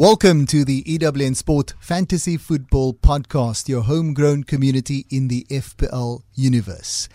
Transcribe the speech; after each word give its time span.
Welcome 0.00 0.46
to 0.46 0.64
the 0.64 0.82
EWN 0.84 1.36
Sport 1.36 1.74
Fantasy 1.78 2.38
Football 2.38 2.94
Podcast, 2.94 3.68
your 3.68 3.82
homegrown 3.82 4.44
community 4.44 5.04
in 5.10 5.28
the 5.28 5.44
FPL 5.50 6.22
universe. 6.34 7.06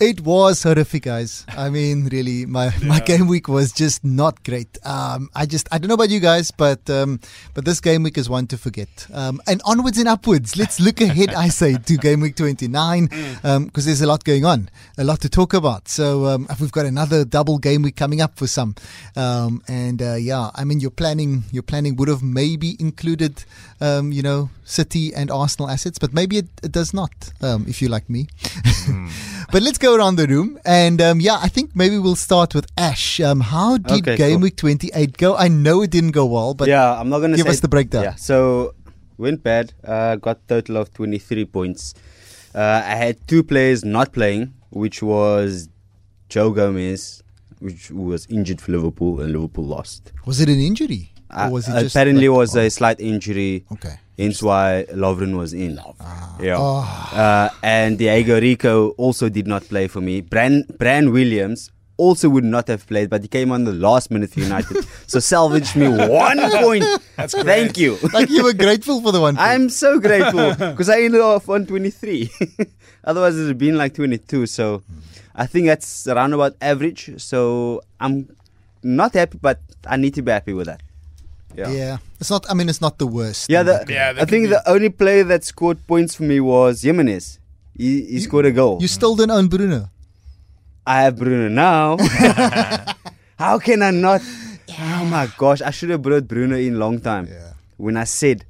It 0.00 0.22
was 0.22 0.62
horrific, 0.62 1.02
guys. 1.02 1.44
I 1.46 1.68
mean, 1.68 2.08
really, 2.10 2.46
my, 2.46 2.72
yeah. 2.80 2.88
my 2.88 3.00
game 3.00 3.26
week 3.26 3.48
was 3.48 3.70
just 3.70 4.02
not 4.02 4.42
great. 4.44 4.78
Um, 4.82 5.28
I 5.34 5.44
just 5.44 5.68
I 5.70 5.76
don't 5.76 5.88
know 5.88 5.94
about 5.94 6.08
you 6.08 6.20
guys, 6.20 6.50
but 6.50 6.88
um, 6.88 7.20
but 7.52 7.66
this 7.66 7.82
game 7.82 8.02
week 8.02 8.16
is 8.16 8.26
one 8.26 8.46
to 8.46 8.56
forget. 8.56 8.88
Um, 9.12 9.42
and 9.46 9.60
onwards 9.66 9.98
and 9.98 10.08
upwards. 10.08 10.56
Let's 10.56 10.80
look 10.80 11.02
ahead. 11.02 11.34
I 11.34 11.48
say 11.48 11.76
to 11.76 11.96
game 11.98 12.20
week 12.20 12.34
twenty 12.34 12.66
nine 12.66 13.08
because 13.08 13.44
um, 13.44 13.70
there's 13.74 14.00
a 14.00 14.06
lot 14.06 14.24
going 14.24 14.46
on, 14.46 14.70
a 14.96 15.04
lot 15.04 15.20
to 15.20 15.28
talk 15.28 15.52
about. 15.52 15.86
So 15.86 16.24
um, 16.24 16.48
we've 16.58 16.72
got 16.72 16.86
another 16.86 17.26
double 17.26 17.58
game 17.58 17.82
week 17.82 17.96
coming 17.96 18.22
up 18.22 18.38
for 18.38 18.46
some. 18.46 18.76
Um, 19.16 19.62
and 19.68 20.00
uh, 20.00 20.14
yeah, 20.14 20.50
I 20.54 20.64
mean, 20.64 20.80
your 20.80 20.92
planning 20.92 21.44
your 21.52 21.62
planning 21.62 21.96
would 21.96 22.08
have 22.08 22.22
maybe 22.22 22.74
included, 22.80 23.44
you 23.82 24.22
know, 24.22 24.48
City 24.70 25.12
and 25.14 25.30
Arsenal 25.30 25.68
assets, 25.68 25.98
but 25.98 26.14
maybe 26.14 26.38
it, 26.38 26.48
it 26.62 26.72
does 26.72 26.94
not. 26.94 27.10
if 27.42 27.82
you 27.82 27.88
like 27.88 28.08
me. 28.08 28.28
Mm. 28.86 29.10
but 29.52 29.62
let's 29.62 29.78
go 29.78 29.94
around 29.94 30.16
the 30.16 30.26
room. 30.26 30.58
And 30.64 31.00
um, 31.00 31.20
yeah, 31.20 31.38
I 31.40 31.48
think 31.48 31.74
maybe 31.74 31.98
we'll 31.98 32.16
start 32.16 32.54
with 32.54 32.66
Ash. 32.76 33.20
Um, 33.20 33.40
how 33.40 33.78
did 33.78 34.06
okay, 34.06 34.16
Game 34.16 34.38
cool. 34.38 34.42
Week 34.42 34.56
28 34.56 35.16
go? 35.16 35.36
I 35.36 35.48
know 35.48 35.82
it 35.82 35.90
didn't 35.90 36.12
go 36.12 36.26
well, 36.26 36.54
but 36.54 36.68
yeah, 36.68 36.98
I'm 36.98 37.08
not 37.08 37.18
going 37.18 37.32
to 37.32 37.36
give 37.36 37.46
us 37.46 37.60
the 37.60 37.68
breakdown. 37.68 38.04
Yeah, 38.04 38.14
so 38.14 38.74
went 39.18 39.42
bad. 39.42 39.72
Uh, 39.84 40.16
got 40.16 40.46
total 40.48 40.76
of 40.78 40.92
23 40.94 41.44
points. 41.46 41.94
Uh, 42.54 42.82
I 42.84 42.94
had 42.94 43.26
two 43.28 43.42
players 43.42 43.84
not 43.84 44.12
playing, 44.12 44.54
which 44.70 45.02
was 45.02 45.68
Joe 46.28 46.50
Gomez, 46.50 47.22
which 47.60 47.90
was 47.90 48.26
injured 48.26 48.60
for 48.60 48.72
Liverpool, 48.72 49.20
and 49.20 49.32
Liverpool 49.32 49.64
lost. 49.64 50.12
Was 50.26 50.40
it 50.40 50.48
an 50.48 50.58
injury? 50.60 51.12
Uh, 51.30 51.48
was 51.52 51.68
it 51.68 51.86
apparently 51.86 52.28
like, 52.28 52.36
was 52.36 52.56
oh. 52.56 52.60
a 52.60 52.70
slight 52.70 53.00
injury. 53.00 53.64
Okay. 53.72 53.98
Hence 54.20 54.42
why 54.42 54.84
Lovren 54.92 55.36
was 55.38 55.54
in. 55.54 55.80
Ah. 56.00 56.36
Yeah. 56.40 56.56
Oh. 56.58 56.84
Uh, 57.16 57.48
and 57.62 57.96
Diego 57.98 58.38
Rico 58.38 58.90
also 59.00 59.30
did 59.30 59.46
not 59.46 59.64
play 59.64 59.88
for 59.88 60.02
me. 60.02 60.20
Bryan, 60.20 60.64
Bryan 60.78 61.10
Williams 61.10 61.70
also 61.96 62.28
would 62.28 62.44
not 62.44 62.68
have 62.68 62.86
played, 62.86 63.08
but 63.08 63.22
he 63.22 63.28
came 63.28 63.50
on 63.50 63.64
the 63.64 63.72
last 63.72 64.10
minute 64.10 64.30
for 64.30 64.40
United. 64.40 64.84
so 65.06 65.20
salvaged 65.20 65.74
me 65.76 65.88
one 66.24 66.38
point. 66.62 66.84
That's 67.16 67.32
great. 67.32 67.46
Thank 67.46 67.78
you. 67.78 67.96
like 68.12 68.28
you 68.28 68.42
were 68.44 68.52
grateful 68.52 69.00
for 69.00 69.10
the 69.12 69.20
one 69.20 69.36
point. 69.36 69.48
I'm 69.48 69.68
so 69.70 69.98
grateful 69.98 70.50
because 70.70 70.88
I 70.90 71.00
ended 71.02 71.20
off 71.22 71.48
on 71.48 71.64
23. 71.66 72.30
Otherwise, 73.04 73.36
it 73.36 73.40
would 73.40 73.48
have 73.48 73.58
been 73.58 73.78
like 73.78 73.94
22. 73.94 74.46
So 74.46 74.82
I 75.34 75.46
think 75.46 75.66
that's 75.66 76.06
around 76.08 76.34
about 76.34 76.56
average. 76.60 77.20
So 77.20 77.80
I'm 78.00 78.28
not 78.82 79.14
happy, 79.14 79.38
but 79.40 79.60
I 79.86 79.96
need 79.96 80.12
to 80.14 80.22
be 80.22 80.30
happy 80.32 80.52
with 80.52 80.66
that. 80.66 80.82
Yeah. 81.54 81.70
yeah. 81.70 81.98
It's 82.20 82.30
not, 82.30 82.48
I 82.50 82.54
mean, 82.54 82.68
it's 82.68 82.80
not 82.80 82.98
the 82.98 83.06
worst. 83.06 83.50
Yeah, 83.50 83.62
the, 83.62 83.84
yeah 83.88 84.14
I 84.18 84.24
think 84.24 84.48
the 84.48 84.62
only 84.68 84.90
player 84.90 85.24
that 85.24 85.44
scored 85.44 85.84
points 85.86 86.14
for 86.14 86.22
me 86.22 86.40
was 86.40 86.82
Jimenez. 86.82 87.38
He, 87.76 88.02
he 88.02 88.12
you, 88.14 88.20
scored 88.20 88.46
a 88.46 88.52
goal. 88.52 88.78
You 88.80 88.88
still 88.88 89.16
don't 89.16 89.30
own 89.30 89.48
Bruno? 89.48 89.90
I 90.86 91.02
have 91.02 91.18
Bruno 91.18 91.48
now. 91.48 91.96
How 93.38 93.58
can 93.58 93.82
I 93.82 93.90
not? 93.90 94.22
Yeah. 94.66 95.00
Oh 95.00 95.04
my 95.06 95.28
gosh, 95.38 95.62
I 95.62 95.70
should 95.70 95.90
have 95.90 96.02
brought 96.02 96.28
Bruno 96.28 96.56
in 96.56 96.78
long 96.78 97.00
time. 97.00 97.26
Yeah. 97.30 97.52
When 97.76 97.96
I 97.96 98.04
said, 98.04 98.44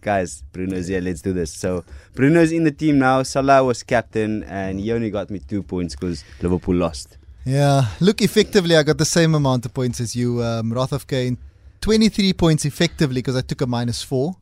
guys, 0.00 0.42
Bruno's 0.52 0.86
here, 0.86 1.00
let's 1.00 1.20
do 1.20 1.32
this. 1.32 1.52
So 1.52 1.84
Bruno's 2.14 2.52
in 2.52 2.64
the 2.64 2.70
team 2.70 2.98
now. 2.98 3.22
Salah 3.22 3.64
was 3.64 3.82
captain, 3.82 4.44
and 4.44 4.80
he 4.80 4.92
only 4.92 5.10
got 5.10 5.30
me 5.30 5.40
two 5.40 5.62
points 5.62 5.96
because 5.96 6.24
Liverpool 6.40 6.74
lost. 6.74 7.16
Yeah, 7.44 7.86
look, 8.00 8.22
effectively, 8.22 8.76
I 8.76 8.82
got 8.82 8.98
the 8.98 9.04
same 9.04 9.34
amount 9.34 9.66
of 9.66 9.74
points 9.74 10.00
as 10.00 10.14
you. 10.14 10.42
Um, 10.42 10.72
Roth 10.72 11.06
Kane 11.06 11.38
23 11.80 12.32
points 12.34 12.64
effectively 12.64 13.20
because 13.20 13.36
I 13.36 13.40
took 13.42 13.60
a 13.60 13.66
minus 13.66 14.02
four. 14.02 14.36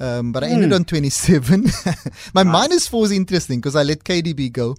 Um, 0.00 0.32
but 0.32 0.42
I 0.42 0.48
ended 0.48 0.70
mm. 0.70 0.76
on 0.76 0.84
27. 0.84 1.62
My 2.34 2.42
nice. 2.42 2.52
minus 2.52 2.88
four 2.88 3.04
is 3.04 3.12
interesting 3.12 3.60
because 3.60 3.76
I 3.76 3.82
let 3.82 4.04
KDB 4.04 4.50
go. 4.50 4.74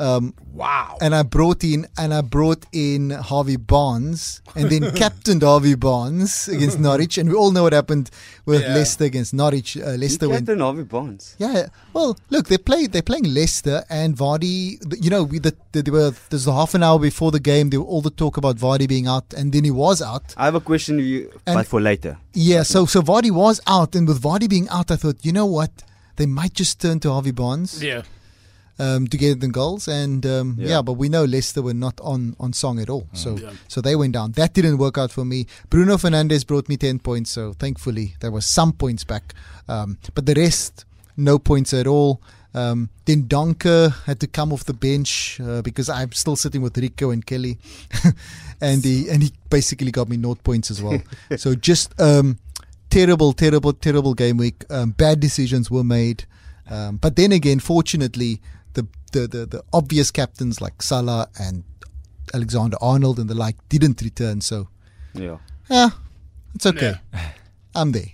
Um, 0.00 0.34
wow! 0.54 0.96
And 1.02 1.14
I 1.14 1.22
brought 1.22 1.62
in 1.62 1.86
and 1.98 2.14
I 2.14 2.22
brought 2.22 2.64
in 2.72 3.10
Harvey 3.10 3.56
Barnes 3.56 4.40
and 4.54 4.70
then 4.70 4.90
captained 4.94 5.42
Harvey 5.42 5.74
Barnes 5.74 6.48
against 6.48 6.80
Norwich, 6.88 7.18
and 7.18 7.28
we 7.28 7.34
all 7.34 7.50
know 7.50 7.64
what 7.64 7.74
happened 7.74 8.10
with 8.46 8.62
yeah. 8.62 8.74
Leicester 8.74 9.04
against 9.04 9.34
Norwich. 9.34 9.76
Uh, 9.76 9.90
Leicester 9.90 10.28
went. 10.28 10.46
Captain 10.46 10.60
Harvey 10.60 10.84
Barnes. 10.84 11.36
Yeah. 11.38 11.68
Well, 11.92 12.16
look, 12.30 12.48
they 12.48 12.56
played. 12.56 12.92
They're 12.92 13.02
playing 13.02 13.24
Leicester 13.24 13.84
and 13.90 14.16
Vardy. 14.16 14.78
You 15.04 15.10
know, 15.10 15.24
we 15.24 15.38
the, 15.38 15.54
the, 15.72 15.82
they 15.82 15.90
were 15.90 16.12
there's 16.30 16.46
a 16.46 16.52
half 16.54 16.74
an 16.74 16.82
hour 16.82 16.98
before 16.98 17.30
the 17.30 17.40
game. 17.40 17.68
There 17.68 17.80
were 17.80 17.86
all 17.86 18.00
the 18.00 18.10
talk 18.10 18.38
about 18.38 18.56
Vardy 18.56 18.88
being 18.88 19.06
out, 19.06 19.34
and 19.34 19.52
then 19.52 19.64
he 19.64 19.70
was 19.70 20.00
out. 20.00 20.34
I 20.38 20.46
have 20.46 20.54
a 20.54 20.60
question 20.60 20.96
for 20.96 21.02
you, 21.02 21.30
and, 21.46 21.56
but 21.56 21.66
for 21.66 21.80
later. 21.80 22.16
Yeah. 22.32 22.62
So 22.62 22.86
so 22.86 23.02
Vardy 23.02 23.30
was 23.30 23.60
out, 23.66 23.94
and 23.94 24.08
with 24.08 24.22
Vardy 24.22 24.48
being 24.48 24.68
out, 24.70 24.90
I 24.90 24.96
thought, 24.96 25.24
you 25.26 25.32
know 25.32 25.46
what, 25.46 25.82
they 26.16 26.24
might 26.24 26.54
just 26.54 26.80
turn 26.80 27.00
to 27.00 27.12
Harvey 27.12 27.32
Barnes. 27.32 27.82
Yeah 27.84 28.02
um, 28.80 29.06
to 29.08 29.16
get 29.16 29.40
the 29.40 29.48
goals. 29.48 29.86
And 29.86 30.24
um, 30.26 30.56
yeah. 30.58 30.68
yeah. 30.68 30.82
but 30.82 30.94
we 30.94 31.08
know 31.08 31.24
Leicester 31.24 31.62
were 31.62 31.74
not 31.74 32.00
on, 32.00 32.34
on 32.40 32.52
song 32.52 32.80
at 32.80 32.88
all. 32.88 33.02
Mm. 33.02 33.16
So 33.16 33.36
yeah. 33.36 33.50
so 33.68 33.80
they 33.80 33.94
went 33.94 34.14
down. 34.14 34.32
That 34.32 34.54
didn't 34.54 34.78
work 34.78 34.98
out 34.98 35.12
for 35.12 35.24
me. 35.24 35.46
Bruno 35.68 35.96
Fernandes 35.96 36.46
brought 36.46 36.68
me 36.68 36.76
10 36.76 36.98
points. 37.00 37.30
So 37.30 37.52
thankfully, 37.52 38.16
there 38.20 38.30
was 38.30 38.46
some 38.46 38.72
points 38.72 39.04
back. 39.04 39.34
Um, 39.68 39.98
but 40.14 40.26
the 40.26 40.34
rest, 40.34 40.84
no 41.16 41.38
points 41.38 41.74
at 41.74 41.86
all. 41.86 42.20
Um, 42.52 42.90
then 43.04 43.24
Donker 43.24 43.94
had 44.06 44.18
to 44.20 44.26
come 44.26 44.52
off 44.52 44.64
the 44.64 44.74
bench 44.74 45.40
uh, 45.40 45.62
because 45.62 45.88
I'm 45.88 46.10
still 46.10 46.34
sitting 46.34 46.62
with 46.62 46.76
Rico 46.76 47.10
and 47.10 47.24
Kelly, 47.24 47.58
and 48.60 48.84
he 48.84 49.08
and 49.08 49.22
he 49.22 49.32
basically 49.48 49.92
got 49.92 50.08
me 50.08 50.16
naught 50.16 50.42
points 50.42 50.68
as 50.68 50.82
well. 50.82 51.00
so 51.36 51.54
just 51.54 51.94
um, 52.00 52.40
terrible, 52.88 53.32
terrible, 53.34 53.72
terrible 53.72 54.14
game 54.14 54.36
week. 54.36 54.64
Um, 54.68 54.90
bad 54.90 55.20
decisions 55.20 55.70
were 55.70 55.84
made, 55.84 56.24
um, 56.68 56.96
but 56.96 57.14
then 57.14 57.30
again, 57.30 57.60
fortunately, 57.60 58.40
the, 58.74 58.86
the, 59.12 59.26
the, 59.26 59.46
the 59.46 59.64
obvious 59.72 60.10
captains 60.10 60.60
like 60.60 60.82
Salah 60.82 61.28
and 61.38 61.64
Alexander 62.32 62.76
Arnold 62.80 63.18
and 63.18 63.28
the 63.28 63.34
like 63.34 63.56
didn't 63.68 64.00
return. 64.02 64.40
So, 64.40 64.68
yeah, 65.14 65.38
yeah, 65.68 65.90
it's 66.54 66.66
okay. 66.66 66.94
Yeah. 67.12 67.30
I'm 67.74 67.92
there. 67.92 68.12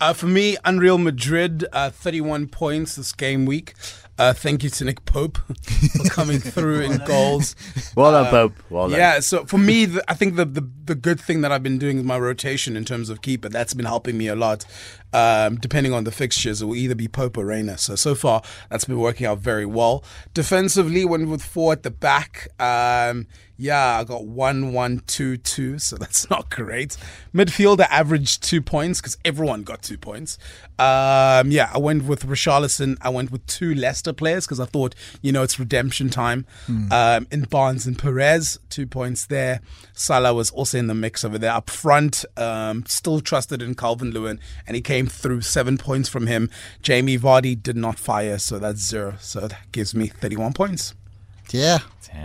Uh, 0.00 0.12
for 0.12 0.26
me, 0.26 0.56
Unreal 0.64 0.98
Madrid, 0.98 1.64
uh, 1.72 1.90
31 1.90 2.48
points 2.48 2.94
this 2.94 3.12
game 3.12 3.46
week. 3.46 3.74
Uh, 4.18 4.32
thank 4.32 4.64
you 4.64 4.70
to 4.70 4.84
Nick 4.84 5.04
Pope 5.04 5.38
for 5.38 6.08
coming 6.10 6.38
through 6.40 6.80
in 6.80 6.98
goals. 7.04 7.54
Well 7.94 8.10
done, 8.10 8.26
uh, 8.26 8.30
Pope. 8.30 8.54
Well 8.68 8.88
done. 8.88 8.98
Yeah, 8.98 9.20
so 9.20 9.44
for 9.44 9.58
me, 9.58 9.84
the, 9.84 10.10
I 10.10 10.14
think 10.14 10.34
the, 10.34 10.44
the, 10.44 10.68
the 10.86 10.94
good 10.96 11.20
thing 11.20 11.42
that 11.42 11.52
I've 11.52 11.62
been 11.62 11.78
doing 11.78 11.98
is 11.98 12.04
my 12.04 12.18
rotation 12.18 12.76
in 12.76 12.84
terms 12.84 13.10
of 13.10 13.22
keeper. 13.22 13.48
That's 13.48 13.74
been 13.74 13.86
helping 13.86 14.18
me 14.18 14.26
a 14.26 14.34
lot. 14.34 14.64
Um, 15.12 15.56
depending 15.56 15.92
on 15.92 16.04
the 16.04 16.10
fixtures, 16.10 16.60
it 16.60 16.66
will 16.66 16.74
either 16.74 16.96
be 16.96 17.06
Pope 17.06 17.38
or 17.38 17.46
Reina. 17.46 17.78
So 17.78 17.94
so 17.94 18.14
far, 18.14 18.42
that's 18.70 18.84
been 18.84 18.98
working 18.98 19.26
out 19.26 19.38
very 19.38 19.64
well. 19.64 20.04
Defensively, 20.34 21.04
when 21.04 21.30
with 21.30 21.42
four 21.42 21.72
at 21.72 21.84
the 21.84 21.90
back. 21.90 22.48
Um, 22.60 23.26
yeah, 23.60 23.98
I 23.98 24.04
got 24.04 24.24
one, 24.24 24.72
one, 24.72 25.02
two, 25.08 25.36
two, 25.36 25.80
so 25.80 25.96
that's 26.00 26.30
not 26.30 26.48
great. 26.48 26.96
Midfielder 27.34 27.86
averaged 27.90 28.42
two 28.42 28.62
points 28.62 29.00
because 29.00 29.18
everyone 29.24 29.64
got 29.64 29.82
two 29.82 29.98
points. 29.98 30.38
Um, 30.78 31.50
yeah, 31.50 31.70
I 31.74 31.78
went 31.78 32.04
with 32.04 32.24
Richarlison. 32.24 32.96
I 33.02 33.08
went 33.08 33.32
with 33.32 33.44
two 33.46 33.74
Leicester 33.74 34.12
players 34.12 34.46
because 34.46 34.60
I 34.60 34.64
thought, 34.64 34.94
you 35.22 35.32
know, 35.32 35.42
it's 35.42 35.58
redemption 35.58 36.08
time. 36.08 36.46
Mm. 36.68 36.92
Um, 36.92 37.26
in 37.32 37.42
Barnes 37.42 37.86
and 37.86 37.98
Perez, 37.98 38.60
two 38.70 38.86
points 38.86 39.26
there. 39.26 39.60
Salah 39.92 40.32
was 40.32 40.50
also 40.52 40.78
in 40.78 40.86
the 40.86 40.94
mix 40.94 41.24
over 41.24 41.36
there. 41.36 41.52
Up 41.52 41.68
front, 41.68 42.24
um, 42.36 42.84
still 42.86 43.20
trusted 43.20 43.60
in 43.60 43.74
Calvert 43.74 44.14
Lewin, 44.14 44.38
and 44.68 44.76
he 44.76 44.80
came 44.80 45.08
through 45.08 45.40
seven 45.40 45.76
points 45.78 46.08
from 46.08 46.28
him. 46.28 46.48
Jamie 46.80 47.18
Vardy 47.18 47.60
did 47.60 47.76
not 47.76 47.98
fire, 47.98 48.38
so 48.38 48.60
that's 48.60 48.80
zero. 48.80 49.16
So 49.18 49.40
that 49.40 49.72
gives 49.72 49.96
me 49.96 50.06
31 50.06 50.52
points. 50.52 50.94
Yeah, 51.52 51.78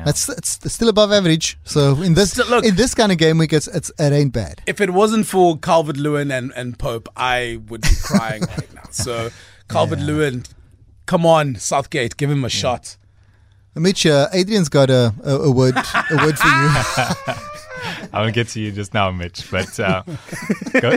that's 0.05 0.29
it's 0.29 0.73
still 0.73 0.89
above 0.89 1.11
average. 1.11 1.57
So 1.63 2.01
in 2.01 2.13
this 2.13 2.31
still, 2.31 2.47
look, 2.47 2.65
in 2.65 2.75
this 2.75 2.93
kind 2.93 3.11
of 3.11 3.17
game 3.17 3.37
week, 3.37 3.53
it's, 3.53 3.67
it's 3.67 3.91
it 3.99 4.13
ain't 4.13 4.33
bad. 4.33 4.61
If 4.65 4.81
it 4.81 4.91
wasn't 4.91 5.25
for 5.25 5.57
Calvert 5.57 5.97
Lewin 5.97 6.31
and, 6.31 6.51
and 6.55 6.77
Pope, 6.77 7.09
I 7.15 7.59
would 7.67 7.81
be 7.81 7.95
crying 8.03 8.43
right 8.43 8.73
now. 8.73 8.81
So 8.93 9.31
Calvert 9.69 9.99
yeah. 9.99 10.05
Lewin, 10.05 10.43
come 11.07 11.25
on, 11.25 11.55
Southgate, 11.55 12.15
give 12.15 12.29
him 12.29 12.41
a 12.41 12.43
yeah. 12.43 12.49
shot. 12.49 12.97
Mitch, 13.75 14.05
uh, 14.05 14.27
Adrian's 14.33 14.69
got 14.69 14.91
a, 14.91 15.15
a, 15.23 15.35
a 15.35 15.51
word 15.51 15.75
a 15.75 16.15
word 16.17 16.37
for 16.37 16.47
you. 16.47 17.35
I 18.13 18.23
will 18.23 18.31
get 18.31 18.49
to 18.49 18.61
you 18.61 18.71
just 18.71 18.93
now, 18.93 19.09
Mitch. 19.09 19.49
But 19.49 19.79
uh, 19.79 20.03
go, 20.79 20.95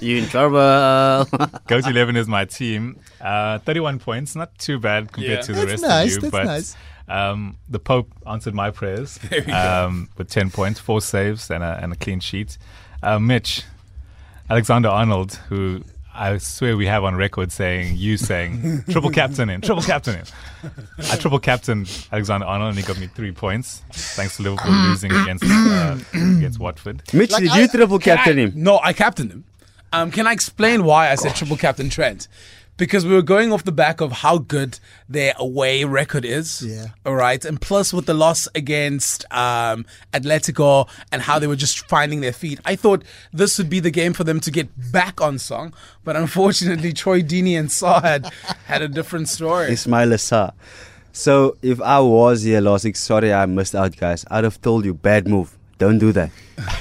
you 0.00 0.18
in 0.18 0.28
trouble. 0.28 1.24
go 1.68 1.80
to 1.80 1.88
eleven 1.88 2.16
is 2.16 2.26
my 2.26 2.46
team. 2.46 2.98
Uh, 3.20 3.58
Thirty-one 3.60 4.00
points, 4.00 4.34
not 4.34 4.58
too 4.58 4.80
bad 4.80 5.12
compared 5.12 5.38
yeah. 5.38 5.42
to 5.42 5.52
the 5.52 5.58
that's 5.60 5.70
rest 5.70 5.82
nice, 5.82 6.16
of 6.16 6.24
you. 6.24 6.30
That's 6.30 6.32
but 6.32 6.44
nice. 6.44 6.76
Um, 7.08 7.58
the 7.68 7.78
Pope 7.78 8.10
answered 8.26 8.54
my 8.54 8.70
prayers 8.70 9.18
um, 9.52 10.08
with 10.16 10.28
10 10.28 10.50
points, 10.50 10.80
four 10.80 11.00
saves, 11.00 11.50
and 11.50 11.62
a, 11.62 11.78
and 11.82 11.92
a 11.92 11.96
clean 11.96 12.20
sheet. 12.20 12.56
Uh, 13.02 13.18
Mitch, 13.18 13.62
Alexander 14.48 14.88
Arnold, 14.88 15.34
who 15.48 15.82
I 16.14 16.38
swear 16.38 16.76
we 16.76 16.86
have 16.86 17.02
on 17.02 17.16
record 17.16 17.50
saying, 17.50 17.96
you 17.96 18.16
saying, 18.16 18.84
triple 18.88 19.10
captain 19.10 19.50
in, 19.50 19.60
triple 19.60 19.82
captain 19.82 20.20
in. 20.20 20.24
I 21.10 21.16
triple 21.16 21.40
captain 21.40 21.86
Alexander 22.12 22.46
Arnold 22.46 22.70
and 22.70 22.78
he 22.78 22.84
got 22.84 23.00
me 23.00 23.08
three 23.08 23.32
points 23.32 23.82
thanks 23.90 24.36
to 24.36 24.42
Liverpool 24.42 24.72
losing 24.72 25.10
against 25.10 25.44
uh, 25.44 25.98
against 26.14 26.60
Watford. 26.60 27.02
Mitch, 27.12 27.32
like 27.32 27.42
did 27.42 27.50
I, 27.50 27.60
you 27.60 27.68
triple 27.68 27.98
captain 27.98 28.38
I, 28.38 28.42
him? 28.42 28.52
No, 28.54 28.78
I 28.80 28.92
captained 28.92 29.32
him. 29.32 29.44
Um, 29.92 30.10
can 30.10 30.26
I 30.26 30.32
explain 30.32 30.84
why 30.84 31.10
I 31.10 31.16
said 31.16 31.28
Gosh. 31.28 31.38
triple 31.38 31.56
captain 31.56 31.88
Trent? 31.90 32.28
Because 32.76 33.06
we 33.06 33.14
were 33.14 33.22
going 33.22 33.52
off 33.52 33.62
the 33.62 33.72
back 33.72 34.00
of 34.00 34.10
how 34.10 34.38
good 34.38 34.80
their 35.08 35.32
away 35.36 35.84
record 35.84 36.24
is. 36.24 36.62
Yeah. 36.62 36.88
All 37.06 37.14
right. 37.14 37.44
And 37.44 37.60
plus 37.60 37.92
with 37.92 38.06
the 38.06 38.14
loss 38.14 38.48
against 38.54 39.24
um, 39.32 39.86
Atletico 40.12 40.88
and 41.12 41.22
how 41.22 41.38
they 41.38 41.46
were 41.46 41.54
just 41.54 41.88
finding 41.88 42.20
their 42.20 42.32
feet, 42.32 42.58
I 42.64 42.74
thought 42.74 43.04
this 43.32 43.58
would 43.58 43.70
be 43.70 43.78
the 43.78 43.92
game 43.92 44.12
for 44.12 44.24
them 44.24 44.40
to 44.40 44.50
get 44.50 44.68
back 44.90 45.20
on 45.20 45.38
song. 45.38 45.72
But 46.02 46.16
unfortunately, 46.16 46.92
Troy 47.04 47.22
Deeney 47.22 47.56
and 47.58 47.68
Sarr 47.68 48.02
had, 48.02 48.26
had 48.66 48.82
a 48.82 48.88
different 48.88 49.28
story. 49.28 49.68
Ismaila 49.68 50.18
Sarr. 50.18 50.52
So 51.12 51.56
if 51.62 51.80
I 51.80 52.00
was 52.00 52.42
here 52.42 52.60
last 52.60 52.84
week, 52.84 52.96
sorry 52.96 53.32
I 53.32 53.46
missed 53.46 53.76
out, 53.76 53.96
guys. 53.96 54.24
I'd 54.32 54.42
have 54.42 54.60
told 54.60 54.84
you, 54.84 54.94
bad 54.94 55.28
move. 55.28 55.56
Don't 55.78 55.98
do 55.98 56.12
that. 56.12 56.30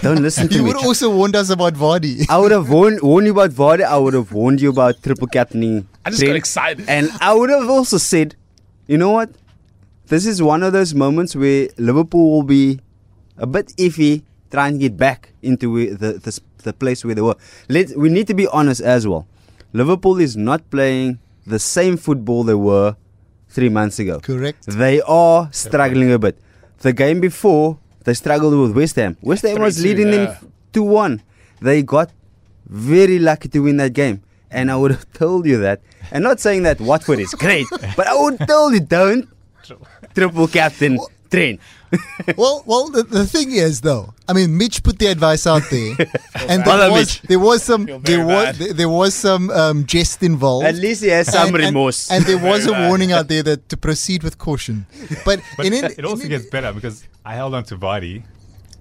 Don't 0.01 0.21
listen 0.21 0.47
to 0.47 0.53
you 0.55 0.63
me. 0.63 0.69
You 0.69 0.75
would 0.75 0.85
also 0.85 1.15
warned 1.15 1.35
us 1.35 1.49
about 1.49 1.73
Vardy. 1.73 2.25
I 2.29 2.37
would 2.37 2.51
have 2.51 2.69
warned, 2.69 3.01
warned 3.09 3.27
you 3.27 3.33
about 3.33 3.51
Vardy. 3.51 3.83
I 3.83 3.97
would 3.97 4.13
have 4.13 4.31
warned 4.31 4.61
you 4.61 4.69
about 4.69 5.01
triple 5.01 5.27
captaining. 5.27 5.87
I 6.05 6.11
just 6.11 6.23
got 6.23 6.35
excited. 6.35 6.85
And 6.87 7.09
I 7.19 7.33
would 7.33 7.49
have 7.49 7.69
also 7.69 7.97
said, 7.97 8.35
you 8.87 8.97
know 8.97 9.11
what? 9.11 9.31
This 10.07 10.25
is 10.25 10.43
one 10.43 10.63
of 10.63 10.73
those 10.73 10.93
moments 10.93 11.35
where 11.35 11.69
Liverpool 11.77 12.31
will 12.31 12.43
be 12.43 12.79
a 13.37 13.47
bit 13.47 13.67
iffy 13.77 14.23
trying 14.51 14.73
to 14.73 14.79
get 14.79 14.97
back 14.97 15.29
into 15.41 15.95
the, 15.95 16.13
the, 16.19 16.39
the 16.63 16.73
place 16.73 17.03
where 17.03 17.15
they 17.15 17.21
were. 17.21 17.35
Let, 17.69 17.97
we 17.97 18.09
need 18.09 18.27
to 18.27 18.33
be 18.33 18.47
honest 18.47 18.81
as 18.81 19.07
well. 19.07 19.27
Liverpool 19.71 20.19
is 20.19 20.37
not 20.37 20.69
playing 20.69 21.19
the 21.47 21.57
same 21.57 21.97
football 21.97 22.43
they 22.43 22.53
were 22.53 22.95
three 23.49 23.69
months 23.69 23.97
ago. 23.99 24.19
Correct. 24.19 24.65
They 24.67 25.01
are 25.01 25.49
struggling 25.51 26.11
a 26.11 26.19
bit. 26.19 26.37
The 26.79 26.93
game 26.93 27.19
before, 27.19 27.79
they 28.03 28.13
struggled 28.13 28.53
with 28.59 28.75
West 28.75 28.95
Ham. 28.95 29.17
West 29.21 29.43
Ham 29.43 29.61
was 29.61 29.81
leading 29.81 30.07
yeah. 30.07 30.25
them 30.25 30.51
2 30.73 30.83
1. 30.83 31.21
They 31.61 31.83
got 31.83 32.11
very 32.65 33.19
lucky 33.19 33.49
to 33.49 33.59
win 33.59 33.77
that 33.77 33.93
game. 33.93 34.21
And 34.51 34.69
I 34.69 34.75
would 34.75 34.91
have 34.91 35.11
told 35.13 35.45
you 35.45 35.57
that. 35.59 35.81
And 36.11 36.23
not 36.23 36.39
saying 36.39 36.63
that 36.63 36.79
Watford 36.79 37.19
is 37.19 37.33
great, 37.33 37.65
but 37.95 38.07
I 38.07 38.15
would 38.19 38.39
tell 38.39 38.73
you 38.73 38.79
don't 38.79 39.29
triple 40.13 40.47
captain 40.47 40.99
Trent. 41.33 41.59
well, 42.37 42.63
well, 42.65 42.89
the, 42.89 43.03
the 43.03 43.25
thing 43.25 43.51
is 43.51 43.81
though, 43.81 44.13
I 44.27 44.33
mean, 44.33 44.57
Mitch 44.57 44.81
put 44.81 44.97
the 44.99 45.07
advice 45.07 45.45
out 45.45 45.61
there, 45.69 45.95
and 46.47 46.63
there 46.63 46.91
was, 46.91 47.19
there 47.21 47.39
was 47.39 47.63
some 47.63 47.85
there 47.85 48.25
was 48.25 48.57
there, 48.57 48.73
there, 48.73 48.89
was 48.89 49.13
some 49.13 49.49
um, 49.51 49.85
jest 49.85 50.23
involved. 50.23 50.65
At 50.65 50.75
least 50.75 51.03
he 51.03 51.09
has 51.09 51.31
some 51.31 51.53
and, 51.53 51.57
remorse, 51.57 52.09
and, 52.09 52.17
and 52.17 52.25
there 52.25 52.43
was 52.51 52.65
a 52.65 52.71
warning 52.71 53.11
out 53.11 53.27
there 53.27 53.43
that 53.43 53.69
to 53.69 53.77
proceed 53.77 54.23
with 54.23 54.37
caution. 54.37 54.87
But, 55.23 55.39
but 55.55 55.67
in, 55.67 55.73
in, 55.73 55.85
it 55.85 56.05
also 56.05 56.23
in, 56.23 56.29
gets 56.29 56.47
better 56.47 56.73
because 56.73 57.07
I 57.23 57.35
held 57.35 57.53
on 57.53 57.63
to 57.65 57.77
Vardy, 57.77 58.23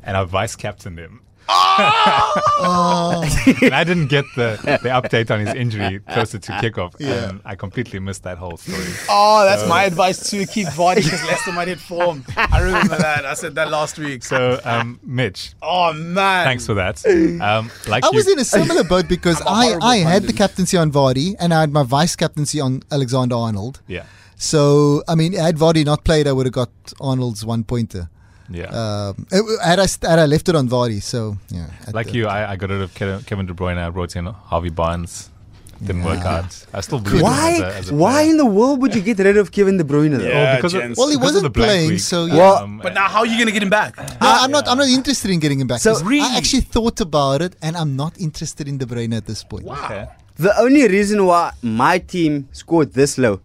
and 0.03 0.17
I 0.17 0.25
vice 0.25 0.57
captained 0.57 0.99
him 0.99 1.21
oh. 1.49 3.43
and 3.62 3.75
I 3.75 3.85
didn't 3.85 4.09
get 4.09 4.25
the, 4.37 4.59
the 4.83 4.89
update 4.89 5.31
on 5.31 5.41
his 5.41 5.55
injury 5.55 6.00
closer 6.00 6.39
to 6.39 6.53
kickoff. 6.53 6.94
Yeah. 6.99 7.31
And 7.31 7.41
I 7.44 7.55
completely 7.55 7.99
missed 7.99 8.23
that 8.25 8.39
whole 8.39 8.56
story. 8.56 8.85
Oh, 9.09 9.44
that's 9.44 9.62
so, 9.62 9.69
my 9.69 9.85
advice 9.85 10.31
to 10.31 10.47
keep 10.47 10.69
Vardy 10.69 10.97
because 10.97 11.25
Leicester 11.25 11.53
might 11.53 11.69
hit 11.69 11.81
form. 11.81 12.25
I 12.37 12.61
remember 12.61 12.97
that. 12.97 13.25
I 13.25 13.35
said 13.35 13.55
that 13.56 13.71
last 13.71 13.99
week. 13.99 14.25
So, 14.25 14.61
um, 14.65 15.00
Mitch. 15.03 15.55
Oh, 15.62 15.93
man. 15.93 16.44
Thanks 16.44 16.67
for 16.67 16.75
that. 16.75 17.05
Um, 17.06 17.71
like 17.89 18.05
I 18.05 18.09
you, 18.12 18.17
was 18.17 18.29
in 18.29 18.39
a 18.39 18.44
similar 18.44 18.85
boat 18.85 19.09
because 19.09 19.41
I, 19.47 19.77
I 19.81 19.97
had 19.99 20.25
the 20.25 20.33
captaincy 20.33 20.77
on 20.77 20.93
Vardy 20.93 21.35
and 21.39 21.53
I 21.53 21.61
had 21.61 21.73
my 21.73 21.83
vice 21.83 22.17
captaincy 22.17 22.61
on 22.61 22.83
Alexander 22.91 23.35
Arnold. 23.35 23.81
Yeah. 23.87 24.05
So, 24.37 25.05
I 25.06 25.15
mean, 25.15 25.35
had 25.35 25.56
Vardy 25.56 25.85
not 25.85 26.05
played, 26.05 26.27
I 26.27 26.33
would 26.33 26.47
have 26.47 26.53
got 26.53 26.71
Arnold's 27.00 27.44
one 27.44 27.65
pointer. 27.65 28.11
Yeah. 28.55 28.67
Um, 28.67 29.27
had 29.63 29.79
I 29.79 29.87
had 30.09 30.19
I 30.19 30.27
left 30.27 30.49
it 30.49 30.55
on 30.55 30.69
Vardy, 30.69 31.03
so 31.03 31.37
yeah. 31.51 31.71
Like 31.93 32.09
the, 32.09 32.13
you, 32.13 32.27
I, 32.27 32.53
I 32.53 32.57
got 32.57 32.71
rid 32.71 32.83
of 32.83 32.95
Kevin 32.95 33.47
De 33.47 33.55
Bruyne. 33.55 33.79
I 33.79 33.91
brought 33.91 34.15
in 34.17 34.27
Harvey 34.27 34.71
Barnes. 34.71 35.31
Didn't 35.81 36.03
yeah. 36.03 36.15
work 36.15 36.25
out. 36.25 36.67
I 36.73 36.81
still 36.81 37.01
believe 37.01 37.23
why. 37.23 37.55
As 37.55 37.61
a, 37.61 37.77
as 37.77 37.91
a 37.91 37.95
why 37.95 38.23
in 38.23 38.37
the 38.37 38.47
world 38.47 38.81
would 38.81 38.95
you 38.95 39.01
get 39.03 39.19
rid 39.19 39.37
of 39.37 39.51
Kevin 39.51 39.79
De 39.79 39.85
Bruyne? 39.85 40.17
Though? 40.17 40.25
Yeah, 40.25 40.53
oh, 40.53 40.57
because 40.57 40.75
of, 40.75 40.97
well, 40.97 41.09
he 41.09 41.17
wasn't 41.17 41.53
playing, 41.53 41.91
week. 41.91 42.01
so 42.01 42.27
yeah. 42.27 42.37
Well, 42.37 42.57
um, 42.59 42.79
but 42.79 42.95
now 42.95 43.09
how 43.09 43.21
are 43.21 43.27
you 43.27 43.37
going 43.37 43.47
to 43.47 43.53
get 43.53 43.65
him 43.65 43.71
back? 43.71 43.97
No, 43.97 44.05
I'm 44.21 44.53
not. 44.53 44.69
I'm 44.69 44.79
not 44.79 44.87
interested 44.87 45.33
in 45.33 45.41
getting 45.41 45.59
him 45.59 45.67
back. 45.67 45.81
So 45.81 45.99
really? 46.05 46.21
I 46.21 46.37
actually 46.37 46.63
thought 46.63 47.01
about 47.01 47.43
it, 47.43 47.57
and 47.63 47.77
I'm 47.77 47.97
not 47.97 48.21
interested 48.21 48.69
in 48.69 48.79
De 48.79 48.87
Bruyne 48.87 49.17
at 49.17 49.27
this 49.27 49.43
point. 49.43 49.65
Wow. 49.65 49.85
Okay. 49.85 50.07
The 50.37 50.57
only 50.61 50.87
reason 50.87 51.27
why 51.27 51.53
my 51.63 51.99
team 51.99 52.49
scored 52.53 52.93
this 52.93 53.19
low 53.19 53.41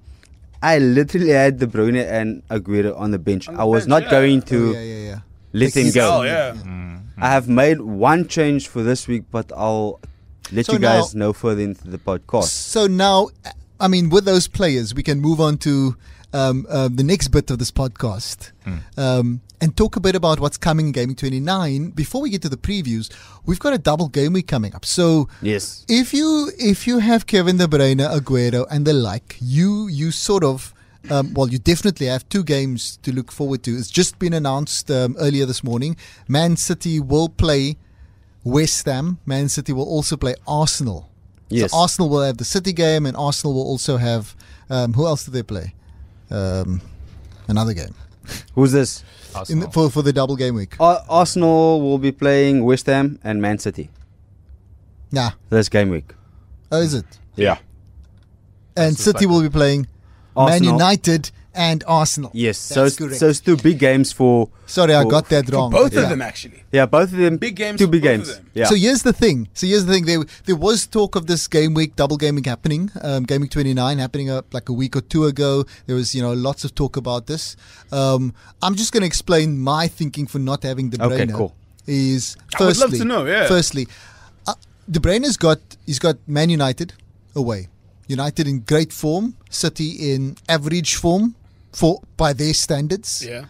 I 0.61 0.79
literally 0.79 1.29
had 1.29 1.59
De 1.59 1.67
Bruyne 1.67 2.03
and 2.05 2.47
Aguero 2.49 2.97
on 2.99 3.11
the 3.11 3.19
bench. 3.19 3.47
On 3.47 3.55
the 3.55 3.61
I 3.61 3.63
was 3.63 3.83
bench, 3.83 3.89
not 3.89 4.03
yeah. 4.03 4.09
going 4.11 4.41
to 4.43 4.69
oh, 4.69 4.71
yeah, 4.71 5.09
yeah, 5.09 5.19
let 5.53 5.75
him 5.75 5.91
go. 5.91 6.19
Oh, 6.19 6.23
yeah. 6.23 6.51
Mm-hmm. 6.51 7.23
I 7.23 7.29
have 7.29 7.47
made 7.47 7.81
one 7.81 8.27
change 8.27 8.67
for 8.67 8.83
this 8.83 9.07
week, 9.07 9.23
but 9.31 9.51
I'll 9.55 9.99
let 10.51 10.65
so 10.67 10.73
you 10.73 10.79
guys 10.79 11.15
now, 11.15 11.27
know 11.27 11.33
further 11.33 11.61
into 11.61 11.87
the 11.87 11.97
podcast. 11.97 12.45
So 12.45 12.87
now, 12.87 13.29
I 13.79 13.87
mean, 13.87 14.09
with 14.09 14.25
those 14.25 14.47
players, 14.47 14.93
we 14.93 15.03
can 15.03 15.19
move 15.19 15.41
on 15.41 15.57
to 15.59 15.95
um, 16.33 16.65
uh, 16.69 16.89
the 16.91 17.03
next 17.03 17.29
bit 17.29 17.49
of 17.51 17.59
this 17.59 17.71
podcast 17.71 18.51
mm. 18.65 18.81
um, 18.97 19.41
and 19.61 19.75
talk 19.75 19.95
a 19.95 19.99
bit 19.99 20.15
about 20.15 20.39
what's 20.39 20.57
coming 20.57 20.87
in 20.87 20.91
Game 20.91 21.09
week 21.09 21.17
29. 21.17 21.91
Before 21.91 22.21
we 22.21 22.29
get 22.29 22.41
to 22.43 22.49
the 22.49 22.57
previews, 22.57 23.11
we've 23.45 23.59
got 23.59 23.73
a 23.73 23.77
double 23.77 24.09
game 24.09 24.33
week 24.33 24.47
coming 24.47 24.75
up. 24.75 24.85
So 24.85 25.29
yes, 25.41 25.85
if 25.87 26.13
you 26.13 26.51
if 26.57 26.87
you 26.87 26.99
have 26.99 27.25
Kevin 27.27 27.57
De 27.57 27.67
Bruyne, 27.67 27.99
Aguero, 27.99 28.65
and 28.69 28.85
the 28.85 28.93
like, 28.93 29.37
you 29.39 29.87
you 29.87 30.11
sort 30.11 30.43
of 30.43 30.73
um, 31.09 31.33
well, 31.33 31.47
you 31.47 31.57
definitely 31.57 32.07
have 32.07 32.27
two 32.29 32.43
games 32.43 32.97
to 32.97 33.13
look 33.13 33.31
forward 33.31 33.63
to. 33.63 33.71
It's 33.71 33.89
just 33.89 34.19
been 34.19 34.33
announced 34.33 34.91
um, 34.91 35.15
earlier 35.19 35.45
this 35.45 35.63
morning. 35.63 35.95
Man 36.27 36.57
City 36.57 36.99
will 36.99 37.29
play 37.29 37.77
West 38.43 38.85
Ham. 38.85 39.19
Man 39.25 39.49
City 39.49 39.73
will 39.73 39.87
also 39.87 40.17
play 40.17 40.35
Arsenal. 40.47 41.09
Yes. 41.49 41.71
So 41.71 41.77
Arsenal 41.77 42.09
will 42.09 42.23
have 42.23 42.37
the 42.37 42.45
City 42.45 42.73
game, 42.73 43.05
and 43.05 43.15
Arsenal 43.15 43.53
will 43.53 43.63
also 43.63 43.97
have. 43.97 44.35
Um, 44.69 44.93
who 44.93 45.07
else 45.07 45.23
do 45.23 45.31
they 45.31 45.43
play? 45.43 45.73
Um, 46.29 46.81
another 47.47 47.73
game. 47.73 47.93
Who's 48.55 48.71
this? 48.71 49.03
The, 49.33 49.69
for 49.71 49.89
for 49.89 50.01
the 50.01 50.11
double 50.11 50.35
game 50.35 50.55
week. 50.55 50.75
Uh, 50.79 50.99
Arsenal 51.07 51.81
will 51.81 51.99
be 51.99 52.11
playing 52.11 52.65
West 52.65 52.87
Ham 52.87 53.19
and 53.23 53.41
Man 53.41 53.59
City. 53.59 53.89
Yeah. 55.11 55.31
This 55.49 55.69
game 55.69 55.89
week. 55.89 56.13
Oh, 56.71 56.81
is 56.81 56.93
it? 56.93 57.05
Yeah. 57.35 57.59
And 58.75 58.97
City 58.97 59.25
will 59.25 59.41
be 59.41 59.49
playing 59.49 59.87
Arsenal. 60.35 60.71
Man 60.71 60.79
United 60.79 61.31
and 61.57 61.83
Arsenal. 61.87 62.29
Yes, 62.33 62.57
so 62.59 62.87
so 62.87 63.27
it's 63.27 63.39
two 63.41 63.57
big 63.57 63.79
games 63.79 64.13
for. 64.13 64.49
Sorry, 64.67 64.93
for, 64.93 64.99
I 64.99 65.03
got 65.05 65.27
that 65.29 65.49
wrong. 65.49 65.71
both 65.71 65.93
yeah. 65.93 66.03
of 66.03 66.09
them 66.09 66.21
actually. 66.21 66.63
Yeah, 66.71 66.85
both 66.85 67.11
of 67.11 67.17
them. 67.17 67.37
Big 67.37 67.55
games. 67.55 67.79
Two 67.79 67.87
big 67.87 68.03
games. 68.03 68.39
Yeah. 68.53 68.65
So 68.65 68.75
here's 68.75 69.01
the 69.01 69.11
thing. 69.11 69.49
So 69.53 69.65
here's 69.65 69.85
the 69.85 69.93
thing. 69.93 70.05
There 70.05 70.23
there 70.45 70.55
was 70.55 70.85
talk 70.85 71.15
of 71.15 71.25
this 71.25 71.47
game 71.47 71.73
week, 71.73 71.95
double 71.95 72.15
game 72.15 72.35
week 72.35 72.45
happening, 72.45 72.91
um, 73.01 73.23
game 73.23 73.41
week 73.41 73.51
29 73.51 73.97
happening 73.97 74.29
uh, 74.29 74.43
like 74.53 74.69
a 74.69 74.73
week 74.73 74.95
or 74.95 75.01
two 75.01 75.25
ago. 75.25 75.65
There 75.87 75.95
was 75.95 76.13
you 76.13 76.21
know 76.21 76.33
lots 76.33 76.63
of 76.63 76.75
talk 76.75 76.95
about 76.95 77.25
this. 77.25 77.57
Um, 77.91 78.33
I'm 78.61 78.75
just 78.75 78.93
going 78.93 79.01
to 79.01 79.07
explain 79.07 79.57
my 79.57 79.87
thinking 79.87 80.27
for 80.27 80.39
not 80.39 80.63
having 80.63 80.89
De 80.91 80.97
Bruyne. 80.97 81.21
Okay, 81.21 81.27
cool. 81.33 81.55
Is 81.87 82.37
firstly, 82.51 82.65
I 82.65 82.67
would 82.67 82.77
love 82.77 82.99
to 82.99 83.05
know. 83.05 83.25
Yeah. 83.25 83.47
Firstly, 83.47 83.87
uh, 84.45 84.53
De 84.89 84.99
Bruyne's 84.99 85.37
got 85.37 85.59
he's 85.87 85.99
got 85.99 86.17
Man 86.27 86.51
United 86.51 86.93
away. 87.35 87.69
United 88.07 88.47
in 88.47 88.61
great 88.61 88.93
form, 88.93 89.35
City 89.49 90.13
in 90.13 90.37
average 90.47 90.95
form 90.95 91.35
for 91.77 92.01
by 92.17 92.33
their 92.33 92.53
standards. 92.53 93.23
Yeah. 93.25 93.45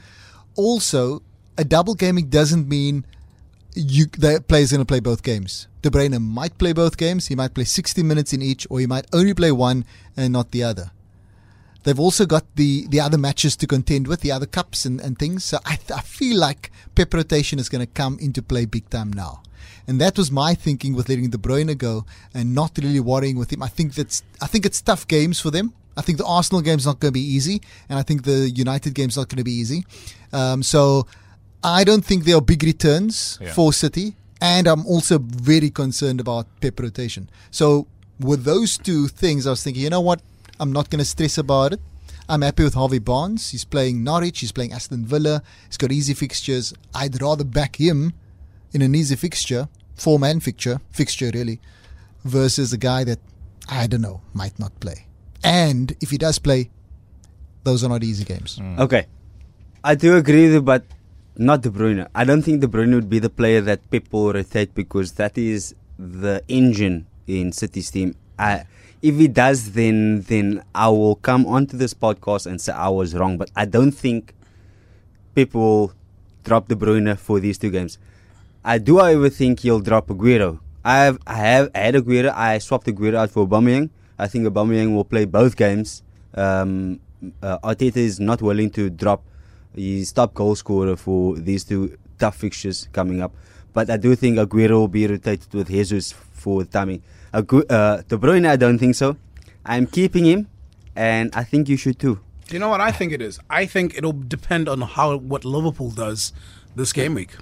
Also, 0.55 1.21
a 1.57 1.63
double 1.63 1.95
game 1.95 2.15
week 2.15 2.29
doesn't 2.29 2.67
mean 2.67 3.05
you 3.73 4.05
the 4.07 4.43
player's 4.47 4.71
going 4.71 4.81
to 4.81 4.85
play 4.85 4.99
both 4.99 5.23
games. 5.23 5.67
De 5.81 5.89
Bruyne 5.89 6.19
might 6.19 6.57
play 6.57 6.73
both 6.73 6.97
games. 6.97 7.27
He 7.27 7.35
might 7.35 7.53
play 7.53 7.63
60 7.63 8.03
minutes 8.03 8.33
in 8.33 8.41
each, 8.41 8.67
or 8.69 8.79
he 8.79 8.87
might 8.87 9.05
only 9.13 9.33
play 9.33 9.51
one 9.51 9.85
and 10.17 10.33
not 10.33 10.51
the 10.51 10.63
other. 10.63 10.91
They've 11.83 11.99
also 11.99 12.25
got 12.25 12.43
the, 12.55 12.87
the 12.89 12.99
other 12.99 13.17
matches 13.17 13.55
to 13.57 13.67
contend 13.67 14.07
with, 14.07 14.19
the 14.19 14.31
other 14.31 14.45
cups 14.45 14.83
and, 14.83 14.99
and 14.99 15.17
things. 15.17 15.45
So 15.45 15.59
I, 15.65 15.77
I 15.95 16.01
feel 16.01 16.37
like 16.37 16.71
pep 16.95 17.13
rotation 17.13 17.59
is 17.59 17.69
going 17.69 17.85
to 17.85 17.93
come 17.93 18.17
into 18.19 18.41
play 18.41 18.65
big 18.65 18.89
time 18.89 19.13
now. 19.13 19.41
And 19.87 20.01
that 20.01 20.17
was 20.17 20.29
my 20.29 20.53
thinking 20.53 20.93
with 20.95 21.07
letting 21.07 21.29
De 21.29 21.37
Bruyne 21.37 21.77
go 21.77 22.05
and 22.33 22.53
not 22.53 22.77
really 22.77 22.99
worrying 22.99 23.37
with 23.37 23.53
him. 23.53 23.63
I 23.63 23.69
think 23.69 23.93
that's 23.93 24.21
I 24.41 24.47
think 24.47 24.65
it's 24.65 24.81
tough 24.81 25.07
games 25.07 25.39
for 25.39 25.49
them. 25.49 25.73
I 25.97 26.01
think 26.01 26.19
the 26.19 26.25
Arsenal 26.25 26.61
game's 26.61 26.85
not 26.85 26.99
going 26.99 27.09
to 27.09 27.19
be 27.19 27.27
easy, 27.35 27.61
and 27.89 27.97
I 27.97 28.03
think 28.03 28.23
the 28.23 28.49
United 28.49 28.93
game's 28.93 29.17
not 29.17 29.29
going 29.29 29.37
to 29.37 29.43
be 29.43 29.51
easy. 29.51 29.83
Um, 30.31 30.61
so 30.63 31.07
I 31.63 31.83
don't 31.83 32.05
think 32.05 32.23
there 32.25 32.37
are 32.37 32.41
big 32.41 32.63
returns 32.63 33.39
yeah. 33.41 33.51
for 33.51 33.73
City, 33.73 34.15
and 34.39 34.67
I'm 34.67 34.85
also 34.85 35.17
very 35.19 35.69
concerned 35.69 36.19
about 36.19 36.45
pep 36.61 36.79
rotation. 36.79 37.29
So 37.51 37.87
with 38.19 38.43
those 38.43 38.77
two 38.77 39.07
things, 39.07 39.47
I 39.47 39.49
was 39.49 39.63
thinking, 39.63 39.83
you 39.83 39.89
know 39.89 40.01
what? 40.01 40.21
I'm 40.59 40.71
not 40.71 40.89
going 40.89 40.99
to 40.99 41.05
stress 41.05 41.37
about 41.37 41.73
it. 41.73 41.81
I'm 42.29 42.41
happy 42.41 42.63
with 42.63 42.73
Harvey 42.73 42.99
Barnes. 42.99 43.51
He's 43.51 43.63
playing 43.63 44.03
Norwich. 44.03 44.41
He's 44.41 44.51
playing 44.51 44.73
Aston 44.73 45.05
Villa. 45.05 45.41
He's 45.67 45.77
got 45.77 45.91
easy 45.91 46.13
fixtures. 46.13 46.73
I'd 46.93 47.21
rather 47.21 47.43
back 47.45 47.77
him 47.77 48.13
in 48.73 48.81
an 48.81 48.93
easy 48.95 49.15
fixture, 49.15 49.69
four 49.95 50.19
man 50.19 50.41
fixture, 50.41 50.81
fixture 50.91 51.31
really, 51.33 51.59
versus 52.25 52.73
a 52.73 52.77
guy 52.77 53.03
that 53.05 53.19
I 53.69 53.87
don't 53.87 54.01
know 54.01 54.21
might 54.33 54.59
not 54.59 54.77
play. 54.79 55.06
And 55.47 55.95
if 56.01 56.09
he 56.09 56.17
does 56.17 56.39
play, 56.39 56.69
those 57.63 57.83
are 57.83 57.89
not 57.89 58.03
easy 58.03 58.25
games. 58.25 58.59
Mm. 58.59 58.79
Okay, 58.79 59.07
I 59.83 59.95
do 59.95 60.17
agree 60.17 60.43
with 60.43 60.53
you, 60.53 60.61
but 60.61 60.83
not 61.37 61.61
De 61.61 61.69
Bruyne. 61.69 62.07
I 62.13 62.25
don't 62.25 62.41
think 62.41 62.59
De 62.59 62.67
Bruyne 62.67 62.93
would 62.93 63.09
be 63.09 63.19
the 63.19 63.29
player 63.29 63.61
that 63.61 63.89
people 63.89 64.33
rotate 64.33 64.75
because 64.75 65.13
that 65.13 65.37
is 65.37 65.73
the 65.97 66.43
engine 66.49 67.07
in 67.27 67.53
City's 67.53 67.89
team. 67.91 68.15
I, 68.37 68.65
if 69.01 69.15
he 69.15 69.27
does, 69.29 69.71
then 69.71 70.21
then 70.23 70.63
I 70.75 70.89
will 70.89 71.15
come 71.15 71.45
onto 71.45 71.77
this 71.77 71.93
podcast 71.93 72.45
and 72.45 72.59
say 72.59 72.73
I 72.73 72.89
was 72.89 73.15
wrong. 73.15 73.37
But 73.37 73.49
I 73.55 73.65
don't 73.65 73.91
think 73.91 74.33
people 75.33 75.61
will 75.61 75.93
drop 76.43 76.67
De 76.67 76.75
Bruyne 76.75 77.17
for 77.17 77.39
these 77.39 77.57
two 77.57 77.69
games. 77.71 77.97
I 78.65 78.79
do, 78.79 78.97
however, 78.97 79.29
think 79.29 79.61
he'll 79.61 79.79
drop 79.79 80.07
Aguero. 80.07 80.59
I 80.83 80.97
have 81.05 81.19
I 81.25 81.35
have 81.35 81.71
I 81.73 81.79
had 81.79 81.95
Aguero. 81.95 82.33
I 82.35 82.57
swapped 82.57 82.87
Aguero 82.87 83.15
out 83.15 83.31
for 83.31 83.47
Aubameyang. 83.47 83.89
I 84.19 84.27
think 84.27 84.45
Aubameyang 84.47 84.93
will 84.95 85.05
play 85.05 85.25
both 85.25 85.55
games. 85.55 86.03
Um, 86.33 86.99
uh, 87.41 87.59
Arteta 87.59 87.97
is 87.97 88.19
not 88.19 88.41
willing 88.41 88.69
to 88.71 88.89
drop 88.89 89.23
his 89.75 90.11
top 90.11 90.33
goal 90.33 90.55
scorer 90.55 90.95
for 90.95 91.35
these 91.37 91.63
two 91.63 91.97
tough 92.19 92.35
fixtures 92.37 92.87
coming 92.93 93.21
up. 93.21 93.33
But 93.73 93.89
I 93.89 93.97
do 93.97 94.15
think 94.15 94.37
Aguero 94.37 94.71
will 94.71 94.87
be 94.87 95.05
rotated 95.07 95.53
with 95.53 95.67
Jesus 95.67 96.11
for 96.11 96.63
the 96.63 96.69
timing. 96.69 97.03
Agu- 97.33 97.65
uh, 97.69 98.01
De 98.07 98.17
Bruyne, 98.17 98.47
I 98.47 98.55
don't 98.55 98.79
think 98.79 98.95
so. 98.95 99.17
I'm 99.65 99.85
keeping 99.85 100.25
him, 100.25 100.47
and 100.95 101.29
I 101.35 101.43
think 101.43 101.69
you 101.69 101.77
should 101.77 101.99
too. 101.99 102.19
Do 102.47 102.55
you 102.55 102.59
know 102.59 102.69
what 102.69 102.81
I 102.81 102.91
think 102.91 103.11
it 103.11 103.21
is? 103.21 103.39
I 103.49 103.65
think 103.65 103.95
it'll 103.97 104.13
depend 104.13 104.69
on 104.69 104.81
how 104.81 105.17
what 105.17 105.43
Liverpool 105.43 105.91
does 105.91 106.31
this 106.75 106.93
game 106.93 107.13
week. 107.13 107.35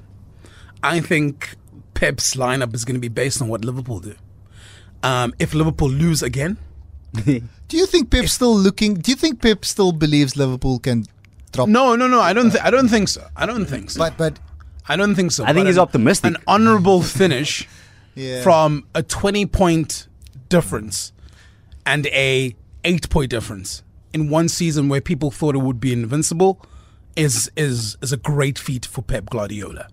I 0.82 1.00
think 1.00 1.56
Pep's 1.94 2.36
lineup 2.36 2.74
is 2.74 2.84
going 2.84 2.96
to 2.96 3.00
be 3.00 3.08
based 3.08 3.42
on 3.42 3.48
what 3.48 3.64
Liverpool 3.64 4.00
do. 4.00 4.16
Um, 5.04 5.34
if 5.40 5.54
Liverpool 5.54 5.90
lose 5.90 6.24
again, 6.24 6.58
do 7.26 7.42
you 7.78 7.86
think 7.86 8.10
Pep's 8.10 8.34
still 8.34 8.56
looking? 8.56 8.96
Do 8.96 9.12
you 9.12 9.18
think 9.18 9.42
Pep 9.42 9.64
still 9.66 9.92
believes 9.92 10.36
Liverpool 10.36 10.80
can 10.80 11.06
drop? 11.52 11.70
No, 11.70 11.96
no, 11.96 12.08
no. 12.08 12.20
I 12.22 12.34
don't. 12.34 12.52
Th- 12.52 12.64
I 12.64 12.72
don't 12.72 12.90
think 12.90 13.08
so. 13.10 13.28
I 13.36 13.46
don't 13.46 13.66
think 13.66 13.92
so. 13.92 14.00
But 14.00 14.18
but 14.18 14.40
I 14.88 14.96
don't 14.96 15.16
think 15.16 15.32
so. 15.32 15.44
I 15.44 15.48
think 15.48 15.58
But 15.62 15.68
he's 15.68 15.78
an- 15.78 15.82
optimistic. 15.84 16.30
An 16.36 16.38
honourable 16.48 17.02
finish 17.04 17.68
Yeah. 18.16 18.42
from 18.44 18.86
a 18.96 19.04
twenty-point 19.04 20.08
difference 20.50 21.12
and 21.86 22.08
a 22.08 22.56
eight-point 22.84 23.30
difference 23.30 23.84
in 24.14 24.30
one 24.30 24.48
season 24.50 24.90
where 24.90 25.02
people 25.02 25.30
thought 25.32 25.56
it 25.56 25.60
would 25.60 25.80
be 25.80 25.92
invincible 25.94 26.66
is 27.16 27.50
is 27.56 27.98
is 28.02 28.12
a 28.12 28.18
great 28.18 28.58
feat 28.58 28.86
for 28.86 29.02
Pep 29.02 29.30
Guardiola. 29.30 29.88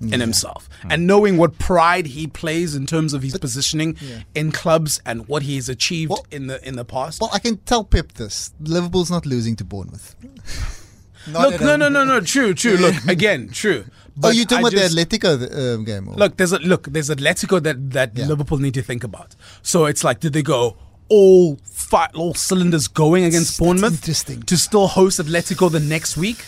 In 0.00 0.20
himself, 0.20 0.66
and 0.88 1.06
knowing 1.06 1.36
what 1.36 1.58
pride 1.58 2.06
he 2.06 2.26
plays 2.26 2.74
in 2.74 2.86
terms 2.86 3.12
of 3.12 3.22
his 3.22 3.36
positioning 3.36 3.96
in 4.34 4.50
clubs 4.50 4.98
and 5.04 5.28
what 5.28 5.42
he 5.42 5.56
has 5.56 5.68
achieved 5.68 6.10
Well- 6.10 6.24
in 6.30 6.46
the 6.46 6.66
in 6.66 6.76
the 6.76 6.86
past. 6.86 7.20
well, 7.20 7.28
I 7.34 7.38
can 7.38 7.58
tell 7.58 7.84
Pep 7.84 8.12
this: 8.12 8.52
Liverpool's 8.60 9.10
not 9.10 9.26
losing 9.26 9.56
to 9.56 9.64
Bournemouth. 9.64 10.16
Look, 11.28 11.60
no, 11.60 11.76
no, 11.76 11.88
no, 11.90 12.02
no. 12.04 12.20
True, 12.20 12.54
true. 12.54 12.76
Look, 12.78 12.94
again, 13.08 13.50
true. 13.50 13.84
Oh, 14.22 14.30
you 14.30 14.44
talking 14.46 14.64
I 14.64 14.68
about 14.68 14.72
just- 14.72 14.96
the 14.96 15.04
Atletico 15.04 15.74
um, 15.74 15.84
game? 15.84 16.08
Or? 16.08 16.14
Look, 16.14 16.36
there's 16.38 16.52
a 16.52 16.58
look. 16.60 16.86
There's 16.86 17.10
Atletico 17.10 17.62
that 17.62 17.90
that 17.90 18.16
Yeah. 18.16 18.26
Liverpool 18.26 18.58
need 18.58 18.74
to 18.74 18.82
think 18.82 19.04
about. 19.04 19.36
So 19.62 19.84
it's 19.84 20.02
like, 20.02 20.20
did 20.20 20.32
they 20.32 20.42
go 20.42 20.76
all 21.10 21.58
fi- 21.70 22.08
all 22.14 22.32
cylinders 22.34 22.88
going 22.88 23.24
against 23.24 23.50
That's 23.50 23.58
Bournemouth 23.58 23.94
interesting. 23.94 24.42
to 24.44 24.56
still 24.56 24.86
host 24.88 25.20
Atletico 25.20 25.70
the 25.70 25.80
next 25.80 26.16
week? 26.16 26.44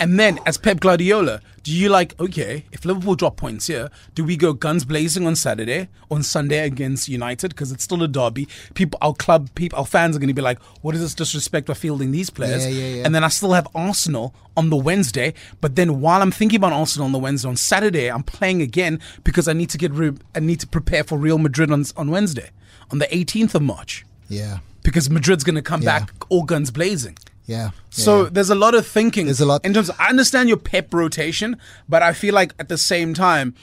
And 0.00 0.18
then, 0.18 0.38
as 0.46 0.56
Pep 0.56 0.80
Guardiola, 0.80 1.42
do 1.62 1.70
you 1.70 1.90
like 1.90 2.18
okay? 2.18 2.64
If 2.72 2.86
Liverpool 2.86 3.14
drop 3.16 3.36
points 3.36 3.66
here, 3.66 3.90
do 4.14 4.24
we 4.24 4.34
go 4.34 4.54
guns 4.54 4.86
blazing 4.86 5.26
on 5.26 5.36
Saturday, 5.36 5.88
on 6.10 6.22
Sunday 6.22 6.64
against 6.64 7.06
United 7.06 7.50
because 7.50 7.70
it's 7.70 7.84
still 7.84 8.02
a 8.02 8.08
derby? 8.08 8.48
People, 8.72 8.98
our 9.02 9.12
club, 9.12 9.50
people, 9.54 9.78
our 9.78 9.84
fans 9.84 10.16
are 10.16 10.18
going 10.18 10.28
to 10.28 10.34
be 10.34 10.40
like, 10.40 10.58
"What 10.80 10.94
is 10.94 11.02
this 11.02 11.14
disrespect 11.14 11.66
for 11.66 11.74
fielding 11.74 12.12
these 12.12 12.30
players?" 12.30 12.64
Yeah, 12.66 12.72
yeah, 12.72 12.94
yeah. 12.96 13.02
And 13.04 13.14
then 13.14 13.24
I 13.24 13.28
still 13.28 13.52
have 13.52 13.68
Arsenal 13.74 14.34
on 14.56 14.70
the 14.70 14.76
Wednesday. 14.76 15.34
But 15.60 15.76
then 15.76 16.00
while 16.00 16.22
I'm 16.22 16.32
thinking 16.32 16.56
about 16.56 16.72
Arsenal 16.72 17.04
on 17.04 17.12
the 17.12 17.18
Wednesday, 17.18 17.48
on 17.50 17.56
Saturday 17.56 18.10
I'm 18.10 18.22
playing 18.22 18.62
again 18.62 19.00
because 19.22 19.48
I 19.48 19.52
need 19.52 19.68
to 19.70 19.78
get 19.78 19.92
re- 19.92 20.16
I 20.34 20.40
need 20.40 20.60
to 20.60 20.66
prepare 20.66 21.04
for 21.04 21.18
Real 21.18 21.36
Madrid 21.36 21.70
on 21.70 21.84
on 21.98 22.10
Wednesday, 22.10 22.48
on 22.90 23.00
the 23.00 23.06
18th 23.08 23.54
of 23.54 23.60
March, 23.60 24.06
Yeah, 24.28 24.60
because 24.82 25.10
Madrid's 25.10 25.44
going 25.44 25.56
to 25.56 25.62
come 25.62 25.82
back 25.82 26.10
all 26.30 26.44
guns 26.44 26.70
blazing. 26.70 27.18
Yeah. 27.50 27.70
So 27.90 28.22
yeah. 28.22 28.28
there's 28.32 28.50
a 28.50 28.54
lot 28.54 28.74
of 28.74 28.86
thinking. 28.86 29.26
There's 29.26 29.40
a 29.40 29.46
lot- 29.46 29.64
in 29.64 29.74
terms. 29.74 29.88
Of, 29.88 29.96
I 29.98 30.08
understand 30.08 30.48
your 30.48 30.58
Pep 30.58 30.94
rotation, 30.94 31.56
but 31.88 32.02
I 32.02 32.12
feel 32.12 32.34
like 32.34 32.54
at 32.58 32.68
the 32.68 32.78
same 32.78 33.14
time. 33.14 33.54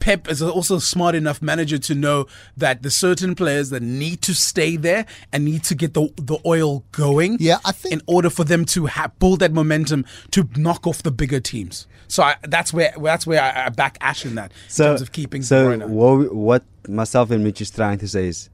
Pep 0.00 0.30
is 0.30 0.40
also 0.40 0.76
a 0.76 0.80
smart 0.80 1.16
enough 1.16 1.42
manager 1.42 1.76
to 1.76 1.92
know 1.92 2.28
that 2.56 2.84
the 2.84 2.90
certain 2.90 3.34
players 3.34 3.70
that 3.70 3.82
need 3.82 4.22
to 4.22 4.32
stay 4.32 4.76
there 4.76 5.04
and 5.32 5.44
need 5.44 5.64
to 5.64 5.74
get 5.74 5.92
the 5.94 6.08
the 6.14 6.38
oil 6.46 6.84
going. 6.92 7.36
Yeah, 7.40 7.58
I 7.64 7.72
think- 7.72 7.94
in 7.94 8.02
order 8.06 8.30
for 8.30 8.44
them 8.44 8.64
to 8.66 8.86
ha- 8.86 9.10
build 9.18 9.40
that 9.40 9.52
momentum 9.52 10.04
to 10.30 10.48
knock 10.56 10.86
off 10.86 11.02
the 11.02 11.10
bigger 11.10 11.40
teams. 11.40 11.88
So 12.06 12.22
I, 12.22 12.36
that's 12.42 12.72
where 12.72 12.94
that's 13.02 13.26
where 13.26 13.42
I, 13.42 13.66
I 13.66 13.68
back 13.70 13.98
Ash 14.00 14.24
in 14.24 14.36
that 14.36 14.52
in 14.68 14.84
terms 14.84 15.02
of 15.02 15.10
keeping 15.10 15.42
so 15.42 15.76
what, 15.88 16.32
what 16.32 16.62
myself 16.86 17.32
and 17.32 17.42
Mitch 17.42 17.60
is 17.60 17.70
trying 17.70 17.98
to 17.98 18.06
say 18.06 18.28
is, 18.28 18.50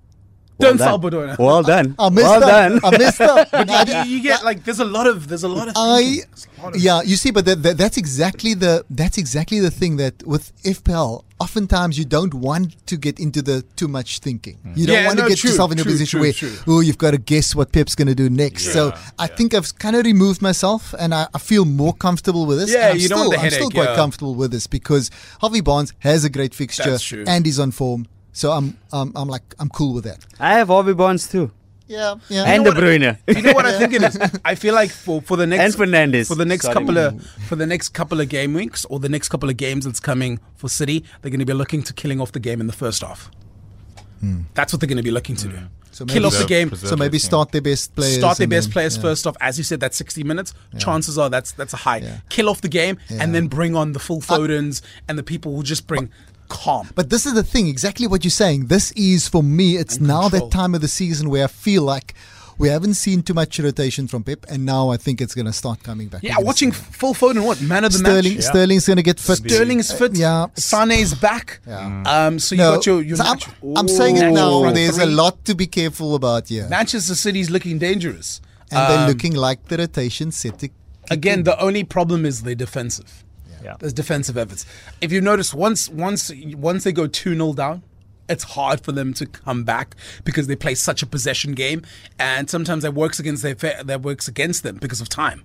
Don't 0.58 0.78
well 0.78 1.00
sell 1.00 1.10
done. 1.10 1.36
Well 1.38 1.62
done. 1.62 1.94
I 1.98 2.08
messed 2.10 2.26
well 2.26 2.44
up. 2.44 2.50
done. 2.50 2.80
I 2.84 2.98
messed 2.98 3.20
up. 3.20 3.50
But 3.50 3.88
you, 4.06 4.16
you 4.16 4.22
get 4.22 4.44
like 4.44 4.64
there's 4.64 4.80
a 4.80 4.84
lot 4.84 5.06
of 5.06 5.26
there's 5.28 5.42
a 5.42 5.48
lot 5.48 5.68
of 5.68 5.74
I 5.76 5.98
thinking. 6.02 6.24
There's 6.30 6.46
a 6.58 6.62
lot 6.62 6.74
of- 6.76 6.80
yeah, 6.80 7.02
you 7.02 7.16
see, 7.16 7.30
but 7.30 7.44
that, 7.44 7.62
that, 7.62 7.76
that's 7.76 7.96
exactly 7.96 8.54
the 8.54 8.84
that's 8.88 9.18
exactly 9.18 9.58
the 9.58 9.70
thing 9.70 9.96
that 9.96 10.24
with 10.26 10.52
FPL, 10.62 11.24
oftentimes 11.40 11.98
you 11.98 12.04
don't 12.04 12.32
want 12.34 12.86
to 12.86 12.96
get 12.96 13.18
into 13.18 13.42
the 13.42 13.62
too 13.76 13.88
much 13.88 14.20
thinking. 14.20 14.58
Mm. 14.64 14.76
You 14.76 14.86
don't 14.86 14.96
Yeah, 14.96 15.06
want 15.06 15.18
to 15.18 15.22
no, 15.24 15.28
get 15.28 15.38
true, 15.38 15.50
yourself 15.50 15.72
in 15.72 15.80
a 15.80 15.84
position 15.84 16.18
true, 16.18 16.20
where 16.26 16.32
true. 16.32 16.56
oh, 16.68 16.80
you've 16.80 16.98
got 16.98 17.10
to 17.10 17.18
guess 17.18 17.54
what 17.54 17.72
Pep's 17.72 17.94
going 17.96 18.08
to 18.08 18.14
do 18.14 18.30
next. 18.30 18.72
so 18.72 18.92
I 19.18 19.24
yeah. 19.24 19.34
think 19.36 19.54
I've 19.54 19.76
kind 19.78 19.96
of 19.96 20.04
removed 20.06 20.40
myself, 20.40 20.94
and 20.98 21.12
I, 21.14 21.26
I 21.34 21.38
feel 21.38 21.64
more 21.64 21.92
comfortable 21.92 22.46
with 22.46 22.58
this. 22.60 22.72
Yeah, 22.72 22.84
and 22.90 22.92
I'm 22.94 22.98
you 22.98 23.08
don't 23.08 23.18
still, 23.18 23.28
want 23.30 23.40
the 23.40 23.46
I'm 23.46 23.50
still 23.50 23.70
quite 23.70 23.88
yeah. 23.90 23.96
comfortable 23.96 24.34
with 24.36 24.52
this 24.52 24.66
because 24.66 25.10
Harvey 25.40 25.60
Barnes 25.60 25.92
has 25.98 26.24
a 26.24 26.30
great 26.30 26.54
fixture 26.54 26.96
and 27.26 27.44
he's 27.44 27.58
on 27.58 27.72
form. 27.72 28.06
So 28.34 28.50
I'm 28.52 28.76
I'm 28.92 29.10
I'm 29.16 29.28
like 29.28 29.54
I'm 29.58 29.68
cool 29.70 29.94
with 29.94 30.04
that. 30.04 30.18
I 30.38 30.54
have 30.58 30.68
Harvey 30.68 30.92
Barnes 30.92 31.26
too. 31.28 31.50
Yeah, 31.86 32.14
yeah. 32.30 32.44
and 32.44 32.64
know 32.64 32.70
De 32.72 32.76
what- 32.80 32.84
Bruyne. 32.84 33.18
Do 33.26 33.32
you 33.34 33.42
know 33.42 33.52
what 33.52 33.66
I 33.66 33.78
think 33.78 33.92
it 33.92 34.02
is? 34.02 34.18
I 34.44 34.54
feel 34.54 34.74
like 34.74 34.90
for, 34.90 35.20
for 35.22 35.36
the 35.36 35.46
next 35.52 35.78
And 35.78 35.92
Fernandes. 35.92 36.28
for 36.28 36.34
the 36.34 36.44
next 36.46 36.64
Sorry. 36.64 36.74
couple 36.74 36.96
of 36.98 37.22
for 37.48 37.56
the 37.56 37.66
next 37.66 37.90
couple 37.90 38.20
of 38.20 38.28
game 38.30 38.54
weeks 38.54 38.84
or 38.86 38.98
the 38.98 39.08
next 39.10 39.28
couple 39.28 39.48
of 39.50 39.56
games 39.56 39.84
that's 39.84 40.00
coming 40.00 40.40
for 40.56 40.68
City, 40.68 41.04
they're 41.22 41.30
going 41.30 41.40
to 41.40 41.46
be 41.46 41.52
looking 41.52 41.82
to 41.82 41.92
killing 41.92 42.20
off 42.22 42.32
the 42.32 42.40
game 42.40 42.60
in 42.60 42.66
the 42.66 42.72
first 42.84 43.02
half. 43.02 43.30
Hmm. 44.20 44.42
That's 44.54 44.72
what 44.72 44.80
they're 44.80 44.88
going 44.88 44.96
to 44.96 45.02
be 45.02 45.10
looking 45.10 45.36
to 45.36 45.48
do. 45.48 45.56
Hmm. 45.56 45.64
So 45.92 46.04
Kill 46.06 46.26
off 46.26 46.36
the 46.36 46.46
game. 46.46 46.74
so 46.74 46.96
maybe 46.96 47.18
start 47.20 47.52
their 47.52 47.60
best 47.62 47.94
players. 47.94 48.16
Start 48.16 48.38
their 48.38 48.48
best 48.48 48.68
then- 48.68 48.72
players 48.72 48.96
yeah. 48.96 49.02
first 49.02 49.26
off. 49.28 49.36
As 49.40 49.58
you 49.58 49.64
said, 49.64 49.78
that's 49.78 49.96
60 49.96 50.24
minutes. 50.24 50.52
Chances 50.78 51.18
are 51.18 51.30
that's 51.30 51.52
that's 51.52 51.72
a 51.72 51.76
high. 51.76 51.98
Yeah. 51.98 52.16
Kill 52.30 52.48
off 52.48 52.62
the 52.62 52.68
game 52.68 52.98
Yeah. 53.08 53.22
and 53.22 53.32
then 53.34 53.46
bring 53.46 53.76
on 53.76 53.92
the 53.92 54.00
full 54.00 54.20
Fodens 54.20 54.80
and 55.08 55.16
the 55.18 55.22
people 55.22 55.52
will 55.52 55.62
just 55.62 55.86
bring 55.86 56.10
calm. 56.48 56.88
But 56.94 57.10
this 57.10 57.26
is 57.26 57.34
the 57.34 57.42
thing, 57.42 57.68
exactly 57.68 58.06
what 58.06 58.24
you're 58.24 58.30
saying. 58.30 58.66
This 58.66 58.92
is 58.92 59.28
for 59.28 59.42
me, 59.42 59.76
it's 59.76 59.96
And 59.96 60.06
now 60.08 60.28
control. 60.28 60.48
that 60.48 60.54
time 60.56 60.74
of 60.74 60.80
the 60.80 60.88
season 60.88 61.30
where 61.30 61.44
I 61.44 61.48
feel 61.48 61.82
like 61.82 62.14
we 62.56 62.68
haven't 62.68 62.94
seen 62.94 63.22
too 63.22 63.34
much 63.34 63.58
rotation 63.58 64.06
from 64.06 64.22
Pep, 64.22 64.46
and 64.48 64.64
now 64.64 64.88
I 64.90 64.96
think 64.96 65.20
it's 65.20 65.34
going 65.34 65.46
to 65.46 65.52
start 65.52 65.82
coming 65.82 66.06
back. 66.06 66.22
Yeah, 66.22 66.38
watching 66.38 66.72
see. 66.72 66.82
full 66.92 67.12
Foden, 67.12 67.44
what 67.44 67.60
man 67.60 67.82
of 67.82 67.92
the 67.92 67.98
Sterling, 67.98 68.34
match? 68.34 68.44
Yeah. 68.44 68.50
Sterling's 68.50 68.86
going 68.86 68.96
to 68.98 69.02
get 69.02 69.18
fit. 69.18 69.38
Sterling's 69.38 69.90
is 69.90 69.98
fit. 69.98 70.14
Yeah. 70.16 70.46
Sane's 70.54 71.14
back. 71.14 71.60
Yeah. 71.66 72.02
Um, 72.06 72.38
so 72.38 72.54
you 72.54 72.60
No, 72.60 72.74
got 72.76 72.86
your, 72.86 73.02
your 73.02 73.16
so 73.16 73.24
I'm, 73.24 73.38
I'm 73.76 73.88
saying 73.88 74.18
it 74.18 74.30
now. 74.30 74.60
Front 74.60 74.76
There's 74.76 74.98
a 74.98 75.06
lot 75.06 75.44
to 75.46 75.54
be 75.56 75.66
careful 75.66 76.14
about 76.14 76.46
here, 76.48 76.68
Manchester 76.68 77.16
City's 77.16 77.50
looking 77.50 77.78
dangerous. 77.78 78.40
and 78.70 78.78
they're 78.88 79.00
Um, 79.00 79.08
looking 79.08 79.34
like 79.34 79.66
the 79.66 79.76
rotation 79.78 80.30
set 80.30 80.60
to 80.60 80.68
again. 81.10 81.42
The 81.42 81.58
only 81.60 81.82
problem 81.82 82.24
is 82.24 82.42
they're 82.44 82.54
defensive. 82.54 83.24
Yeah. 83.64 83.76
There's 83.78 83.92
defensive 83.94 84.36
efforts. 84.36 84.66
If 85.00 85.10
you 85.12 85.20
notice, 85.20 85.54
once 85.54 85.88
once 85.88 86.30
once 86.54 86.84
they 86.84 86.92
go 86.92 87.06
two 87.06 87.34
0 87.34 87.54
down, 87.54 87.82
it's 88.28 88.44
hard 88.44 88.80
for 88.82 88.92
them 88.92 89.14
to 89.14 89.26
come 89.26 89.64
back 89.64 89.96
because 90.24 90.46
they 90.46 90.56
play 90.56 90.74
such 90.74 91.02
a 91.02 91.06
possession 91.06 91.52
game, 91.52 91.82
and 92.18 92.48
sometimes 92.50 92.82
that 92.82 92.92
works 92.94 93.18
against 93.18 93.42
their 93.42 93.54
that 93.54 94.02
works 94.02 94.28
against 94.28 94.62
them 94.62 94.76
because 94.76 95.00
of 95.00 95.08
time. 95.08 95.44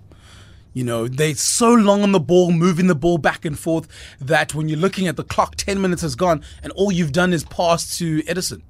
You 0.73 0.83
know, 0.83 1.07
they're 1.07 1.33
so 1.33 1.73
long 1.73 2.03
on 2.03 2.11
the 2.11 2.19
ball, 2.19 2.51
moving 2.51 2.85
the 2.87 2.95
ball 2.95 3.17
back 3.17 3.43
and 3.43 3.57
forth, 3.57 3.87
that 4.21 4.53
when 4.53 4.69
you're 4.69 4.77
looking 4.77 5.07
at 5.07 5.15
the 5.15 5.23
clock, 5.23 5.55
10 5.55 5.81
minutes 5.81 6.03
has 6.03 6.13
gone, 6.15 6.43
and 6.61 6.71
all 6.73 6.91
you've 6.91 7.11
done 7.11 7.33
is 7.33 7.43
pass 7.45 7.97
to 7.97 8.21
Ederson. 8.23 8.61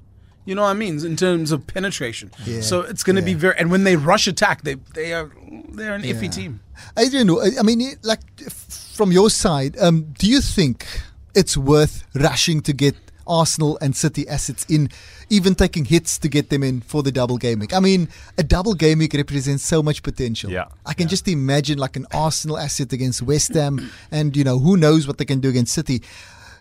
You 0.46 0.56
know 0.56 0.62
what 0.62 0.70
I 0.70 0.74
mean? 0.76 1.06
In 1.06 1.18
terms 1.18 1.52
of 1.52 1.68
penetration. 1.68 2.32
Yeah, 2.46 2.62
So 2.62 2.82
it's 2.82 3.04
going 3.04 3.18
to 3.18 3.22
be 3.22 3.34
very, 3.34 3.54
and 3.60 3.70
when 3.70 3.84
they 3.84 3.98
rush 3.98 4.28
attack, 4.28 4.62
they, 4.64 4.76
they 4.96 5.12
are, 5.14 5.30
they're 5.74 5.94
an 5.94 6.04
iffy 6.04 6.24
Yeah. 6.24 6.30
team. 6.30 6.60
Adrian, 6.98 7.30
I 7.30 7.50
I 7.60 7.64
mean, 7.64 7.82
like 8.02 8.22
f- 8.46 8.89
from 9.00 9.14
your 9.14 9.30
side, 9.30 9.78
um, 9.80 10.14
do 10.18 10.30
you 10.30 10.42
think 10.42 10.86
it's 11.34 11.56
worth 11.56 12.04
rushing 12.14 12.60
to 12.60 12.74
get 12.74 12.96
Arsenal 13.26 13.78
and 13.82 13.96
City 13.96 14.28
assets 14.28 14.66
in, 14.68 14.90
even 15.30 15.56
taking 15.56 15.86
hits 15.86 16.18
to 16.18 16.28
get 16.28 16.50
them 16.50 16.64
in 16.64 16.82
for 16.82 17.02
the 17.02 17.10
double 17.10 17.38
game 17.38 17.60
week? 17.60 17.74
I 17.74 17.80
mean, 17.80 18.10
a 18.38 18.44
double 18.44 18.74
game 18.74 19.00
week 19.00 19.14
represents 19.14 19.64
so 19.64 19.82
much 19.82 20.04
potential. 20.04 20.52
Yeah, 20.52 20.66
I 20.86 20.94
can 20.94 21.06
yeah. 21.06 21.12
just 21.12 21.30
imagine 21.30 21.78
like 21.78 21.96
an 21.96 22.08
Arsenal 22.14 22.58
asset 22.58 22.92
against 22.92 23.22
West 23.22 23.54
Ham, 23.54 23.90
and 24.12 24.36
you 24.36 24.44
know 24.44 24.60
who 24.60 24.76
knows 24.76 25.08
what 25.08 25.18
they 25.18 25.24
can 25.24 25.40
do 25.40 25.48
against 25.48 25.74
City. 25.74 26.04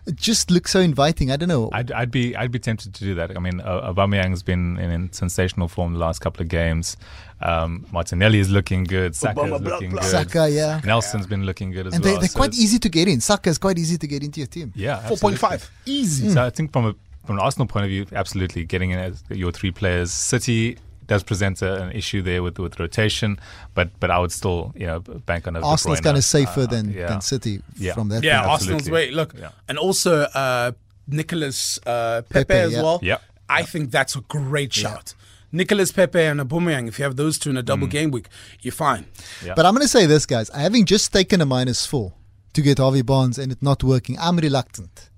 It 0.07 0.15
just 0.15 0.49
looks 0.49 0.71
so 0.71 0.79
inviting. 0.79 1.31
I 1.31 1.35
don't 1.35 1.49
know. 1.49 1.69
I'd, 1.73 1.91
I'd 1.91 2.09
be 2.09 2.37
I'd 2.37 2.53
be 2.53 2.59
tempted 2.59 2.93
to 2.93 3.03
do 3.03 3.15
that. 3.15 3.35
I 3.35 3.39
mean, 3.41 3.59
uh, 3.59 3.93
Aubameyang's 3.93 4.43
been 4.43 4.77
in, 4.77 4.89
in 4.91 5.11
sensational 5.11 5.67
form 5.67 5.91
the 5.91 5.99
last 5.99 6.19
couple 6.19 6.41
of 6.41 6.47
games. 6.47 6.95
Um, 7.41 7.85
Martinelli 7.91 8.39
is 8.39 8.49
looking 8.49 8.83
good. 8.83 9.15
Saka 9.15 9.41
is 9.41 9.61
looking 9.61 9.91
good. 9.91 10.03
Saka, 10.03 10.49
yeah. 10.49 10.81
Nelson's 10.83 11.27
been 11.27 11.45
looking 11.45 11.71
good 11.71 11.87
as 11.87 11.93
and 11.93 12.03
well. 12.03 12.15
they, 12.15 12.19
they're 12.19 12.29
so 12.29 12.37
quite 12.37 12.53
easy 12.53 12.79
to 12.79 12.89
get 12.89 13.07
in. 13.07 13.21
Saka 13.21 13.49
is 13.49 13.57
quite 13.57 13.77
easy 13.77 13.97
to 13.97 14.07
get 14.07 14.23
into 14.23 14.39
your 14.41 14.47
team. 14.47 14.73
Yeah, 14.75 15.01
4.5. 15.07 15.69
absolutely. 15.87 16.29
So 16.33 16.45
I 16.45 16.49
think 16.49 16.73
from 16.73 16.85
a 16.87 16.95
from 17.25 17.37
an 17.37 17.43
Arsenal 17.43 17.67
point 17.67 17.85
of 17.85 17.89
view, 17.89 18.07
absolutely 18.11 18.65
getting 18.65 18.91
in 18.91 18.99
as 18.99 19.23
your 19.29 19.51
three 19.51 19.71
players. 19.71 20.11
City 20.11 20.77
does 21.09 21.23
present 21.23 21.61
a, 21.61 21.83
an 21.83 21.91
issue 21.91 22.21
there 22.21 22.41
with 22.41 22.57
with 22.59 22.79
rotation, 22.79 23.39
but 23.73 23.89
but 23.99 24.09
I 24.09 24.19
would 24.19 24.31
still 24.31 24.73
you 24.75 24.85
know 24.85 24.99
bank 24.99 25.47
on 25.47 25.55
a 25.55 25.61
Arsenal's 25.61 26.01
kind 26.01 26.17
of 26.17 26.23
safer 26.23 26.61
uh, 26.61 26.65
than, 26.65 26.91
yeah. 26.91 27.07
than 27.07 27.21
City 27.21 27.61
yeah. 27.77 27.93
from 27.93 28.09
that. 28.09 28.23
Yeah, 28.23 28.45
Arsenal's 28.45 28.89
way. 28.89 29.11
Look, 29.11 29.33
yeah. 29.37 29.51
and 29.67 29.77
also 29.77 30.21
uh, 30.21 30.71
Nicolas 31.07 31.79
uh, 31.85 32.21
Pepe, 32.29 32.45
Pepe, 32.45 32.59
as 32.59 32.73
well. 32.75 32.99
Yeah, 33.01 33.17
I 33.49 33.63
think 33.63 33.91
that's 33.91 34.15
a 34.15 34.21
great 34.21 34.73
shot. 34.73 35.13
Nicolas 35.51 35.91
Pepe 35.91 36.19
and 36.19 36.39
Aubameyang, 36.39 36.87
if 36.87 36.99
you 36.99 37.03
have 37.03 37.15
those 37.15 37.39
two 37.39 37.49
in 37.49 37.57
a 37.57 37.63
double 37.63 37.87
mm. 37.87 37.91
game 37.91 38.11
week, 38.11 38.27
you're 38.61 38.71
fine. 38.71 39.05
Yeah. 39.43 39.53
But 39.55 39.65
I'm 39.65 39.73
going 39.73 39.83
to 39.83 39.89
say 39.89 40.05
this, 40.05 40.25
guys. 40.25 40.49
I 40.51 40.59
having 40.59 40.85
just 40.85 41.11
taken 41.11 41.41
a 41.41 41.45
minus 41.45 41.85
four 41.85 42.13
to 42.53 42.61
get 42.61 42.77
Harvey 42.77 43.01
Barnes 43.01 43.37
and 43.37 43.51
it 43.51 43.61
not 43.61 43.83
working, 43.83 44.17
I'm 44.19 44.37
reluctant 44.37 45.09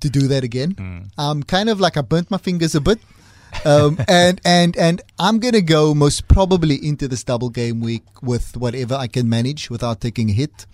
to 0.00 0.10
do 0.10 0.26
that 0.28 0.44
again. 0.44 0.74
Mm. 0.74 1.10
I'm 1.16 1.42
kind 1.42 1.68
of 1.68 1.80
like 1.80 1.96
I 1.96 2.02
burnt 2.02 2.30
my 2.30 2.38
fingers 2.38 2.74
a 2.74 2.80
bit. 2.80 2.98
um, 3.64 3.98
and 4.08 4.40
and 4.44 4.76
and 4.76 5.02
I'm 5.18 5.38
gonna 5.40 5.60
go 5.60 5.92
most 5.92 6.28
probably 6.28 6.76
into 6.76 7.08
this 7.08 7.24
double 7.24 7.50
game 7.50 7.80
week 7.80 8.04
with 8.22 8.56
whatever 8.56 8.94
I 8.94 9.08
can 9.08 9.28
manage 9.28 9.70
without 9.70 10.00
taking 10.00 10.30
a 10.30 10.32
hit. 10.32 10.66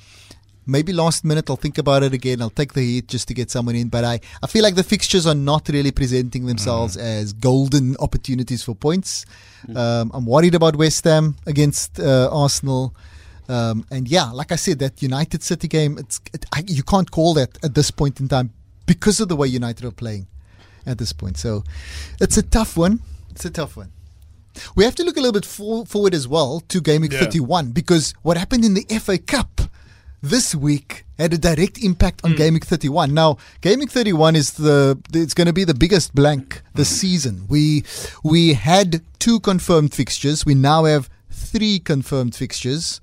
Maybe 0.67 0.93
last 0.93 1.25
minute 1.25 1.49
I'll 1.49 1.57
think 1.57 1.79
about 1.79 2.03
it 2.03 2.13
again. 2.13 2.43
I'll 2.43 2.51
take 2.51 2.73
the 2.73 2.83
heat 2.83 3.09
just 3.09 3.29
to 3.29 3.35
get 3.35 3.51
someone 3.51 3.77
in. 3.77 3.89
But 3.89 4.05
I, 4.05 4.21
I 4.43 4.47
feel 4.47 4.63
like 4.63 4.75
the 4.75 4.83
fixtures 4.83 5.27
are 5.27 5.35
not 5.35 5.69
really 5.69 5.93
presenting 5.93 6.47
themselves 6.47 6.97
mm. 6.97 7.01
as 7.01 7.33
golden 7.33 7.97
opportunities 7.99 8.63
for 8.63 8.75
points. 8.75 9.25
Mm. 9.69 9.77
Um, 9.77 10.11
I'm 10.13 10.27
worried 10.27 10.55
about 10.55 10.77
West 10.77 11.05
Ham 11.05 11.37
against 11.47 12.01
uh, 12.01 12.29
Arsenal. 12.33 12.95
Um, 13.49 13.87
and 13.91 14.09
yeah, 14.09 14.31
like 14.33 14.51
I 14.51 14.57
said, 14.57 14.81
that 14.81 15.01
United 15.03 15.43
City 15.43 15.69
game, 15.69 15.99
it's 15.99 16.21
it, 16.35 16.47
I, 16.53 16.65
you 16.67 16.83
can't 16.83 17.11
call 17.11 17.35
that 17.35 17.63
at 17.65 17.75
this 17.75 17.91
point 17.91 18.19
in 18.19 18.29
time 18.29 18.51
because 18.87 19.21
of 19.21 19.29
the 19.29 19.37
way 19.37 19.47
United 19.47 19.85
are 19.85 19.93
playing 19.93 20.27
at 20.85 20.99
this 20.99 21.13
point. 21.13 21.37
So 21.37 21.65
it's 22.21 22.37
a 22.37 22.43
tough 22.43 22.77
one. 22.77 23.01
It's 23.31 23.45
a 23.45 23.51
tough 23.51 23.77
one. 23.77 23.93
We 24.75 24.85
have 24.85 24.95
to 24.97 25.05
look 25.05 25.17
a 25.17 25.21
little 25.21 25.33
bit 25.33 25.45
for, 25.45 25.85
forward 25.85 26.15
as 26.15 26.27
well 26.27 26.61
to 26.69 26.81
game 26.81 27.03
week 27.03 27.13
yeah. 27.13 27.21
31 27.21 27.73
because 27.73 28.15
what 28.23 28.37
happened 28.37 28.65
in 28.65 28.75
the 28.75 28.85
FA 28.99 29.19
Cup 29.19 29.61
this 30.31 30.55
week 30.55 31.05
had 31.19 31.33
a 31.33 31.39
direct 31.39 31.83
impact 31.83 32.25
on 32.25 32.33
mm. 32.33 32.37
Game 32.37 32.55
week 32.55 32.65
31. 32.65 33.15
Now, 33.15 33.39
Game 33.61 33.81
week 33.81 33.91
31 33.91 34.37
is 34.37 34.53
the 34.53 34.99
it's 35.13 35.35
going 35.35 35.47
to 35.47 35.53
be 35.53 35.65
the 35.65 35.75
biggest 35.75 36.15
blank 36.15 36.63
this 36.75 36.91
mm. 36.91 36.97
season. 36.97 37.45
We 37.49 37.85
we 38.23 38.55
had 38.55 39.03
two 39.19 39.41
confirmed 39.41 39.95
fixtures. 39.95 40.45
We 40.45 40.55
now 40.55 40.85
have 40.85 41.09
three 41.31 41.79
confirmed 41.79 42.35
fixtures, 42.35 43.01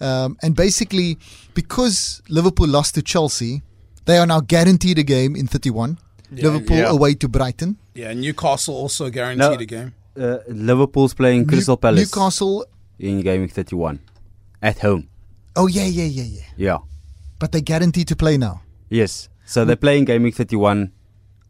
um, 0.00 0.36
and 0.42 0.54
basically 0.54 1.18
because 1.54 2.22
Liverpool 2.28 2.68
lost 2.68 2.94
to 2.96 3.02
Chelsea, 3.02 3.62
they 4.04 4.18
are 4.18 4.26
now 4.26 4.40
guaranteed 4.40 4.98
a 4.98 5.02
game 5.02 5.34
in 5.36 5.46
31. 5.46 5.98
Yeah, 6.30 6.44
Liverpool 6.44 6.76
yeah. 6.76 6.90
away 6.90 7.14
to 7.14 7.28
Brighton. 7.28 7.78
Yeah, 7.94 8.12
Newcastle 8.12 8.74
also 8.74 9.10
guaranteed 9.10 9.38
no, 9.38 9.52
a 9.52 9.66
game. 9.66 9.94
Uh, 10.18 10.38
Liverpool's 10.48 11.14
playing 11.14 11.46
Crystal 11.46 11.76
New- 11.76 11.80
Palace. 11.80 12.00
Newcastle 12.00 12.66
in 12.98 13.20
Game 13.20 13.42
week 13.42 13.52
31 13.52 14.00
at 14.62 14.78
home. 14.80 15.08
Oh 15.56 15.66
yeah, 15.66 15.86
yeah, 15.86 16.04
yeah, 16.04 16.22
yeah. 16.22 16.42
Yeah. 16.56 16.78
But 17.38 17.52
they 17.52 17.60
guaranteed 17.60 18.08
to 18.08 18.16
play 18.16 18.36
now. 18.36 18.62
Yes. 18.88 19.28
So 19.44 19.64
they're 19.64 19.76
playing 19.76 20.04
Game 20.04 20.22
week 20.22 20.34
31 20.34 20.92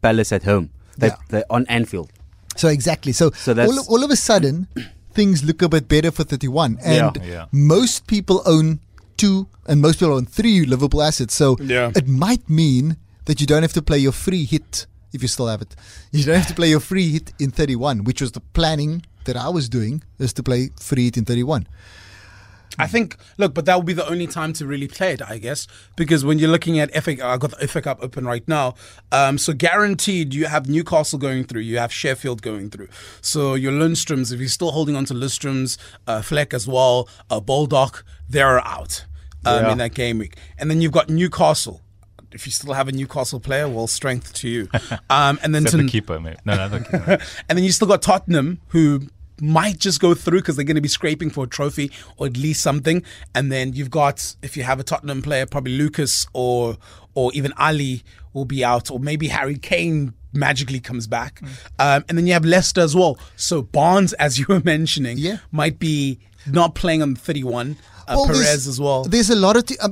Palace 0.01 0.31
at 0.31 0.43
home. 0.43 0.69
They, 0.97 1.07
yeah. 1.07 1.15
They're 1.29 1.51
on 1.51 1.65
Anfield. 1.67 2.11
So 2.55 2.67
exactly. 2.69 3.11
So, 3.11 3.31
so 3.31 3.51
all, 3.53 3.79
of, 3.79 3.87
all 3.89 4.03
of 4.03 4.11
a 4.11 4.15
sudden, 4.15 4.67
things 5.11 5.43
look 5.43 5.61
a 5.61 5.69
bit 5.69 5.87
better 5.87 6.11
for 6.11 6.23
31. 6.23 6.79
And 6.83 7.17
yeah. 7.17 7.23
Yeah. 7.23 7.45
most 7.51 8.07
people 8.07 8.41
own 8.45 8.79
two 9.17 9.47
and 9.67 9.81
most 9.81 9.99
people 9.99 10.15
own 10.15 10.25
three 10.25 10.65
Liverpool 10.65 11.01
assets. 11.01 11.33
So 11.33 11.57
yeah. 11.59 11.91
it 11.95 12.07
might 12.07 12.49
mean 12.49 12.97
that 13.25 13.41
you 13.41 13.47
don't 13.47 13.63
have 13.63 13.73
to 13.73 13.81
play 13.81 13.97
your 13.97 14.11
free 14.11 14.45
hit 14.45 14.85
if 15.13 15.21
you 15.21 15.27
still 15.27 15.47
have 15.47 15.61
it. 15.61 15.75
You 16.11 16.23
don't 16.23 16.37
have 16.37 16.47
to 16.47 16.53
play 16.53 16.69
your 16.69 16.79
free 16.79 17.11
hit 17.11 17.33
in 17.39 17.51
31, 17.51 18.03
which 18.03 18.21
was 18.21 18.31
the 18.31 18.39
planning 18.39 19.03
that 19.25 19.35
I 19.35 19.49
was 19.49 19.69
doing, 19.69 20.03
is 20.19 20.33
to 20.33 20.43
play 20.43 20.69
free 20.79 21.05
hit 21.05 21.17
in 21.17 21.25
31. 21.25 21.67
I 22.77 22.87
think, 22.87 23.17
look, 23.37 23.53
but 23.53 23.65
that 23.65 23.75
will 23.75 23.83
be 23.83 23.93
the 23.93 24.07
only 24.07 24.27
time 24.27 24.53
to 24.53 24.65
really 24.65 24.87
play 24.87 25.13
it, 25.13 25.21
I 25.21 25.37
guess, 25.37 25.67
because 25.95 26.23
when 26.23 26.39
you're 26.39 26.49
looking 26.49 26.79
at 26.79 26.91
FA, 27.03 27.11
I 27.25 27.37
got 27.37 27.57
the 27.59 27.67
FA 27.67 27.81
Cup 27.81 27.99
open 28.01 28.25
right 28.25 28.47
now. 28.47 28.75
Um, 29.11 29.37
so 29.37 29.53
guaranteed, 29.53 30.33
you 30.33 30.45
have 30.45 30.69
Newcastle 30.69 31.19
going 31.19 31.43
through, 31.43 31.61
you 31.61 31.77
have 31.77 31.91
Sheffield 31.91 32.41
going 32.41 32.69
through. 32.69 32.89
So 33.21 33.55
your 33.55 33.71
Lundstrams, 33.71 34.31
if 34.31 34.39
you're 34.39 34.49
still 34.49 34.71
holding 34.71 34.95
on 34.95 35.05
to 35.05 35.13
Lundstrams, 35.13 35.77
uh, 36.05 36.21
Fleck 36.21 36.53
as 36.53 36.67
well, 36.67 37.09
uh, 37.29 37.39
Baldock, 37.39 38.03
they're 38.29 38.59
out 38.65 39.05
um, 39.45 39.63
yeah. 39.63 39.71
in 39.71 39.77
that 39.79 39.93
game 39.93 40.19
week, 40.19 40.37
and 40.57 40.69
then 40.69 40.81
you've 40.81 40.91
got 40.91 41.09
Newcastle 41.09 41.81
if 42.33 42.45
you 42.45 42.51
still 42.51 42.73
have 42.73 42.87
a 42.87 42.91
Newcastle 42.91 43.39
player, 43.39 43.67
well, 43.69 43.87
strength 43.87 44.33
to 44.33 44.49
you. 44.49 44.69
Um, 45.09 45.39
and 45.41 45.55
then 45.55 45.63
to, 45.65 45.77
the 45.77 45.87
keeper, 45.87 46.19
mate. 46.19 46.37
No, 46.43 46.55
no, 46.55 46.69
the 46.69 46.79
keeper. 46.81 47.17
and 47.49 47.57
then 47.57 47.63
you 47.63 47.71
still 47.71 47.87
got 47.87 48.01
Tottenham, 48.01 48.59
who 48.69 49.07
might 49.41 49.79
just 49.79 49.99
go 49.99 50.13
through 50.13 50.39
because 50.39 50.55
they're 50.55 50.65
going 50.65 50.75
to 50.75 50.81
be 50.81 50.87
scraping 50.87 51.29
for 51.29 51.43
a 51.43 51.47
trophy 51.47 51.91
or 52.17 52.27
at 52.27 52.37
least 52.37 52.61
something. 52.61 53.03
And 53.35 53.51
then 53.51 53.73
you've 53.73 53.91
got, 53.91 54.35
if 54.41 54.57
you 54.57 54.63
have 54.63 54.79
a 54.79 54.83
Tottenham 54.83 55.21
player, 55.21 55.45
probably 55.45 55.77
Lucas 55.77 56.27
or 56.33 56.77
or 57.13 57.31
even 57.33 57.51
Alli 57.57 58.03
will 58.33 58.45
be 58.45 58.63
out, 58.63 58.91
or 58.91 58.99
maybe 58.99 59.27
Harry 59.29 59.57
Kane 59.57 60.13
magically 60.33 60.79
comes 60.79 61.07
back. 61.07 61.41
Mm. 61.41 61.47
Um, 61.79 62.05
and 62.07 62.17
then 62.17 62.27
you 62.27 62.33
have 62.33 62.45
Leicester 62.45 62.81
as 62.81 62.95
well. 62.95 63.17
So 63.35 63.63
Barnes, 63.63 64.13
as 64.13 64.37
you 64.37 64.45
were 64.47 64.59
mentioning, 64.63 65.17
yeah. 65.17 65.37
might 65.51 65.79
be 65.79 66.19
not 66.45 66.75
playing 66.75 67.01
on 67.01 67.15
the 67.15 67.19
31 67.19 67.75
uh, 67.75 67.96
well, 68.15 68.25
Perez 68.25 68.67
as 68.67 68.79
well. 68.79 69.03
There's 69.03 69.29
a 69.29 69.35
lot 69.35 69.57
of. 69.57 69.65
T- 69.65 69.77
uh, 69.81 69.89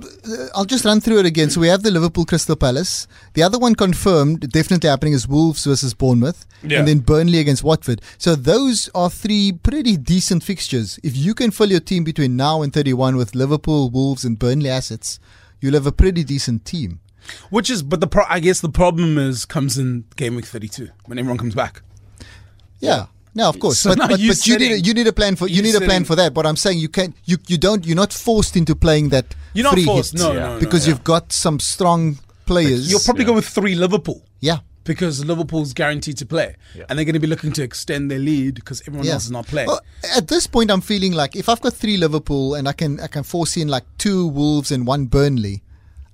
I'll 0.56 0.66
just 0.66 0.86
run 0.86 1.02
through 1.02 1.20
it 1.20 1.26
again. 1.26 1.50
So 1.50 1.62
we 1.62 1.68
have 1.68 1.84
the 1.84 1.92
Liverpool 1.92 2.26
Crystal 2.26 2.56
Palace. 2.56 3.08
The 3.34 3.44
other 3.44 3.60
one 3.60 3.76
confirmed, 3.76 4.52
definitely 4.52 4.90
happening, 4.90 5.14
is 5.14 5.28
Wolves 5.28 5.66
versus 5.66 5.94
Bournemouth, 5.94 6.46
yeah. 6.64 6.80
and 6.80 6.88
then 6.88 7.00
Burnley 7.00 7.40
against 7.40 7.64
Watford. 7.64 8.02
So 8.18 8.36
those 8.36 8.90
are 8.96 9.10
three 9.10 9.52
pretty 9.52 9.98
decent 9.98 10.44
fixtures. 10.44 11.00
If 11.04 11.16
you 11.16 11.34
can 11.34 11.52
fill 11.52 11.72
your 11.72 11.80
team 11.80 12.04
between 12.04 12.36
now 12.36 12.62
and 12.62 12.74
31 12.74 13.16
with 13.16 13.36
Liverpool, 13.36 13.90
Wolves, 13.90 14.24
and 14.24 14.40
Burnley 14.40 14.70
assets, 14.70 15.20
you'll 15.60 15.74
have 15.74 15.88
a 15.88 15.92
pretty 15.92 16.24
decent 16.24 16.66
team. 16.66 17.00
Which 17.50 17.70
is, 17.70 17.82
but 17.82 18.00
the 18.00 18.08
pro- 18.08 18.26
I 18.30 18.40
guess 18.40 18.62
the 18.62 18.70
problem 18.70 19.18
is 19.18 19.46
comes 19.46 19.78
in 19.78 20.06
game 20.16 20.36
week 20.36 20.46
32 20.46 20.90
when 21.06 21.18
everyone 21.18 21.38
comes 21.38 21.56
back. 21.56 21.82
Yeah. 22.80 23.08
No, 23.36 23.50
of 23.50 23.60
course, 23.60 23.80
so 23.80 23.94
but, 23.94 24.10
but, 24.10 24.20
you, 24.20 24.30
but 24.30 24.48
you, 24.48 24.58
need 24.58 24.72
a, 24.72 24.80
you 24.80 24.94
need 24.94 25.08
a 25.08 25.14
plan 25.14 25.36
for 25.36 25.50
you, 25.50 25.62
need 25.62 25.76
a 25.76 25.82
plan 25.82 26.06
for 26.06 26.16
that. 26.16 26.34
But 26.34 26.46
I'm 26.46 26.56
saying 26.56 26.80
you 26.80 26.88
can 26.88 27.14
you 27.26 27.38
you 27.48 27.58
don't 27.58 27.86
you're 27.86 27.96
not 27.96 28.14
forced 28.14 28.56
into 28.56 28.76
playing 28.76 29.10
that. 29.10 29.36
You're 29.54 29.66
not 29.66 29.78
forced, 29.80 30.14
hit 30.14 30.22
no, 30.22 30.32
yeah. 30.32 30.40
no, 30.40 30.60
because 30.60 30.88
yeah. 30.88 30.94
you've 30.94 31.04
got 31.04 31.34
some 31.34 31.60
strong 31.60 32.18
players. 32.46 32.90
You'll 32.90 33.02
probably 33.02 33.24
yeah. 33.24 33.32
go 33.32 33.34
with 33.34 33.46
three 33.46 33.76
Liverpool. 33.76 34.24
Yeah, 34.40 34.60
because 34.86 35.26
Liverpool's 35.26 35.74
guaranteed 35.74 36.18
to 36.20 36.26
play, 36.26 36.56
and 36.88 36.98
they're 36.98 37.04
going 37.06 37.14
to 37.14 37.20
be 37.20 37.28
looking 37.28 37.52
to 37.54 37.64
extend 37.64 38.10
their 38.10 38.20
lead 38.20 38.56
because 38.56 38.82
everyone 38.88 39.06
else 39.06 39.26
is 39.26 39.32
not 39.32 39.48
playing. 39.48 39.68
Well, 39.68 39.82
at 40.16 40.30
this 40.30 40.48
point, 40.48 40.72
I'm 40.72 40.82
feeling 40.82 41.12
like 41.12 41.36
if 41.36 41.50
I've 41.50 41.60
got 41.60 41.74
three 41.74 41.98
Liverpool 41.98 42.56
and 42.56 42.70
I 42.70 42.74
can 42.74 43.02
I 43.02 43.08
can 43.08 43.24
force 43.24 43.58
in 43.58 43.68
like 43.68 43.84
two 43.98 44.28
Wolves 44.28 44.72
and 44.72 44.88
one 44.88 45.08
Burnley, 45.08 45.62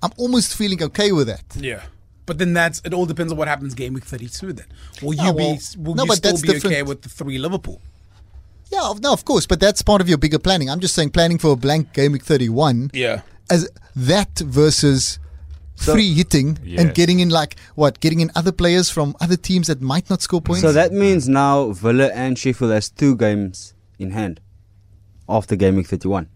I'm 0.01 0.11
almost 0.17 0.55
feeling 0.55 0.81
okay 0.81 1.11
with 1.11 1.27
that. 1.27 1.43
Yeah. 1.55 1.83
But 2.25 2.37
then 2.37 2.53
that's 2.53 2.81
it. 2.85 2.93
All 2.93 3.05
depends 3.05 3.31
on 3.31 3.37
what 3.37 3.47
happens 3.47 3.73
game 3.73 3.93
week 3.93 4.03
thirty-two. 4.03 4.53
Then 4.53 4.65
will 5.01 5.13
you 5.13 5.21
oh, 5.21 5.33
well, 5.33 5.55
be 5.55 5.79
will 5.79 5.95
no, 5.95 6.05
you 6.05 6.15
still 6.15 6.33
be 6.33 6.47
different. 6.47 6.65
okay 6.65 6.83
with 6.83 7.01
the 7.01 7.09
three 7.09 7.37
Liverpool? 7.37 7.81
Yeah, 8.71 8.93
no, 9.01 9.11
of 9.11 9.25
course, 9.25 9.45
but 9.45 9.59
that's 9.59 9.81
part 9.81 9.99
of 9.99 10.07
your 10.07 10.17
bigger 10.17 10.39
planning. 10.39 10.69
I'm 10.69 10.79
just 10.79 10.95
saying 10.95 11.09
planning 11.09 11.37
for 11.37 11.51
a 11.51 11.55
blank 11.57 11.93
game 11.93 12.13
week 12.13 12.23
31. 12.23 12.91
Yeah. 12.93 13.21
As 13.49 13.69
that 13.97 14.39
versus 14.39 15.19
so, 15.75 15.93
free 15.93 16.13
hitting 16.13 16.57
yes. 16.63 16.79
and 16.79 16.93
getting 16.93 17.19
in 17.19 17.29
like 17.29 17.57
what 17.75 17.99
getting 17.99 18.21
in 18.21 18.31
other 18.33 18.53
players 18.53 18.89
from 18.89 19.15
other 19.19 19.35
teams 19.35 19.67
that 19.67 19.81
might 19.81 20.09
not 20.09 20.21
score 20.21 20.41
points. 20.41 20.61
So 20.61 20.71
that 20.71 20.93
means 20.93 21.27
now 21.27 21.71
Villa 21.71 22.11
and 22.13 22.39
Sheffield 22.39 22.71
has 22.71 22.89
two 22.89 23.17
games 23.17 23.73
in 23.99 24.11
hand 24.11 24.39
after 25.27 25.55
game 25.55 25.75
week 25.75 25.87
31. 25.87 26.29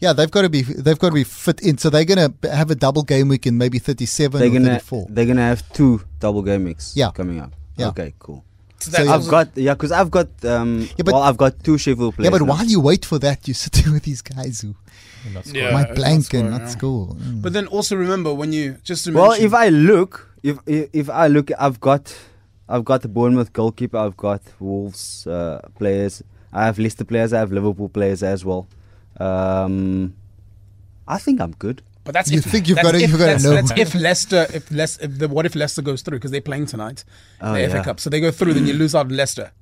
Yeah, 0.00 0.14
they've 0.14 0.30
got 0.30 0.42
to 0.42 0.48
be 0.48 0.62
they've 0.62 0.98
got 0.98 1.08
to 1.08 1.14
be 1.14 1.24
fit 1.24 1.60
in. 1.60 1.76
So 1.78 1.90
they're 1.90 2.06
gonna 2.06 2.32
have 2.42 2.70
a 2.70 2.74
double 2.74 3.02
game 3.02 3.28
week 3.28 3.46
in 3.46 3.58
maybe 3.58 3.78
37 3.78 4.40
they're 4.40 4.50
gonna, 4.50 4.78
34. 4.80 5.06
They're 5.10 5.26
gonna 5.26 5.42
have 5.42 5.72
two 5.72 6.02
double 6.18 6.42
game 6.42 6.64
weeks. 6.64 6.94
Yeah. 6.96 7.10
coming 7.10 7.40
up. 7.40 7.52
Yeah. 7.76 7.88
Okay, 7.88 8.14
cool. 8.18 8.44
So 8.78 9.12
I've 9.12 9.28
got 9.28 9.56
yeah, 9.56 9.74
because 9.74 9.92
I've 9.92 10.10
got 10.10 10.28
um, 10.44 10.88
yeah, 10.96 11.04
but, 11.04 11.12
well, 11.12 11.22
I've 11.22 11.36
got 11.36 11.62
two 11.62 11.76
Sheffield 11.76 12.14
players. 12.14 12.26
Yeah, 12.26 12.30
but 12.30 12.44
now. 12.44 12.54
while 12.54 12.64
you 12.64 12.80
wait 12.80 13.04
for 13.04 13.18
that, 13.18 13.46
you're 13.46 13.54
sitting 13.54 13.92
with 13.94 14.04
these 14.04 14.22
guys 14.22 14.62
who 14.62 14.74
yeah, 15.52 15.72
might 15.72 15.94
blank 15.94 16.32
and 16.32 16.50
not 16.50 16.70
score. 16.70 17.08
Mm. 17.08 17.42
But 17.42 17.52
then 17.52 17.66
also 17.66 17.94
remember 17.94 18.32
when 18.32 18.52
you 18.52 18.78
just 18.82 19.04
to 19.04 19.12
well, 19.12 19.32
if 19.32 19.52
I 19.52 19.68
look, 19.68 20.34
if, 20.42 20.58
if 20.66 20.88
if 20.94 21.10
I 21.10 21.26
look, 21.26 21.50
I've 21.58 21.78
got 21.78 22.16
I've 22.68 22.84
got 22.84 23.02
the 23.02 23.08
Bournemouth 23.08 23.52
goalkeeper, 23.52 23.98
I've 23.98 24.16
got 24.16 24.40
Wolves 24.58 25.26
uh, 25.26 25.60
players, 25.76 26.22
I 26.50 26.64
have 26.64 26.78
Leicester 26.78 27.04
players, 27.04 27.34
I 27.34 27.40
have 27.40 27.52
Liverpool 27.52 27.90
players 27.90 28.22
as 28.22 28.46
well. 28.46 28.66
Um, 29.20 30.14
I 31.06 31.18
think 31.18 31.40
I'm 31.40 31.52
good. 31.52 31.82
But 32.04 32.14
that's 32.14 32.30
you 32.30 32.38
if, 32.38 32.44
think 32.44 32.66
you've 32.66 32.78
got 32.82 32.92
to 32.92 33.00
you've 33.00 33.18
got 33.18 33.38
to 33.38 33.42
know. 33.42 33.54
That's 33.54 33.72
if 33.72 33.94
Leicester 33.94 34.46
if 34.54 34.70
Leicester 34.70 35.04
if 35.04 35.18
the, 35.18 35.28
what 35.28 35.44
if 35.44 35.54
Leicester 35.54 35.82
goes 35.82 36.02
through 36.02 36.18
because 36.18 36.30
they're 36.30 36.40
playing 36.40 36.66
tonight, 36.66 37.04
oh, 37.42 37.52
the 37.52 37.60
yeah. 37.60 37.68
FA 37.68 37.84
Cup, 37.84 38.00
so 38.00 38.08
they 38.08 38.20
go 38.20 38.30
through, 38.30 38.54
then 38.54 38.66
you 38.66 38.72
lose 38.72 38.94
out 38.94 39.10
Leicester. 39.10 39.52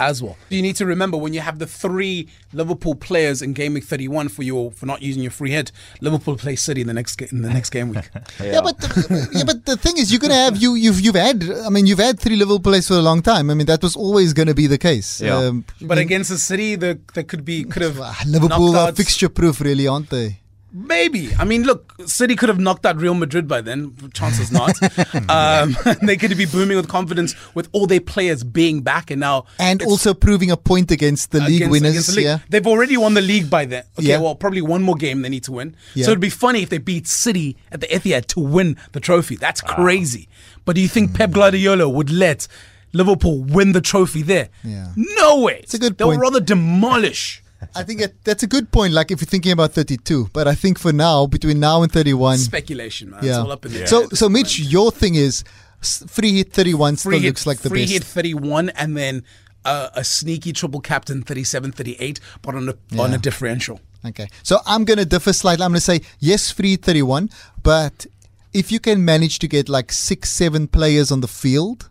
As 0.00 0.22
well. 0.22 0.36
You 0.48 0.62
need 0.62 0.76
to 0.76 0.86
remember 0.86 1.16
when 1.16 1.34
you 1.34 1.40
have 1.40 1.58
the 1.58 1.66
three 1.66 2.28
Liverpool 2.52 2.94
players 2.94 3.42
in 3.42 3.52
game 3.52 3.74
week 3.74 3.84
31 3.84 4.28
for 4.28 4.42
your 4.42 4.72
for 4.72 4.86
not 4.86 5.02
using 5.02 5.22
your 5.22 5.30
free 5.30 5.50
hit, 5.50 5.70
Liverpool 6.00 6.36
play 6.36 6.56
City 6.56 6.80
in 6.80 6.86
the 6.86 6.94
next 6.94 7.20
in 7.20 7.42
the 7.42 7.50
next 7.50 7.70
game 7.70 7.90
week. 7.90 8.08
yeah. 8.40 8.46
yeah. 8.52 8.60
but 8.60 8.78
the, 8.78 9.28
yeah, 9.32 9.44
but 9.44 9.64
the 9.66 9.76
thing 9.76 9.98
is, 9.98 10.10
you're 10.10 10.20
gonna 10.20 10.34
have 10.34 10.56
you 10.56 10.74
you've 10.74 11.00
you've 11.00 11.14
had 11.14 11.44
I 11.66 11.68
mean 11.68 11.86
you've 11.86 11.98
had 11.98 12.18
three 12.18 12.36
Liverpool 12.36 12.60
players 12.60 12.88
for 12.88 12.94
a 12.94 13.02
long 13.02 13.22
time. 13.22 13.50
I 13.50 13.54
mean 13.54 13.66
that 13.66 13.82
was 13.82 13.94
always 13.94 14.32
going 14.32 14.48
to 14.48 14.54
be 14.54 14.66
the 14.66 14.78
case. 14.78 15.20
Yeah. 15.20 15.36
Um, 15.36 15.64
but 15.80 15.98
I 15.98 16.00
mean, 16.00 16.06
against 16.06 16.30
the 16.30 16.38
City, 16.38 16.74
there 16.76 16.98
there 17.14 17.24
could 17.24 17.44
be 17.44 17.64
could 17.64 17.82
have 17.82 17.98
Liverpool 18.26 18.76
are 18.76 18.92
fixture 18.92 19.28
proof, 19.28 19.60
really, 19.60 19.86
aren't 19.86 20.10
they? 20.10 20.39
Maybe. 20.72 21.34
I 21.34 21.44
mean, 21.44 21.64
look, 21.64 21.94
City 22.06 22.36
could 22.36 22.48
have 22.48 22.60
knocked 22.60 22.86
out 22.86 22.96
Real 22.96 23.14
Madrid 23.14 23.48
by 23.48 23.60
then. 23.60 23.94
Chances 24.12 24.52
not. 24.52 24.80
um, 25.30 25.76
they 26.02 26.16
could 26.16 26.36
be 26.36 26.46
booming 26.46 26.76
with 26.76 26.88
confidence 26.88 27.34
with 27.54 27.68
all 27.72 27.86
their 27.86 28.00
players 28.00 28.44
being 28.44 28.82
back, 28.82 29.10
and 29.10 29.20
now 29.20 29.46
and 29.58 29.82
also 29.82 30.14
proving 30.14 30.50
a 30.50 30.56
point 30.56 30.90
against 30.90 31.32
the 31.32 31.40
league 31.40 31.68
winners. 31.68 31.90
Against 31.90 32.10
the 32.10 32.16
league. 32.16 32.24
Yeah, 32.24 32.38
they've 32.48 32.66
already 32.66 32.96
won 32.96 33.14
the 33.14 33.20
league 33.20 33.50
by 33.50 33.64
then. 33.64 33.84
Okay, 33.98 34.08
yeah. 34.08 34.20
well, 34.20 34.34
probably 34.34 34.62
one 34.62 34.82
more 34.82 34.94
game 34.94 35.22
they 35.22 35.28
need 35.28 35.44
to 35.44 35.52
win. 35.52 35.74
Yeah. 35.94 36.04
So 36.04 36.12
it'd 36.12 36.20
be 36.20 36.30
funny 36.30 36.62
if 36.62 36.68
they 36.70 36.78
beat 36.78 37.06
City 37.08 37.56
at 37.72 37.80
the 37.80 37.88
Etihad 37.88 38.26
to 38.26 38.40
win 38.40 38.76
the 38.92 39.00
trophy. 39.00 39.36
That's 39.36 39.60
crazy. 39.60 40.28
But 40.64 40.76
do 40.76 40.82
you 40.82 40.88
think 40.88 41.10
mm. 41.10 41.16
Pep 41.16 41.32
Guardiola 41.32 41.88
would 41.88 42.10
let 42.10 42.46
Liverpool 42.92 43.42
win 43.42 43.72
the 43.72 43.80
trophy 43.80 44.22
there? 44.22 44.50
Yeah. 44.62 44.92
No 44.96 45.40
way. 45.40 45.60
It's 45.62 45.74
a 45.74 45.78
good 45.78 45.98
They'll 45.98 46.08
point. 46.08 46.20
rather 46.20 46.40
demolish 46.40 47.42
I 47.74 47.82
think 47.82 48.00
it, 48.00 48.24
that's 48.24 48.42
a 48.42 48.46
good 48.46 48.70
point. 48.72 48.92
Like 48.94 49.10
if 49.10 49.20
you're 49.20 49.26
thinking 49.26 49.52
about 49.52 49.72
32, 49.72 50.30
but 50.32 50.48
I 50.48 50.54
think 50.54 50.78
for 50.78 50.92
now, 50.92 51.26
between 51.26 51.60
now 51.60 51.82
and 51.82 51.92
31, 51.92 52.38
speculation, 52.38 53.10
man. 53.10 53.20
Yeah. 53.22 53.30
It's 53.30 53.38
all 53.38 53.52
up 53.52 53.66
in 53.66 53.72
the 53.72 53.80
yeah. 53.80 53.84
So, 53.86 54.08
so 54.10 54.28
Mitch, 54.28 54.58
your 54.58 54.90
thing 54.90 55.14
is 55.14 55.44
free 55.80 56.32
hit 56.32 56.52
31 56.52 56.96
free 56.96 56.96
still 56.96 57.20
hit, 57.20 57.26
looks 57.28 57.46
like 57.46 57.58
the 57.58 57.68
free 57.68 57.82
best. 57.82 57.90
Free 57.90 57.94
hit 57.94 58.04
31, 58.04 58.70
and 58.70 58.96
then 58.96 59.24
uh, 59.64 59.90
a 59.94 60.04
sneaky 60.04 60.52
triple 60.52 60.80
captain 60.80 61.22
37, 61.22 61.72
38, 61.72 62.20
but 62.42 62.54
on 62.54 62.68
a 62.68 62.74
yeah. 62.90 63.02
on 63.02 63.12
a 63.12 63.18
differential. 63.18 63.80
Okay, 64.06 64.28
so 64.42 64.60
I'm 64.64 64.84
going 64.84 64.98
to 64.98 65.04
differ 65.04 65.32
slightly. 65.32 65.64
I'm 65.64 65.72
going 65.72 65.76
to 65.76 65.80
say 65.82 66.00
yes, 66.18 66.50
free 66.50 66.76
31, 66.76 67.30
but 67.62 68.06
if 68.52 68.72
you 68.72 68.80
can 68.80 69.04
manage 69.04 69.38
to 69.40 69.48
get 69.48 69.68
like 69.68 69.92
six, 69.92 70.30
seven 70.30 70.66
players 70.66 71.12
on 71.12 71.20
the 71.20 71.28
field, 71.28 71.88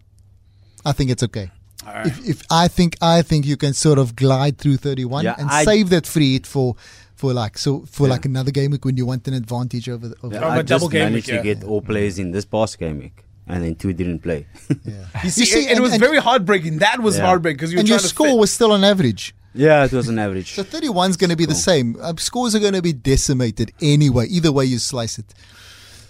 I 0.84 0.92
think 0.92 1.12
it's 1.12 1.24
okay. 1.24 1.52
Right. 1.86 2.08
If, 2.08 2.28
if 2.28 2.44
I 2.50 2.68
think 2.68 2.98
I 3.02 3.22
think 3.22 3.46
you 3.46 3.58
can 3.58 3.74
sort 3.74 4.00
of 4.00 4.16
glide 4.16 4.58
through 4.58 4.78
31 4.78 5.24
yeah, 5.24 5.36
and 5.38 5.50
I, 5.50 5.64
save 5.64 5.90
that 5.90 6.06
free 6.06 6.34
hit 6.34 6.46
for 6.46 6.76
for 7.16 7.34
like 7.34 7.58
so 7.58 7.82
for 7.82 8.08
yeah. 8.08 8.14
like 8.14 8.26
another 8.26 8.52
game 8.52 8.72
week 8.72 8.86
when 8.86 8.98
you 8.98 9.06
want 9.06 9.28
an 9.28 9.34
advantage 9.34 9.90
over. 9.90 10.10
The, 10.10 10.16
over 10.24 10.36
yeah, 10.36 10.48
I 10.48 10.62
just 10.62 10.92
managed 10.92 11.32
week, 11.32 11.38
to 11.38 11.44
get 11.44 11.64
all 11.64 11.82
players 11.82 12.20
in 12.20 12.32
this 12.32 12.46
past 12.46 12.80
game 12.80 13.00
week. 13.00 13.26
And 13.48 13.64
then 13.64 13.74
two 13.74 13.94
didn't 13.94 14.20
play. 14.20 14.46
yeah. 14.86 15.06
you 15.24 15.30
see, 15.32 15.42
you 15.42 15.46
see 15.48 15.66
it, 15.66 15.70
and, 15.72 15.80
it 15.80 15.82
was 15.82 15.94
and, 15.94 16.00
very 16.00 16.20
heartbreaking. 16.20 16.80
That 16.80 17.00
was 17.00 17.18
heartbreaking 17.18 17.58
because 17.58 17.74
you 17.74 17.80
and 17.80 17.90
your 17.90 17.98
score 17.98 18.28
fit. 18.28 18.38
was 18.38 18.54
still 18.54 18.72
on 18.72 18.84
average. 18.84 19.34
Yeah, 19.56 19.86
it 19.86 19.92
was 19.92 20.08
an 20.08 20.20
average. 20.20 20.54
so 20.54 20.64
31 20.64 21.10
is 21.10 21.18
going 21.18 21.32
to 21.32 21.36
be 21.36 21.46
the 21.46 21.56
same. 21.56 21.98
Uh, 22.00 22.14
scores 22.18 22.54
are 22.54 22.60
going 22.60 22.74
to 22.74 22.82
be 22.84 22.94
decimated 22.94 23.74
anyway. 23.82 24.28
Either 24.28 24.52
way 24.52 24.66
you 24.66 24.78
slice 24.78 25.18
it. 25.18 25.34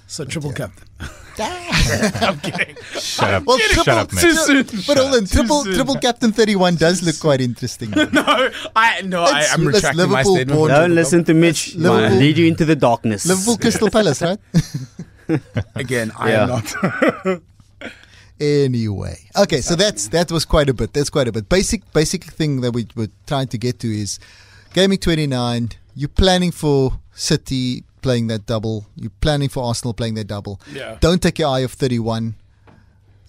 So 0.07 0.25
triple 0.25 0.49
yeah. 0.51 0.67
captain. 0.67 0.87
I'm 2.21 2.39
kidding. 2.39 2.75
Shut 2.99 3.33
up. 3.33 3.45
Well, 3.45 3.57
triple, 3.57 3.83
Shut 3.83 3.97
up, 3.97 4.09
Too 4.09 4.33
soon. 4.33 4.65
But 4.87 4.97
hold 4.97 5.15
on, 5.15 5.25
triple 5.25 5.63
triple 5.63 5.95
captain 5.95 6.31
31 6.31 6.75
does 6.75 7.01
look 7.01 7.19
quite 7.19 7.41
interesting. 7.49 7.91
no, 7.91 8.49
I 8.75 9.01
no, 9.03 9.23
I, 9.23 9.45
am 9.53 9.65
retracting 9.65 9.97
Liverpool 9.97 10.13
my 10.13 10.23
statement. 10.23 10.67
Don't 10.69 10.95
listen 10.95 11.23
to 11.25 11.33
Mitch. 11.33 11.75
Liverpool, 11.75 12.17
lead 12.17 12.37
you 12.37 12.47
into 12.47 12.65
the 12.65 12.75
darkness. 12.75 13.25
Liverpool 13.25 13.57
Crystal 13.57 13.89
Palace, 13.89 14.21
right? 14.21 14.39
Again, 15.75 16.11
I 16.17 16.31
am 16.31 16.49
not. 16.49 17.41
anyway, 18.39 19.17
okay, 19.37 19.61
so 19.61 19.75
that's 19.75 20.09
that 20.09 20.31
was 20.31 20.45
quite 20.45 20.69
a 20.69 20.73
bit. 20.73 20.93
That's 20.93 21.09
quite 21.09 21.27
a 21.27 21.31
bit. 21.31 21.47
Basic 21.47 21.81
basic 21.93 22.23
thing 22.25 22.61
that 22.61 22.71
we 22.71 22.87
were 22.95 23.09
trying 23.27 23.47
to 23.47 23.57
get 23.57 23.79
to 23.79 23.87
is 23.87 24.19
game 24.73 24.89
week 24.89 25.01
29. 25.01 25.69
You're 25.95 26.09
planning 26.09 26.51
for 26.51 26.99
City 27.13 27.83
playing 28.01 28.27
that 28.27 28.45
double. 28.45 28.87
You're 28.95 29.11
planning 29.21 29.49
for 29.49 29.63
Arsenal 29.63 29.93
playing 29.93 30.15
that 30.15 30.27
double. 30.27 30.59
Yeah. 30.71 30.97
Don't 30.99 31.21
take 31.21 31.39
your 31.39 31.49
eye 31.49 31.63
off 31.63 31.73
31. 31.73 32.35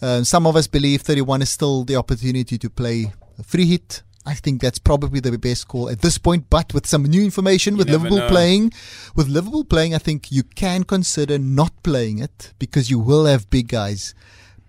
Uh, 0.02 0.24
some 0.24 0.46
of 0.46 0.56
us 0.56 0.66
believe 0.66 1.02
31 1.02 1.42
is 1.42 1.50
still 1.50 1.84
the 1.84 1.96
opportunity 1.96 2.58
to 2.58 2.70
play 2.70 3.12
a 3.38 3.42
free 3.42 3.66
hit. 3.66 4.02
I 4.26 4.34
think 4.34 4.60
that's 4.60 4.78
probably 4.78 5.20
the 5.20 5.36
best 5.38 5.66
call 5.68 5.88
at 5.88 6.02
this 6.02 6.18
point. 6.18 6.50
But 6.50 6.74
with 6.74 6.86
some 6.86 7.02
new 7.04 7.22
information, 7.22 7.76
with 7.76 7.88
Liverpool 7.88 8.18
know. 8.18 8.28
playing, 8.28 8.72
with 9.14 9.28
Liverpool 9.28 9.64
playing, 9.64 9.94
I 9.94 9.98
think 9.98 10.30
you 10.30 10.42
can 10.42 10.84
consider 10.84 11.38
not 11.38 11.82
playing 11.82 12.18
it 12.18 12.52
because 12.58 12.90
you 12.90 12.98
will 12.98 13.24
have 13.24 13.48
big 13.50 13.68
guys, 13.68 14.14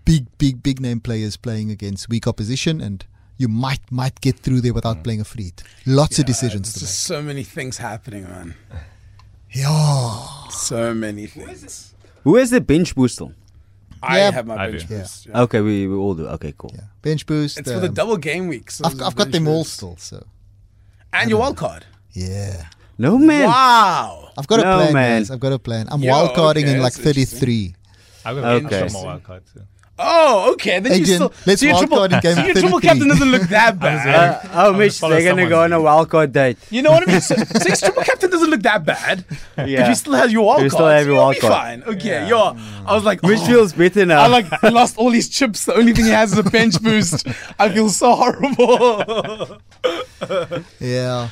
big, 0.04 0.26
big, 0.38 0.62
big 0.62 0.80
name 0.80 1.00
players 1.00 1.36
playing 1.36 1.70
against 1.70 2.08
weak 2.08 2.26
opposition, 2.26 2.80
and 2.80 3.04
you 3.36 3.48
might 3.48 3.80
might 3.90 4.20
get 4.20 4.38
through 4.38 4.62
there 4.62 4.72
without 4.72 4.98
mm. 4.98 5.04
playing 5.04 5.20
a 5.20 5.24
free 5.24 5.44
hit. 5.44 5.62
Lots 5.84 6.18
yeah, 6.18 6.22
of 6.22 6.26
decisions. 6.26 6.74
There's 6.74 6.90
so 6.90 7.20
many 7.22 7.44
things 7.44 7.76
happening, 7.76 8.24
man. 8.24 8.54
Yeah. 9.52 10.48
So 10.50 10.94
many 10.94 11.26
things. 11.26 11.94
Who 12.24 12.36
has 12.36 12.50
the 12.50 12.60
bench 12.60 12.94
booster? 12.94 13.26
I 14.02 14.18
yeah, 14.18 14.30
have 14.32 14.46
my 14.46 14.56
I 14.56 14.70
bench 14.70 14.88
do. 14.88 14.98
boost. 14.98 15.26
Yeah. 15.26 15.42
Okay, 15.42 15.60
we, 15.60 15.86
we 15.86 15.94
all 15.94 16.14
do. 16.14 16.26
Okay, 16.26 16.54
cool. 16.56 16.70
Yeah. 16.74 16.84
Bench 17.02 17.24
boost. 17.26 17.58
It's 17.58 17.68
um, 17.68 17.74
for 17.74 17.80
the 17.80 17.88
um, 17.88 17.94
double 17.94 18.16
game 18.16 18.48
week. 18.48 18.70
So 18.70 18.84
I've, 18.84 19.00
I've 19.00 19.14
got 19.14 19.30
them 19.30 19.46
all 19.46 19.64
still. 19.64 19.96
So. 19.96 20.24
And 21.12 21.30
your 21.30 21.40
wild 21.40 21.56
card. 21.56 21.86
Yeah. 22.12 22.66
No 22.98 23.18
man. 23.18 23.46
Wow. 23.48 24.30
I've 24.36 24.46
got 24.46 24.60
no, 24.60 24.62
a 24.62 24.76
plan, 24.76 24.92
man. 24.92 25.20
Guys. 25.20 25.30
I've 25.30 25.40
got 25.40 25.52
a 25.52 25.58
plan. 25.58 25.86
I'm 25.90 26.02
Yo, 26.02 26.10
wild 26.10 26.34
carding 26.34 26.64
okay, 26.64 26.74
in 26.74 26.82
like 26.82 26.92
33. 26.92 27.74
I've 28.24 28.36
got 28.36 28.64
okay. 28.64 28.88
a 28.88 29.04
wild 29.04 29.22
card 29.22 29.42
too. 29.52 29.62
Oh, 30.02 30.52
okay. 30.52 30.80
Then 30.80 30.92
Adrian, 30.92 31.00
you 31.00 31.14
still 31.14 31.32
let's 31.46 31.60
so 31.60 31.66
your 31.66 31.78
triple, 31.78 32.08
game 32.08 32.34
so 32.34 32.44
your 32.44 32.54
triple 32.54 32.80
captain 32.80 33.08
doesn't 33.08 33.30
look 33.30 33.42
that 33.42 33.78
bad. 33.80 34.46
Uh, 34.46 34.48
oh, 34.52 34.72
Mitch, 34.72 35.00
they're 35.00 35.22
gonna 35.22 35.48
go 35.48 35.62
on 35.62 35.72
a 35.72 35.80
wild 35.80 36.10
card 36.10 36.32
date. 36.32 36.58
You 36.70 36.82
know 36.82 36.90
what 36.90 37.08
I 37.08 37.12
mean? 37.12 37.20
So, 37.20 37.34
so 37.62 37.68
his 37.70 37.80
triple 37.80 38.02
captain 38.02 38.30
doesn't 38.30 38.50
look 38.50 38.62
that 38.62 38.84
bad. 38.84 39.24
Yeah. 39.56 39.82
If 39.82 39.88
you 39.88 39.94
still 39.94 40.14
have 40.14 40.30
your 40.30 40.44
wild 40.44 40.62
you 40.62 40.70
still 40.70 40.86
have 40.86 41.06
your 41.06 41.16
wild 41.16 41.38
card. 41.38 41.52
fine. 41.52 41.82
Okay, 41.84 42.26
yeah. 42.26 42.28
yo, 42.28 42.56
I 42.86 42.94
was 42.94 43.04
like, 43.04 43.22
Mitch 43.22 43.40
oh, 43.42 43.46
feels 43.46 43.72
better 43.72 44.04
now. 44.04 44.22
I 44.22 44.26
like 44.26 44.62
lost 44.62 44.98
all 44.98 45.10
his 45.10 45.28
chips. 45.28 45.66
The 45.66 45.74
only 45.74 45.92
thing 45.92 46.06
he 46.06 46.10
has 46.10 46.32
is 46.32 46.38
a 46.38 46.42
bench 46.42 46.82
boost. 46.82 47.26
I 47.58 47.68
feel 47.68 47.88
so 47.88 48.14
horrible. 48.14 49.58
yeah. 50.80 51.28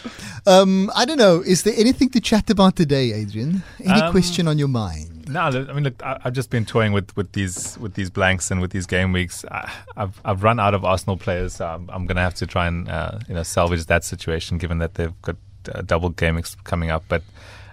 Um, 0.47 0.91
I 0.95 1.05
don't 1.05 1.19
know. 1.19 1.43
Is 1.45 1.63
there 1.65 1.75
anything 1.77 2.09
to 2.11 2.21
chat 2.21 2.49
about 2.51 2.77
today, 2.77 3.13
Adrian? 3.13 3.63
Any 3.83 4.01
um, 4.01 4.13
question 4.13 4.49
on 4.49 4.59
your 4.59 4.69
mind? 4.69 5.10
No, 5.31 5.41
I 5.43 5.73
mean, 5.73 5.85
look, 5.85 6.03
I, 6.03 6.19
have 6.25 6.33
just 6.33 6.51
been 6.51 6.67
toying 6.67 6.93
with, 6.93 7.17
with 7.17 7.33
these 7.33 7.79
with 7.79 7.95
these 7.95 8.11
blanks 8.11 8.51
and 8.51 8.61
with 8.61 8.73
these 8.73 8.87
game 8.87 9.13
weeks. 9.13 9.45
I, 9.51 9.71
have 9.97 10.21
I've 10.25 10.43
run 10.43 10.59
out 10.59 10.75
of 10.75 10.85
Arsenal 10.85 11.17
players. 11.17 11.55
So 11.55 11.67
I'm, 11.67 11.89
I'm 11.91 12.07
going 12.07 12.17
to 12.17 12.23
have 12.23 12.35
to 12.35 12.47
try 12.47 12.67
and 12.67 12.89
uh, 12.89 13.19
you 13.29 13.35
know 13.35 13.43
salvage 13.43 13.87
that 13.87 14.05
situation, 14.05 14.59
given 14.59 14.79
that 14.79 14.95
they've 14.95 15.23
got 15.23 15.37
uh, 15.73 15.83
double 15.83 16.11
game 16.11 16.35
weeks 16.35 16.57
coming 16.65 16.91
up. 16.91 17.05
But 17.09 17.23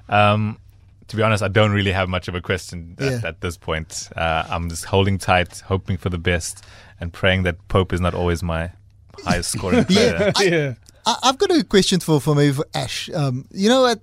um, 0.08 0.60
to 1.08 1.16
be 1.16 1.24
honest, 1.24 1.42
I 1.42 1.48
don't 1.48 1.72
really 1.72 1.92
have 1.92 2.10
much 2.10 2.28
of 2.28 2.36
a 2.36 2.42
question 2.42 2.96
at, 3.00 3.12
yeah. 3.12 3.28
at 3.28 3.42
this 3.42 3.58
point. 3.58 4.10
Uh, 4.16 4.46
I'm 4.50 4.70
just 4.70 4.86
holding 4.86 5.18
tight, 5.18 5.60
hoping 5.66 5.98
for 5.98 6.10
the 6.10 6.20
best, 6.20 6.64
and 7.00 7.12
praying 7.12 7.44
that 7.44 7.68
Pope 7.70 7.92
is 7.92 8.02
not 8.02 8.14
always 8.14 8.44
my 8.44 8.72
highest 9.24 9.52
scoring 9.52 9.84
player. 9.86 10.32
yeah, 10.42 10.74
I, 11.06 11.18
have 11.24 11.38
got 11.40 11.52
a 11.52 11.64
question 11.64 12.00
for 12.02 12.22
for 12.22 12.36
maybe 12.36 12.54
for 12.54 12.66
Ash. 12.74 13.10
Um, 13.14 13.46
you 13.52 13.68
know 13.68 13.82
what? 13.82 14.00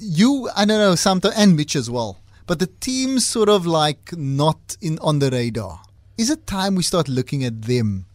You, 0.00 0.48
I 0.54 0.64
don't 0.64 0.78
know, 0.78 0.92
Samto 0.92 1.32
and 1.36 1.56
Mitch 1.56 1.74
as 1.74 1.90
well 1.90 2.18
but 2.48 2.58
the 2.58 2.66
team's 2.66 3.26
sort 3.26 3.50
of 3.50 3.66
like 3.66 4.16
not 4.16 4.76
in 4.80 4.98
on 5.00 5.20
the 5.20 5.30
radar. 5.30 5.82
Is 6.16 6.30
it 6.30 6.46
time 6.46 6.74
we 6.74 6.82
start 6.82 7.06
looking 7.06 7.44
at 7.44 7.62
them 7.62 8.06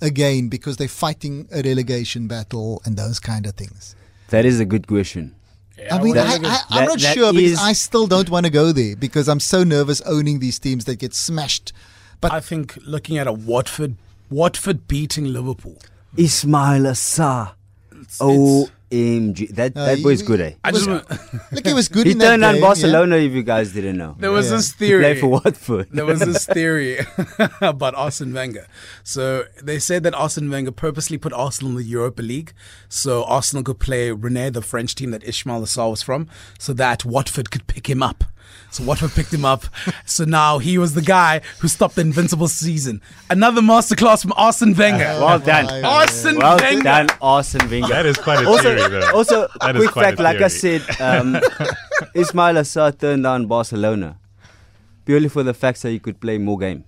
again 0.00 0.48
because 0.48 0.76
they're 0.78 0.88
fighting 0.88 1.48
a 1.52 1.60
relegation 1.62 2.28
battle 2.28 2.80
and 2.86 2.96
those 2.96 3.18
kind 3.18 3.44
of 3.46 3.54
things? 3.54 3.96
That 4.28 4.46
is 4.46 4.60
a 4.60 4.64
good 4.64 4.86
question. 4.86 5.34
Yeah, 5.76 5.96
I 5.96 6.02
mean, 6.02 6.16
I, 6.16 6.34
am 6.34 6.84
not 6.84 7.00
that 7.00 7.14
sure 7.14 7.32
because 7.32 7.58
I 7.58 7.72
still 7.72 8.06
don't 8.06 8.30
want 8.30 8.46
to 8.46 8.52
go 8.52 8.70
there 8.70 8.94
because 8.94 9.28
I'm 9.28 9.40
so 9.40 9.64
nervous 9.64 10.00
owning 10.02 10.38
these 10.38 10.60
teams 10.60 10.84
that 10.84 11.00
get 11.00 11.12
smashed. 11.12 11.72
But 12.20 12.32
I 12.32 12.38
think 12.38 12.78
looking 12.86 13.18
at 13.18 13.26
a 13.26 13.32
Watford, 13.32 13.96
Watford 14.30 14.86
beating 14.86 15.24
Liverpool, 15.24 15.78
Ismaila 16.16 16.92
Sarr. 16.92 17.54
Oh, 18.20 18.68
OMG. 18.90 19.50
That 19.50 19.76
uh, 19.76 19.86
that 19.86 20.02
boy's 20.02 20.22
good, 20.22 20.40
eh? 20.40 20.54
I 20.64 20.72
just 20.72 20.86
look, 20.86 21.66
he 21.66 21.72
was 21.72 21.88
good. 21.88 22.06
he 22.08 22.14
turned 22.14 22.44
on 22.44 22.60
Barcelona. 22.60 23.16
Yeah. 23.16 23.22
If 23.22 23.32
you 23.32 23.42
guys 23.42 23.72
didn't 23.72 23.96
know, 23.96 24.16
there 24.18 24.32
was 24.32 24.50
yeah. 24.50 24.56
this 24.56 24.72
theory. 24.72 25.00
He 25.00 25.14
played 25.14 25.20
for 25.20 25.28
Watford. 25.28 25.88
there 25.90 26.06
was 26.06 26.20
this 26.20 26.46
theory 26.58 26.98
about 27.60 27.94
Arsene 27.94 28.32
Wenger. 28.34 28.66
So 29.04 29.44
they 29.62 29.78
said 29.78 30.02
that 30.02 30.14
Arsene 30.14 30.50
Wenger 30.50 30.72
purposely 30.72 31.18
put 31.18 31.32
Arsenal 31.32 31.72
in 31.72 31.76
the 31.78 31.84
Europa 31.84 32.22
League, 32.22 32.52
so 32.88 33.24
Arsenal 33.24 33.62
could 33.62 33.78
play 33.78 34.10
Rennes, 34.10 34.52
the 34.52 34.62
French 34.62 34.94
team 34.94 35.12
that 35.12 35.22
Ismaila 35.22 35.66
Sarr 35.66 35.90
was 35.90 36.02
from, 36.02 36.28
so 36.58 36.72
that 36.72 37.04
Watford 37.04 37.50
could 37.50 37.66
pick 37.66 37.88
him 37.88 38.02
up. 38.02 38.24
So 38.70 38.84
Watford 38.84 39.12
picked 39.12 39.32
him 39.32 39.44
up. 39.44 39.64
So 40.04 40.24
now 40.24 40.58
he 40.58 40.78
was 40.78 40.94
the 40.94 41.02
guy 41.02 41.40
who 41.60 41.68
stopped 41.68 41.96
the 41.96 42.02
invincible 42.02 42.48
season. 42.48 43.02
Another 43.28 43.60
masterclass 43.60 44.22
from 44.22 44.32
Arsene 44.36 44.74
Wenger. 44.74 45.04
Uh, 45.04 45.20
well 45.20 45.38
done. 45.38 45.84
Arsene 45.84 46.36
well 46.38 46.56
Wenger. 46.56 46.82
done, 46.82 47.08
Arsene 47.20 47.68
Wenger. 47.68 47.88
That 47.88 48.06
is 48.06 48.16
quite 48.16 48.44
a 48.44 48.48
also, 48.48 48.62
theory, 48.62 48.88
though. 48.88 49.10
Also, 49.14 49.48
that 49.60 49.74
quick 49.74 49.92
fact, 49.92 50.18
like 50.18 50.40
I 50.40 50.48
said, 50.48 50.82
um, 51.00 51.34
Ismaila 52.14 52.64
Sarr 52.64 52.96
turned 52.96 53.24
down 53.24 53.46
Barcelona 53.46 54.18
purely 55.04 55.28
for 55.28 55.42
the 55.42 55.54
fact 55.54 55.82
that 55.82 55.90
he 55.90 55.98
could 55.98 56.20
play 56.20 56.38
more 56.38 56.58
game. 56.58 56.84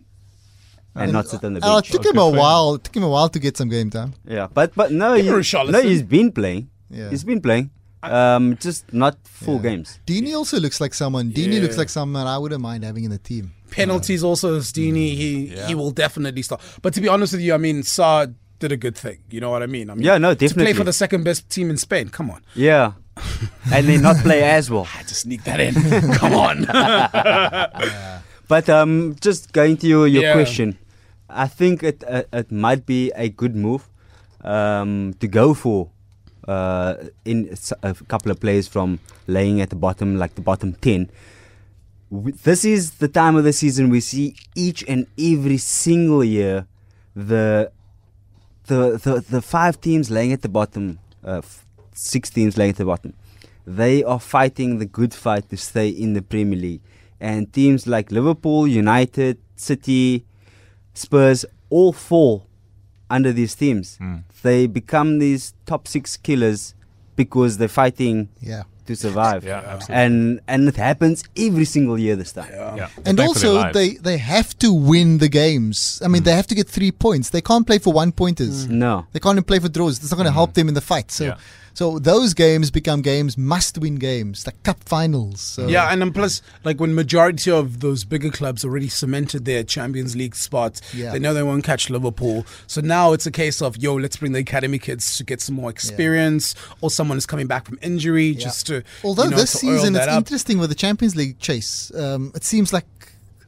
and, 0.94 1.04
and 1.04 1.12
not 1.12 1.26
sit 1.26 1.42
on 1.44 1.54
the 1.54 1.60
uh, 1.64 1.74
bench. 1.74 1.88
it 1.88 1.92
took 1.92 2.06
him 2.06 2.18
a 2.18 2.30
while. 2.30 2.74
It 2.74 2.84
took 2.84 2.96
him 2.96 3.02
a 3.02 3.08
while 3.08 3.28
to 3.28 3.38
get 3.38 3.56
some 3.56 3.68
game 3.68 3.90
time. 3.90 4.14
Yeah, 4.24 4.48
but 4.52 4.74
but 4.74 4.92
no, 4.92 5.14
he, 5.14 5.22
no, 5.22 5.82
he's 5.82 6.02
been 6.02 6.30
playing. 6.32 6.70
Yeah. 6.90 7.10
He's 7.10 7.24
been 7.24 7.40
playing. 7.40 7.70
Um, 8.02 8.56
just 8.58 8.92
not 8.92 9.16
full 9.24 9.56
yeah. 9.56 9.62
games. 9.62 10.00
Deeney 10.06 10.34
also 10.34 10.58
looks 10.58 10.80
like 10.80 10.94
someone. 10.94 11.30
Deeney 11.30 11.54
yeah. 11.54 11.60
looks 11.60 11.78
like 11.78 11.88
someone 11.88 12.26
I 12.26 12.38
wouldn't 12.38 12.60
mind 12.60 12.84
having 12.84 13.04
in 13.04 13.10
the 13.10 13.18
team. 13.18 13.52
Penalties 13.70 14.22
yeah. 14.22 14.28
also 14.28 14.56
as 14.56 14.72
Deeney. 14.72 15.14
He 15.14 15.46
he 15.66 15.74
will 15.74 15.92
definitely 15.92 16.42
start. 16.42 16.60
But 16.82 16.94
to 16.94 17.00
be 17.00 17.08
honest 17.08 17.32
with 17.32 17.42
you, 17.42 17.54
I 17.54 17.58
mean, 17.58 17.82
Sarr 17.82 18.34
did 18.58 18.72
a 18.72 18.76
good 18.76 18.96
thing. 18.96 19.18
You 19.30 19.40
know 19.40 19.50
what 19.50 19.62
I 19.62 19.66
mean? 19.66 19.90
I 19.90 19.94
mean, 19.94 20.04
yeah, 20.04 20.18
no, 20.18 20.34
definitely. 20.34 20.66
To 20.66 20.70
play 20.70 20.78
for 20.78 20.84
the 20.84 20.92
second 20.92 21.24
best 21.24 21.48
team 21.50 21.68
in 21.70 21.76
Spain. 21.76 22.08
Come 22.08 22.30
on. 22.30 22.42
Yeah. 22.54 22.92
and 23.72 23.86
then 23.86 24.02
not 24.02 24.16
play 24.16 24.42
as 24.42 24.70
well. 24.70 24.84
I 24.84 24.98
had 24.98 25.08
to 25.08 25.14
sneak 25.14 25.44
that 25.44 25.60
in. 25.60 25.74
Come 26.14 26.34
on. 26.34 26.64
but 28.48 28.68
um, 28.68 29.16
just 29.20 29.52
going 29.52 29.76
to 29.78 29.86
your, 29.86 30.06
your 30.06 30.32
question, 30.32 30.78
I 31.28 31.46
think 31.46 31.82
it 31.82 32.04
uh, 32.06 32.24
it 32.32 32.50
might 32.50 32.86
be 32.86 33.12
a 33.14 33.28
good 33.28 33.54
move 33.54 33.90
um, 34.42 35.14
to 35.20 35.28
go 35.28 35.54
for 35.54 35.90
uh, 36.48 36.94
in 37.24 37.54
a 37.82 37.94
couple 37.94 38.30
of 38.30 38.40
players 38.40 38.68
from 38.68 38.98
laying 39.26 39.60
at 39.60 39.70
the 39.70 39.76
bottom, 39.76 40.16
like 40.16 40.34
the 40.34 40.40
bottom 40.40 40.74
10. 40.74 41.10
This 42.10 42.64
is 42.64 42.92
the 42.92 43.08
time 43.08 43.36
of 43.36 43.44
the 43.44 43.52
season 43.52 43.88
we 43.88 44.00
see 44.00 44.36
each 44.54 44.84
and 44.86 45.06
every 45.18 45.56
single 45.56 46.22
year 46.22 46.66
the 47.16 47.70
the 48.66 48.98
the, 48.98 49.24
the 49.28 49.42
five 49.42 49.80
teams 49.80 50.10
laying 50.10 50.32
at 50.32 50.42
the 50.42 50.48
bottom, 50.48 50.98
uh, 51.24 51.42
six 51.94 52.30
teams 52.30 52.56
laying 52.56 52.70
at 52.70 52.76
the 52.76 52.84
bottom. 52.84 53.14
They 53.66 54.04
are 54.04 54.20
fighting 54.20 54.78
the 54.78 54.86
good 54.86 55.14
fight 55.14 55.48
to 55.50 55.56
stay 55.56 55.88
in 55.88 56.12
the 56.12 56.22
Premier 56.22 56.58
League, 56.58 56.82
and 57.20 57.52
teams 57.52 57.86
like 57.86 58.10
Liverpool, 58.10 58.66
United, 58.66 59.38
City, 59.56 60.24
Spurs 60.94 61.44
all 61.70 61.92
fall 61.92 62.46
under 63.12 63.32
these 63.32 63.54
teams. 63.54 63.98
Mm. 64.00 64.24
They 64.42 64.66
become 64.66 65.18
these 65.18 65.54
top 65.66 65.86
six 65.86 66.16
killers 66.16 66.74
because 67.14 67.58
they're 67.58 67.76
fighting 67.82 68.30
yeah. 68.40 68.62
to 68.86 68.96
survive. 68.96 69.44
yeah, 69.44 69.80
And 69.88 70.40
and 70.48 70.60
it 70.66 70.76
happens 70.76 71.22
every 71.36 71.66
single 71.66 71.98
year 71.98 72.16
this 72.16 72.32
time. 72.32 72.50
Yeah. 72.50 72.76
yeah. 72.76 72.88
And 73.04 73.20
also 73.20 73.70
they, 73.72 73.90
they 74.08 74.18
have 74.18 74.58
to 74.64 74.72
win 74.72 75.18
the 75.18 75.28
games. 75.28 76.00
I 76.04 76.08
mean 76.08 76.22
mm. 76.22 76.24
they 76.26 76.36
have 76.40 76.48
to 76.52 76.54
get 76.54 76.68
three 76.68 76.92
points. 77.06 77.30
They 77.30 77.42
can't 77.42 77.66
play 77.66 77.78
for 77.78 77.92
one 77.92 78.12
pointers. 78.12 78.66
Mm. 78.66 78.70
No. 78.86 79.06
They 79.12 79.20
can't 79.20 79.34
even 79.34 79.44
play 79.44 79.58
for 79.58 79.68
draws. 79.68 79.98
It's 79.98 80.10
not 80.10 80.16
gonna 80.16 80.30
mm. 80.30 80.42
help 80.42 80.54
them 80.54 80.68
in 80.68 80.74
the 80.74 80.86
fight. 80.92 81.10
So 81.10 81.24
yeah. 81.24 81.36
So 81.74 81.98
those 81.98 82.34
games 82.34 82.70
become 82.70 83.02
games, 83.02 83.38
must-win 83.38 83.96
games, 83.96 84.44
the 84.44 84.52
cup 84.62 84.82
finals. 84.84 85.40
So. 85.40 85.66
Yeah, 85.66 85.88
and 85.90 86.00
then 86.00 86.12
plus, 86.12 86.42
like 86.64 86.80
when 86.80 86.94
majority 86.94 87.50
of 87.50 87.80
those 87.80 88.04
bigger 88.04 88.30
clubs 88.30 88.64
already 88.64 88.88
cemented 88.88 89.44
their 89.44 89.64
Champions 89.64 90.14
League 90.14 90.34
spots, 90.34 90.80
yeah. 90.94 91.12
they 91.12 91.18
know 91.18 91.32
they 91.34 91.42
won't 91.42 91.64
catch 91.64 91.88
Liverpool. 91.88 92.46
So 92.66 92.80
now 92.80 93.12
it's 93.12 93.26
a 93.26 93.30
case 93.30 93.62
of 93.62 93.76
yo, 93.76 93.94
let's 93.94 94.16
bring 94.16 94.32
the 94.32 94.40
academy 94.40 94.78
kids 94.78 95.16
to 95.16 95.24
get 95.24 95.40
some 95.40 95.56
more 95.56 95.70
experience, 95.70 96.54
yeah. 96.56 96.74
or 96.82 96.90
someone 96.90 97.18
is 97.18 97.26
coming 97.26 97.46
back 97.46 97.66
from 97.66 97.78
injury 97.82 98.26
yeah. 98.26 98.40
just 98.40 98.66
to. 98.66 98.82
Although 99.02 99.24
you 99.24 99.30
know, 99.30 99.36
this 99.36 99.52
season 99.52 99.96
it's 99.96 100.06
up. 100.06 100.18
interesting 100.18 100.58
with 100.58 100.68
the 100.68 100.76
Champions 100.76 101.16
League 101.16 101.38
chase. 101.38 101.92
Um, 101.94 102.32
it 102.34 102.44
seems 102.44 102.72
like 102.72 102.86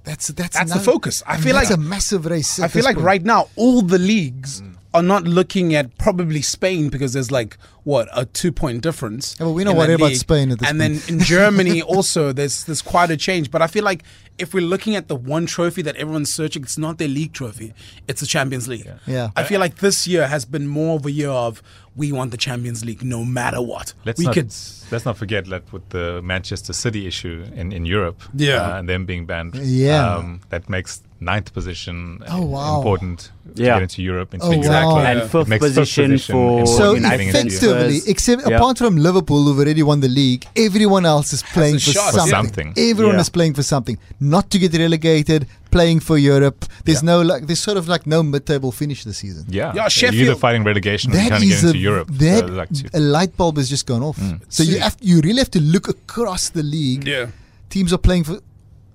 that's 0.04 0.28
that's 0.28 0.56
that's 0.56 0.72
the 0.72 0.80
focus. 0.80 1.22
I 1.26 1.36
feel 1.38 1.54
like 1.54 1.70
a 1.70 1.76
massive 1.76 2.26
race. 2.26 2.58
I 2.58 2.68
feel 2.68 2.84
like 2.84 2.96
point. 2.96 3.06
right 3.06 3.22
now 3.22 3.48
all 3.56 3.82
the 3.82 3.98
leagues. 3.98 4.62
Mm 4.62 4.73
are 4.94 5.02
not 5.02 5.24
looking 5.24 5.74
at 5.74 5.98
probably 5.98 6.40
Spain 6.40 6.88
because 6.88 7.12
there's 7.12 7.32
like 7.32 7.58
what 7.82 8.08
a 8.14 8.24
two 8.24 8.52
point 8.52 8.80
difference. 8.80 9.36
Yeah, 9.38 9.46
well, 9.46 9.54
we 9.54 9.64
know 9.64 9.74
what 9.74 9.90
about 9.90 10.12
Spain 10.12 10.52
at 10.52 10.60
this 10.60 10.70
And 10.70 10.78
point. 10.78 11.00
then 11.00 11.18
in 11.18 11.20
Germany 11.20 11.82
also 11.94 12.32
there's 12.32 12.64
there's 12.64 12.80
quite 12.80 13.10
a 13.10 13.16
change. 13.16 13.50
But 13.50 13.60
I 13.60 13.66
feel 13.66 13.84
like 13.84 14.04
if 14.38 14.54
we're 14.54 14.66
looking 14.66 14.94
at 14.96 15.08
the 15.08 15.16
one 15.16 15.46
trophy 15.46 15.82
that 15.82 15.96
everyone's 15.96 16.32
searching, 16.32 16.62
it's 16.62 16.78
not 16.78 16.98
their 16.98 17.08
league 17.08 17.32
trophy, 17.32 17.74
it's 18.08 18.20
the 18.20 18.26
Champions 18.26 18.68
League. 18.68 18.86
Yeah. 18.86 18.98
yeah. 19.06 19.30
I 19.36 19.42
feel 19.44 19.60
like 19.60 19.76
this 19.76 20.06
year 20.06 20.28
has 20.28 20.44
been 20.44 20.66
more 20.66 20.96
of 20.96 21.06
a 21.06 21.10
year 21.10 21.30
of 21.30 21.62
we 21.96 22.10
want 22.12 22.30
the 22.30 22.36
Champions 22.36 22.84
League 22.84 23.04
no 23.04 23.24
matter 23.24 23.60
what. 23.60 23.94
Let's 24.04 24.18
we 24.18 24.26
not, 24.26 24.34
could 24.34 24.54
let's 24.90 25.04
not 25.04 25.16
forget 25.16 25.46
that 25.46 25.72
with 25.72 25.88
the 25.90 26.22
Manchester 26.22 26.72
City 26.72 27.06
issue 27.06 27.44
in, 27.54 27.72
in 27.72 27.84
Europe, 27.84 28.22
yeah, 28.32 28.74
uh, 28.74 28.78
and 28.78 28.88
them 28.88 29.06
being 29.06 29.26
banned, 29.26 29.56
yeah, 29.56 30.16
um, 30.16 30.40
that 30.50 30.68
makes 30.68 31.02
ninth 31.24 31.52
position 31.52 32.22
oh, 32.28 32.44
wow. 32.44 32.76
important 32.76 33.30
to 33.56 33.62
yeah. 33.62 33.74
get 33.74 33.82
into 33.82 34.02
Europe. 34.02 34.34
Into 34.34 34.46
oh, 34.46 34.52
exactly. 34.52 34.94
Wow. 34.94 35.10
And 35.10 35.22
fifth 35.22 35.58
position, 35.58 36.10
position, 36.10 36.34
for 36.34 36.66
so 36.66 36.94
effectively, 36.96 38.00
except 38.06 38.46
yeah. 38.46 38.56
apart 38.56 38.78
from 38.78 38.96
Liverpool, 38.96 39.44
who've 39.44 39.58
already 39.58 39.82
won 39.82 40.00
the 40.00 40.08
league, 40.08 40.46
everyone 40.56 41.06
else 41.06 41.32
is 41.32 41.42
playing 41.42 41.78
for 41.78 41.92
something. 41.92 42.26
something. 42.26 42.74
Everyone 42.76 43.14
yeah. 43.14 43.20
is 43.20 43.28
playing 43.28 43.54
for 43.54 43.62
something, 43.62 43.98
not 44.20 44.50
to 44.50 44.58
get 44.58 44.74
relegated, 44.74 45.46
playing 45.70 46.00
for 46.00 46.16
Europe. 46.18 46.64
There's 46.84 47.02
no 47.02 47.22
like, 47.22 47.46
there's 47.46 47.60
sort 47.60 47.76
of 47.76 47.88
like 47.88 48.06
no 48.06 48.22
mid-table 48.22 48.70
finish 48.72 49.04
this 49.04 49.18
season. 49.18 49.46
Yeah, 49.48 49.72
yeah. 49.74 49.88
Sheffield, 49.88 50.14
You're 50.14 50.30
either 50.32 50.40
fighting 50.40 50.64
relegation 50.64 51.12
or 51.12 51.14
trying 51.14 51.40
to 51.40 51.46
get 51.46 51.62
into 51.64 51.78
Europe. 51.78 52.08
That 52.12 52.40
so 52.40 52.46
like 52.46 52.70
a 52.94 53.00
light 53.00 53.36
bulb 53.36 53.56
has 53.56 53.68
just 53.68 53.86
gone 53.86 54.02
off. 54.02 54.18
Mm. 54.18 54.40
So 54.48 54.62
See. 54.62 54.70
you 54.72 54.80
have 54.80 54.96
you 55.00 55.20
really 55.20 55.38
have 55.38 55.50
to 55.52 55.60
look 55.60 55.88
across 55.88 56.50
the 56.50 56.62
league. 56.62 57.06
Yeah, 57.06 57.26
teams 57.70 57.92
are 57.92 57.98
playing 57.98 58.24
for 58.24 58.38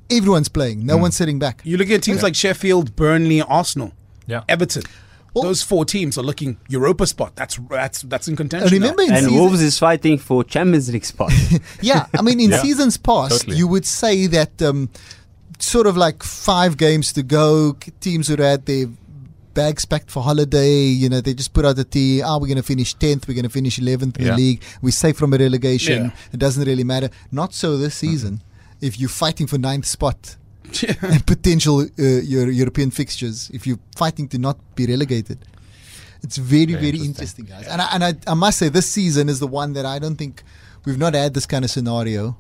everyone's 0.10 0.50
playing. 0.50 0.86
No 0.86 0.98
mm. 0.98 1.02
one's 1.02 1.16
sitting 1.16 1.40
back. 1.40 1.62
You 1.64 1.78
look 1.78 1.90
at 1.90 2.04
teams 2.04 2.20
yeah. 2.20 2.24
like 2.24 2.36
Sheffield, 2.36 2.96
Burnley, 2.96 3.42
Arsenal, 3.42 3.94
yeah, 4.28 4.44
Everton. 4.48 4.84
Well, 5.34 5.44
Those 5.44 5.62
four 5.62 5.86
teams 5.86 6.18
are 6.18 6.24
looking 6.24 6.58
Europa 6.70 7.06
spot. 7.06 7.36
That's 7.36 7.58
that's 7.70 8.02
that's 8.04 8.28
in 8.28 8.36
contention. 8.36 8.72
Remember, 8.72 9.04
in 9.04 9.12
and 9.12 9.26
season, 9.26 9.40
Wolves 9.40 9.62
is 9.62 9.78
fighting 9.78 10.18
for 10.18 10.44
Champions 10.44 10.92
League 10.92 11.06
spot. 11.06 11.32
yeah, 11.82 12.08
I 12.18 12.22
mean, 12.22 12.40
in 12.40 12.50
yeah, 12.50 12.62
seasons 12.62 12.98
past, 12.98 13.42
totally. 13.42 13.58
you 13.58 13.68
would 13.68 13.86
say 13.86 14.26
that 14.28 14.60
um, 14.62 14.90
sort 15.60 15.86
of 15.86 15.96
like 15.96 16.24
five 16.24 16.78
games 16.78 17.14
to 17.14 17.24
go, 17.24 17.78
teams 18.00 18.28
who 18.28 18.38
had 18.38 18.66
their 18.66 18.88
bags 19.54 19.86
packed 19.86 20.10
for 20.10 20.24
holiday. 20.24 20.86
You 20.86 21.10
know, 21.10 21.22
they 21.22 21.36
just 21.36 21.54
put 21.54 21.64
out 21.64 21.76
the 21.76 21.84
tea. 21.84 22.24
Ah, 22.24 22.36
oh, 22.36 22.40
we're 22.40 22.48
going 22.48 22.58
to 22.58 22.64
finish 22.64 22.96
10th. 22.96 23.28
We're 23.28 23.36
going 23.36 23.44
to 23.44 23.50
finish 23.50 23.80
11th 23.80 24.18
in 24.18 24.26
yeah. 24.26 24.32
the 24.32 24.38
league. 24.38 24.64
We're 24.82 24.92
safe 24.92 25.18
from 25.18 25.34
a 25.34 25.38
relegation. 25.38 26.06
Yeah. 26.06 26.12
It 26.34 26.40
doesn't 26.40 26.66
really 26.66 26.84
matter. 26.84 27.10
Not 27.32 27.54
so 27.54 27.78
this 27.78 27.96
season. 27.96 28.36
Mm-hmm 28.38 28.49
if 28.82 29.00
you're 29.00 29.10
fighting 29.10 29.48
for 29.48 29.58
ninth 29.58 29.86
spot 29.86 30.38
and 31.02 31.26
potential 31.26 31.82
uh, 31.82 31.88
your 31.98 32.50
European 32.50 32.92
fixtures, 32.92 33.50
if 33.54 33.66
you're 33.66 33.80
fighting 33.96 34.28
to 34.30 34.38
not 34.38 34.58
be 34.76 34.86
relegated. 34.86 35.46
It's 36.22 36.38
very, 36.38 36.66
very, 36.66 36.92
very 36.92 37.06
interesting. 37.06 37.46
interesting. 37.46 37.46
guys. 37.46 37.68
And, 37.68 37.82
I, 37.82 37.90
and 37.94 38.04
I, 38.04 38.32
I 38.32 38.34
must 38.34 38.58
say, 38.58 38.68
this 38.68 38.90
season 38.90 39.30
is 39.30 39.40
the 39.40 39.48
one 39.48 39.72
that 39.74 39.86
I 39.86 40.00
don't 40.00 40.18
think 40.18 40.44
we've 40.86 40.98
not 40.98 41.14
had 41.14 41.34
this 41.34 41.46
kind 41.46 41.64
of 41.64 41.72
scenario 41.72 42.38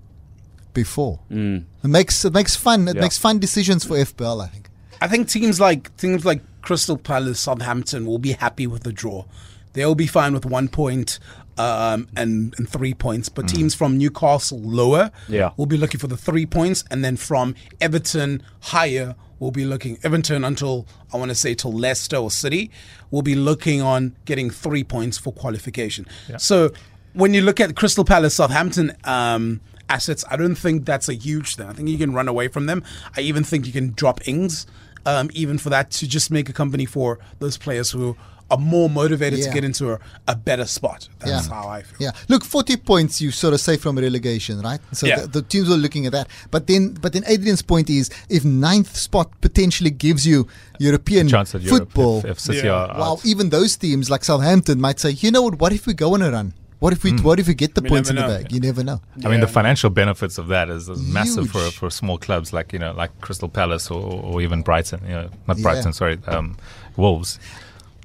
before. 0.73 1.19
Mm. 1.31 1.65
It 1.83 1.87
makes 1.87 2.25
it 2.25 2.33
makes 2.33 2.55
fun. 2.55 2.87
It 2.87 2.95
yeah. 2.95 3.01
makes 3.01 3.17
fun 3.17 3.39
decisions 3.39 3.85
for 3.85 3.95
FPL. 3.95 4.43
I 4.43 4.47
think. 4.47 4.69
I 5.01 5.07
think 5.07 5.29
teams 5.29 5.59
like 5.59 5.95
teams 5.97 6.25
like 6.25 6.41
Crystal 6.61 6.97
Palace, 6.97 7.39
Southampton 7.39 8.05
will 8.05 8.19
be 8.19 8.33
happy 8.33 8.67
with 8.67 8.83
the 8.83 8.93
draw. 8.93 9.25
They'll 9.73 9.95
be 9.95 10.07
fine 10.07 10.33
with 10.33 10.45
one 10.45 10.67
point 10.67 11.19
um, 11.59 12.07
and, 12.15 12.55
and 12.57 12.67
three 12.67 12.93
points. 12.93 13.29
But 13.29 13.45
mm. 13.45 13.55
teams 13.55 13.75
from 13.75 13.97
Newcastle 13.97 14.59
lower 14.59 15.11
yeah. 15.27 15.51
will 15.57 15.65
be 15.65 15.77
looking 15.77 15.99
for 15.99 16.07
the 16.07 16.17
three 16.17 16.45
points, 16.45 16.83
and 16.89 17.03
then 17.03 17.17
from 17.17 17.53
Everton 17.79 18.41
higher 18.61 19.15
will 19.39 19.51
be 19.51 19.65
looking 19.65 19.99
Everton 20.03 20.43
until 20.43 20.87
I 21.13 21.17
want 21.17 21.29
to 21.29 21.35
say 21.35 21.53
till 21.53 21.71
Leicester 21.71 22.17
or 22.17 22.31
City 22.31 22.71
will 23.11 23.21
be 23.21 23.35
looking 23.35 23.81
on 23.81 24.15
getting 24.25 24.49
three 24.49 24.83
points 24.83 25.17
for 25.17 25.31
qualification. 25.31 26.07
Yeah. 26.27 26.37
So 26.37 26.71
when 27.13 27.33
you 27.33 27.41
look 27.41 27.59
at 27.59 27.75
Crystal 27.75 28.05
Palace, 28.05 28.35
Southampton. 28.35 28.95
Um, 29.03 29.61
assets, 29.89 30.23
I 30.29 30.37
don't 30.37 30.53
think 30.53 30.85
that's 30.85 31.09
a 31.09 31.15
huge 31.15 31.55
thing. 31.55 31.65
I 31.67 31.73
think 31.73 31.89
you 31.89 31.97
can 31.97 32.13
run 32.13 32.27
away 32.27 32.47
from 32.47 32.67
them. 32.67 32.83
I 33.17 33.21
even 33.21 33.43
think 33.43 33.65
you 33.65 33.73
can 33.73 33.93
drop 33.93 34.27
Ings, 34.27 34.67
um, 35.07 35.31
even 35.33 35.57
for 35.57 35.71
that, 35.71 35.89
to 35.91 36.07
just 36.07 36.29
make 36.29 36.47
a 36.47 36.53
company 36.53 36.85
for 36.85 37.17
those 37.39 37.57
players 37.57 37.89
who 37.89 38.15
are 38.51 38.57
more 38.57 38.89
motivated 38.89 39.39
yeah. 39.39 39.45
to 39.45 39.53
get 39.53 39.63
into 39.63 39.93
a, 39.93 39.99
a 40.27 40.35
better 40.35 40.65
spot. 40.65 41.07
That's 41.19 41.47
yeah. 41.47 41.53
how 41.53 41.67
I 41.67 41.83
feel. 41.83 41.97
Yeah. 41.99 42.11
Look, 42.27 42.43
40 42.43 42.77
points 42.77 43.21
you 43.21 43.31
sort 43.31 43.53
of 43.53 43.61
say 43.61 43.77
from 43.77 43.97
relegation, 43.97 44.59
right? 44.61 44.79
So 44.91 45.07
yeah. 45.07 45.21
the, 45.21 45.27
the, 45.27 45.41
teams 45.41 45.69
were 45.69 45.75
looking 45.75 46.05
at 46.05 46.11
that. 46.13 46.27
But 46.51 46.67
then 46.67 46.93
but 46.93 47.13
then 47.13 47.23
Adrian's 47.27 47.61
point 47.61 47.89
is 47.89 48.09
if 48.29 48.45
ninth 48.45 48.95
spot 48.95 49.29
potentially 49.41 49.91
gives 49.91 50.25
you 50.25 50.47
European 50.79 51.29
football. 51.29 52.21
Europe, 52.21 52.37
if, 52.37 52.49
if 52.49 52.63
yeah. 52.63 52.97
well, 52.97 53.19
even 53.23 53.49
those 53.49 53.75
teams 53.77 54.09
like 54.09 54.23
Southampton 54.23 54.79
might 54.79 54.99
say, 54.99 55.11
you 55.11 55.31
know 55.31 55.43
what, 55.43 55.59
what 55.59 55.73
if 55.73 55.85
we 55.85 55.93
go 55.93 56.13
on 56.13 56.21
a 56.21 56.31
run? 56.31 56.53
What 56.79 56.93
if 56.93 57.03
we 57.03 57.11
mm. 57.11 57.23
what 57.23 57.39
if 57.39 57.47
we 57.47 57.53
get 57.53 57.75
the 57.75 57.81
we 57.81 57.89
points 57.89 58.09
in 58.09 58.15
the 58.15 58.21
bag? 58.21 58.53
You 58.53 58.61
never 58.61 58.83
know. 58.83 59.01
I 59.25 59.27
mean, 59.27 59.41
the 59.41 59.47
financial 59.47 59.89
benefits 59.89 60.37
of 60.37 60.47
that 60.47 60.69
is, 60.69 60.87
is 60.87 61.01
massive 61.01 61.49
for 61.49 61.59
for 61.71 61.89
small 61.89 62.17
clubs 62.17 62.53
like 62.53 62.71
you 62.71 62.79
know 62.79 62.93
like 62.93 63.11
Crystal 63.19 63.49
Palace 63.49 63.91
or, 63.91 64.01
or 64.01 64.41
even 64.41 64.61
Brighton. 64.61 65.01
You 65.03 65.09
know, 65.09 65.29
not 65.45 65.57
Brighton, 65.57 65.91
sorry, 65.91 66.19
um, 66.27 66.57
Wolves. 66.95 67.37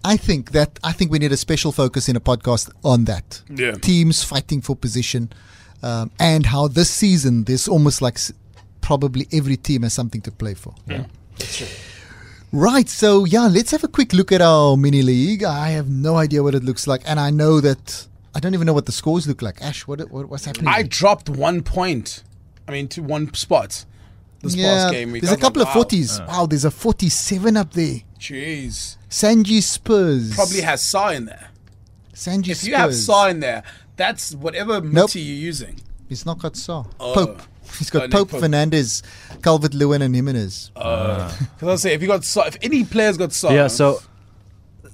I 0.05 0.17
think 0.19 0.53
that 0.53 0.79
I 0.85 0.93
think 0.93 1.11
we 1.11 1.19
need 1.19 1.33
a 1.33 1.37
special 1.37 1.73
focus 1.73 2.09
in 2.09 2.17
a 2.17 2.21
podcast 2.21 2.71
on 2.85 3.05
that. 3.07 3.43
Yeah. 3.49 3.73
Teams 3.73 4.23
fighting 4.23 4.61
for 4.61 4.77
position, 4.77 5.33
um, 5.83 6.11
and 6.21 6.47
how 6.47 6.69
this 6.69 6.91
season 6.91 7.45
there's 7.45 7.67
almost 7.67 8.03
like 8.03 8.19
probably 8.83 9.27
every 9.33 9.57
team 9.57 9.83
has 9.83 9.95
something 9.95 10.21
to 10.21 10.31
play 10.31 10.55
for. 10.55 10.75
Yeah, 10.87 11.07
that's 11.39 11.57
true. 11.57 11.67
Right, 12.53 12.89
so 12.89 13.25
yeah, 13.25 13.49
let's 13.49 13.73
have 13.73 13.83
a 13.83 13.89
quick 13.89 14.13
look 14.13 14.31
at 14.31 14.41
our 14.41 14.77
mini 14.77 15.03
league. 15.03 15.43
I 15.43 15.71
have 15.71 15.89
no 15.89 16.17
idea 16.17 16.43
what 16.43 16.55
it 16.55 16.63
looks 16.63 16.87
like, 16.87 17.03
and 17.05 17.19
I 17.19 17.31
know 17.31 17.61
that 17.61 18.07
I 18.35 18.41
don't 18.41 18.55
even 18.55 18.67
know 18.67 18.75
what 18.75 18.87
the 18.87 18.93
scores 18.93 19.27
look 19.27 19.43
like. 19.43 19.61
Ash, 19.63 19.87
what, 19.89 20.01
what 20.11 20.29
what's 20.29 20.45
happening? 20.45 20.69
I 20.69 20.83
dropped 20.83 21.29
one 21.29 21.63
point. 21.63 22.23
I 22.69 22.73
mean, 22.73 22.89
to 22.89 23.03
one 23.03 23.33
spot. 23.35 23.85
This 24.45 24.57
yeah, 24.57 24.67
past 24.67 24.93
game 24.93 25.13
week. 25.13 25.23
There's 25.23 25.33
a 25.33 25.41
couple 25.41 25.63
like, 25.63 25.75
of 25.75 25.89
40s. 25.89 26.21
Uh. 26.21 26.27
Wow, 26.29 26.47
there's 26.47 26.65
a 26.65 26.71
47 26.71 27.57
up 27.57 27.73
there. 27.73 28.01
Jeez. 28.19 28.97
Sanji 29.09 29.63
Spurs. 29.63 30.35
Probably 30.35 30.61
has 30.61 30.83
Sarr 30.83 31.17
in 31.17 31.25
there. 31.27 31.49
Sanji 32.13 32.51
if 32.51 32.59
Spurs. 32.59 32.69
you 32.69 32.75
have 32.77 32.91
Sarr 32.91 33.31
in 33.31 33.41
there, 33.41 33.63
that's 33.97 34.35
whatever 34.35 34.81
nope. 34.81 35.15
you're 35.15 35.25
using. 35.25 35.81
He's 36.09 36.27
not 36.27 36.39
got 36.39 36.55
Sarr. 36.55 36.87
Oh. 37.01 37.15
Pope. 37.15 37.43
He's 37.79 37.91
got 37.91 38.11
Pope, 38.11 38.31
Pope, 38.31 38.43
Fernandes, 38.43 39.03
Calvert 39.43 39.75
Lewin, 39.75 40.03
and 40.03 40.15
Jimenez. 40.15 40.71
Because 40.75 41.63
uh, 41.63 41.73
I 41.73 41.77
say, 41.77 41.95
if 41.95 42.03
you 42.03 42.09
got 42.09 42.21
Sarr, 42.21 42.49
if 42.49 42.59
any 42.63 42.85
player's 42.85 43.17
got 43.17 43.31
Sarr. 43.31 43.53
Yeah, 43.53 43.67
so. 43.69 44.01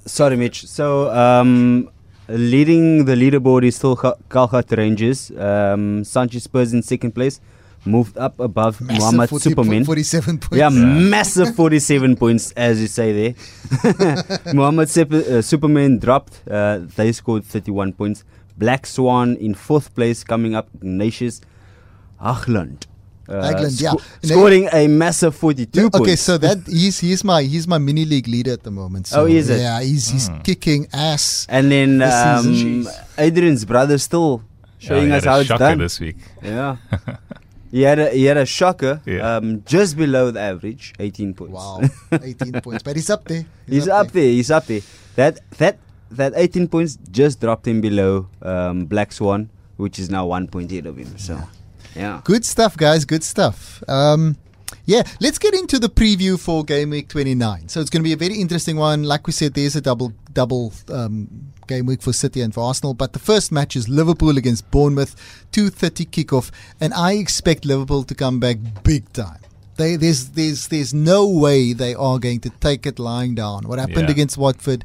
Sorry, 0.05 0.35
Mitch. 0.35 0.65
So, 0.65 1.11
um, 1.11 1.91
leading 2.27 3.05
the 3.05 3.13
leaderboard 3.13 3.63
is 3.63 3.75
still 3.75 3.95
Calcutta 3.95 4.75
Rangers. 4.77 5.29
Um, 5.31 6.03
Sanchez 6.03 6.43
Spurs 6.45 6.73
in 6.73 6.81
second 6.81 7.13
place 7.13 7.39
moved 7.85 8.17
up 8.17 8.39
above 8.39 8.81
massive 8.81 9.01
Muhammad 9.01 9.29
40 9.29 9.49
Superman. 9.49 9.85
47 9.85 10.37
points. 10.37 10.57
Yeah, 10.57 10.69
yeah, 10.69 10.85
massive 10.85 11.55
47 11.61 12.15
points, 12.15 12.51
as 12.51 12.81
you 12.81 12.87
say 12.87 13.11
there. 13.11 14.53
Muhammad 14.53 14.89
uh, 14.97 15.41
Superman 15.41 15.99
dropped. 15.99 16.41
Uh, 16.49 16.79
they 16.95 17.11
scored 17.11 17.43
31 17.43 17.93
points. 17.93 18.23
Black 18.57 18.85
Swan 18.85 19.35
in 19.37 19.55
fourth 19.55 19.95
place, 19.95 20.23
coming 20.23 20.55
up 20.55 20.69
Ignatius 20.75 21.41
Achland. 22.21 22.85
Uh, 23.27 23.69
sco- 23.69 23.83
yeah. 23.83 23.93
Scoring 24.23 24.69
a 24.73 24.87
massive 24.87 25.35
42 25.35 25.85
Okay, 25.85 25.97
points. 25.97 26.21
so 26.21 26.37
that 26.37 26.57
he's 26.67 26.99
he's 26.99 27.23
my 27.23 27.43
he's 27.43 27.67
my 27.67 27.77
mini 27.77 28.03
league 28.03 28.27
leader 28.27 28.51
at 28.51 28.63
the 28.63 28.71
moment. 28.71 29.07
So 29.07 29.21
oh, 29.21 29.25
is 29.25 29.49
it? 29.49 29.61
Yeah, 29.61 29.81
he's 29.81 30.09
he's 30.09 30.29
mm. 30.29 30.43
kicking 30.43 30.87
ass. 30.91 31.47
And 31.49 31.71
then 31.71 32.01
um, 32.01 32.87
Adrian's 33.17 33.63
brother 33.63 33.97
still 33.97 34.43
showing 34.79 35.11
us 35.11 35.23
how 35.23 35.39
it's 35.39 35.49
done 35.49 35.77
this 35.77 35.99
week. 35.99 36.17
Yeah. 36.43 36.77
He 37.71 37.83
had 37.83 37.99
a 37.99 38.09
he 38.09 38.25
had 38.25 38.37
a 38.37 38.45
shocker, 38.45 39.01
yeah. 39.05 39.37
um, 39.37 39.63
just 39.65 39.95
below 39.95 40.29
the 40.29 40.41
average, 40.41 40.93
18 40.99 41.33
points. 41.33 41.53
Wow, 41.53 41.81
18 42.11 42.61
points, 42.61 42.83
but 42.83 42.97
he's 42.97 43.09
up 43.09 43.23
there. 43.25 43.45
He's, 43.65 43.85
he's 43.85 43.87
up, 43.87 44.07
up 44.07 44.11
there. 44.11 44.23
there. 44.23 44.31
He's 44.31 44.51
up 44.51 44.65
there. 44.65 44.81
That 45.15 45.39
that 45.57 45.79
that 46.11 46.33
18 46.35 46.67
points 46.67 46.97
just 47.09 47.39
dropped 47.39 47.67
him 47.67 47.79
below 47.79 48.27
um, 48.41 48.85
Black 48.85 49.11
Swan, 49.13 49.49
which 49.77 49.99
is 49.99 50.09
now 50.09 50.25
one 50.25 50.47
point 50.47 50.71
ahead 50.71 50.85
of 50.85 50.97
him. 50.97 51.17
So, 51.17 51.35
yeah. 51.35 51.45
yeah. 51.95 52.21
Good 52.25 52.45
stuff, 52.45 52.75
guys. 52.75 53.05
Good 53.05 53.23
stuff. 53.23 53.81
Um, 53.87 54.35
yeah, 54.85 55.03
let's 55.19 55.37
get 55.37 55.53
into 55.53 55.79
the 55.79 55.89
preview 55.89 56.39
for 56.39 56.63
game 56.63 56.89
week 56.89 57.07
29. 57.09 57.69
So 57.69 57.79
it's 57.81 57.89
going 57.89 58.01
to 58.01 58.07
be 58.07 58.13
a 58.13 58.17
very 58.17 58.35
interesting 58.35 58.77
one. 58.77 59.03
Like 59.03 59.27
we 59.27 59.33
said, 59.33 59.53
there's 59.53 59.75
a 59.75 59.81
double 59.81 60.13
double 60.33 60.73
um, 60.89 61.51
game 61.67 61.85
week 61.85 62.01
for 62.01 62.13
City 62.13 62.41
and 62.41 62.53
for 62.53 62.61
Arsenal. 62.61 62.93
But 62.93 63.13
the 63.13 63.19
first 63.19 63.51
match 63.51 63.75
is 63.75 63.87
Liverpool 63.87 64.37
against 64.37 64.69
Bournemouth, 64.71 65.15
2:30 65.51 66.07
kickoff, 66.09 66.51
and 66.79 66.93
I 66.93 67.13
expect 67.13 67.65
Liverpool 67.65 68.03
to 68.03 68.15
come 68.15 68.39
back 68.39 68.57
big 68.83 69.11
time. 69.13 69.39
They, 69.77 69.95
there's 69.95 70.29
there's 70.29 70.67
there's 70.67 70.93
no 70.93 71.27
way 71.27 71.73
they 71.73 71.95
are 71.95 72.19
going 72.19 72.39
to 72.41 72.49
take 72.49 72.85
it 72.85 72.99
lying 72.99 73.35
down. 73.35 73.67
What 73.67 73.79
happened 73.79 74.09
yeah. 74.09 74.11
against 74.11 74.37
Watford? 74.37 74.83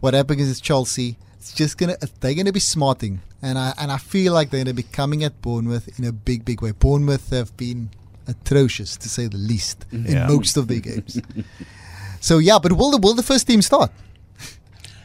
What 0.00 0.14
happened 0.14 0.40
against 0.40 0.64
Chelsea? 0.64 1.18
It's 1.38 1.52
just 1.52 1.78
gonna 1.78 1.96
they're 2.20 2.34
gonna 2.34 2.52
be 2.52 2.60
smarting, 2.60 3.20
and 3.42 3.58
I 3.58 3.74
and 3.78 3.92
I 3.92 3.98
feel 3.98 4.32
like 4.32 4.50
they're 4.50 4.64
gonna 4.64 4.74
be 4.74 4.82
coming 4.82 5.22
at 5.22 5.40
Bournemouth 5.42 5.98
in 5.98 6.04
a 6.04 6.12
big 6.12 6.44
big 6.44 6.62
way. 6.62 6.72
Bournemouth 6.72 7.30
have 7.30 7.56
been 7.56 7.90
atrocious 8.26 8.96
to 8.98 9.08
say 9.08 9.26
the 9.26 9.36
least 9.36 9.86
yeah. 9.90 10.26
in 10.26 10.34
most 10.34 10.56
of 10.56 10.68
their 10.68 10.80
games. 10.80 11.20
so 12.20 12.38
yeah, 12.38 12.58
but 12.62 12.72
will 12.72 12.90
the 12.90 12.98
will 12.98 13.14
the 13.14 13.22
first 13.22 13.46
team 13.46 13.62
start? 13.62 13.90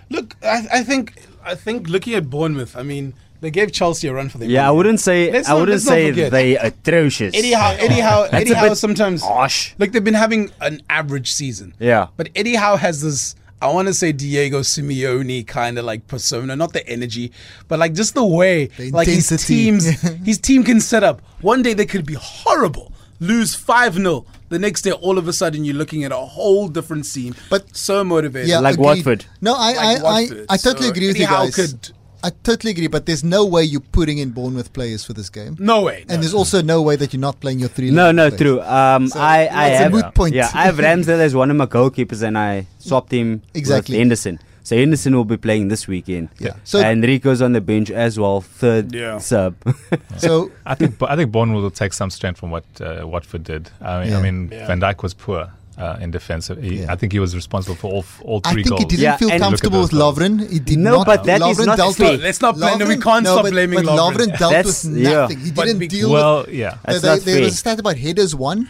Look, 0.10 0.36
I, 0.44 0.68
I 0.74 0.84
think 0.84 1.24
I 1.44 1.56
think 1.56 1.90
looking 1.90 2.14
at 2.16 2.30
Bournemouth, 2.30 2.76
I 2.76 2.84
mean. 2.84 3.14
They 3.42 3.50
gave 3.50 3.72
Chelsea 3.72 4.08
a 4.08 4.14
run 4.14 4.30
for 4.30 4.38
their 4.38 4.46
money. 4.46 4.54
yeah, 4.54 4.62
money. 4.62 4.68
I 4.68 4.72
wouldn't 4.78 5.00
say 5.00 5.32
let's 5.32 5.50
I 5.50 5.54
not, 5.54 5.60
wouldn't 5.62 5.82
say 5.82 6.12
they 6.12 6.58
atrocious. 6.58 7.36
Eddie 7.36 7.54
Howe, 7.54 7.72
Eddie 7.72 8.00
Howe, 8.00 8.22
Eddie 8.32 8.54
Howe 8.54 8.76
sometimes 8.76 9.24
harsh. 9.24 9.74
Like 9.80 9.94
they've 9.94 10.04
been 10.04 10.14
having 10.14 10.52
an 10.62 10.84
average 10.92 11.32
season. 11.32 11.74
Yeah, 11.80 12.10
but 12.18 12.30
Eddie 12.36 12.54
Howe 12.54 12.76
has 12.76 13.02
this 13.02 13.36
I 13.62 13.72
want 13.72 13.88
to 13.90 13.94
say 13.94 14.12
Diego 14.12 14.62
Simeone 14.62 15.46
kind 15.46 15.78
of 15.78 15.86
like 15.86 16.08
persona, 16.08 16.56
not 16.56 16.74
the 16.74 16.88
energy, 16.88 17.32
but 17.68 17.78
like 17.78 17.94
just 17.94 18.16
the 18.16 18.26
way 18.26 18.66
the 18.66 18.90
like 18.90 19.08
his 19.08 19.30
teams, 19.46 19.86
his 20.26 20.40
team 20.40 20.64
can 20.64 20.80
set 20.80 21.04
up. 21.04 21.22
One 21.42 21.62
day 21.62 21.76
they 21.76 21.86
could 21.86 22.06
be 22.06 22.16
horrible, 22.16 22.91
lose 23.22 23.56
5 23.56 23.94
0. 23.94 24.26
The 24.50 24.60
next 24.60 24.82
day, 24.82 24.92
all 24.92 25.18
of 25.18 25.30
a 25.30 25.34
sudden, 25.34 25.64
you're 25.64 25.76
looking 25.76 26.04
at 26.04 26.12
a 26.12 26.18
whole 26.18 26.68
different 26.68 27.06
scene. 27.06 27.34
But 27.50 27.78
so 27.78 28.04
motivated. 28.04 28.50
Yeah, 28.50 28.60
like 28.60 28.74
agreed. 28.74 28.86
Watford. 28.86 29.26
No, 29.40 29.56
I, 29.56 29.72
like 29.72 29.78
I, 29.78 30.04
Watford. 30.04 30.46
I, 30.50 30.54
I, 30.54 30.58
totally 30.58 30.88
so 30.88 30.92
agree 30.92 31.08
with 31.08 31.20
you 31.20 31.28
guys. 31.28 31.56
Could, 31.56 31.92
I 32.24 32.30
totally 32.30 32.72
agree, 32.72 32.88
but 32.88 33.06
there's 33.06 33.24
no 33.24 33.46
way 33.46 33.64
you're 33.64 33.80
putting 33.80 34.18
in 34.18 34.32
Bournemouth 34.32 34.74
players 34.74 35.06
for 35.06 35.14
this 35.14 35.30
game. 35.30 35.56
No 35.58 35.84
way. 35.84 36.04
No, 36.08 36.14
and 36.14 36.22
there's 36.22 36.34
no. 36.34 36.40
also 36.40 36.62
no 36.62 36.82
way 36.82 36.96
that 36.98 37.14
you're 37.14 37.22
not 37.22 37.40
playing 37.40 37.60
your 37.60 37.70
three. 37.70 37.92
No, 37.92 38.12
no, 38.12 38.28
players. 38.30 38.42
true. 38.42 38.62
Um, 38.62 39.08
so 39.08 39.20
I, 39.20 39.50
I 39.52 39.68
have. 39.70 39.94
A 39.94 39.96
moot 39.96 40.14
point. 40.14 40.36
Yeah, 40.36 40.50
I 40.54 40.66
have 40.66 40.76
Ramsdale 40.76 41.20
as 41.20 41.34
one 41.34 41.50
of 41.50 41.58
my 41.58 41.66
goalkeepers, 41.66 42.22
and 42.22 42.38
I 42.38 42.68
swapped 42.80 43.12
him 43.12 43.42
exactly. 43.54 43.94
with 43.94 44.00
Henderson. 44.00 44.40
So 44.64 44.78
Henderson 44.78 45.16
will 45.16 45.26
be 45.26 45.38
playing 45.38 45.70
this 45.70 45.88
weekend. 45.88 46.30
Yeah. 46.40 46.54
So 46.64 46.80
and 46.80 47.04
Rico's 47.04 47.42
on 47.42 47.54
the 47.54 47.62
bench 47.62 47.90
as 47.90 48.20
well, 48.20 48.42
third 48.42 48.94
yeah. 48.94 49.18
sub. 49.18 49.56
so 50.18 50.52
I 50.66 50.76
think 50.76 51.02
I 51.02 51.16
think 51.16 51.32
Bournemouth 51.32 51.64
will 51.64 51.72
take 51.72 51.94
some 51.94 52.10
strength 52.10 52.40
from 52.40 52.52
what 52.52 52.66
uh, 52.80 53.02
Watford 53.04 53.44
did. 53.44 53.70
I 53.82 54.02
mean, 54.02 54.12
yeah. 54.12 54.18
I 54.18 54.22
mean 54.22 54.50
yeah. 54.52 54.68
Van 54.68 54.80
Dijk 54.80 55.04
was 55.04 55.14
poor. 55.14 55.52
Uh, 55.78 55.98
in 56.00 56.12
defense, 56.12 56.50
he, 56.60 56.86
I 56.86 56.96
think 56.96 57.12
he 57.12 57.18
was 57.18 57.34
responsible 57.34 57.76
for 57.76 57.90
all 57.90 58.06
all 58.24 58.40
three 58.42 58.62
goals. 58.62 58.74
I 58.74 58.84
think 58.84 58.92
he 58.92 58.98
didn't 58.98 59.18
feel 59.18 59.40
comfortable 59.40 59.82
with 59.82 59.92
Lovren. 59.92 60.48
He 60.48 60.60
did 60.60 60.78
no, 60.78 60.98
not. 60.98 61.08
but 61.08 61.24
that 61.24 61.42
Lovren 61.42 61.52
is 61.52 61.66
not 61.66 61.78
dealt 61.78 61.98
with, 61.98 62.22
Let's 62.22 62.42
not 62.42 62.56
blame. 62.56 62.78
Lovren, 62.78 62.88
we 62.88 62.98
can't 62.98 63.24
no, 63.24 63.32
stop 63.32 63.46
but, 63.46 63.52
blaming 63.52 63.84
but 63.84 63.86
Lovren. 63.86 64.28
Lovren 64.28 64.38
dealt 64.38 64.52
That's, 64.52 64.84
with 64.84 64.94
nothing. 64.94 65.40
He 65.40 65.50
didn't 65.50 65.80
but 65.80 65.90
deal 65.90 66.12
well, 66.12 66.38
with. 66.40 66.48
Well, 66.48 66.56
yeah. 66.56 66.78
That's 66.86 67.04
uh, 67.04 67.16
there 67.24 67.42
was 67.42 67.54
a 67.54 67.58
stat 67.58 67.80
about 67.80 67.98
headers 67.98 68.36
one 68.36 68.70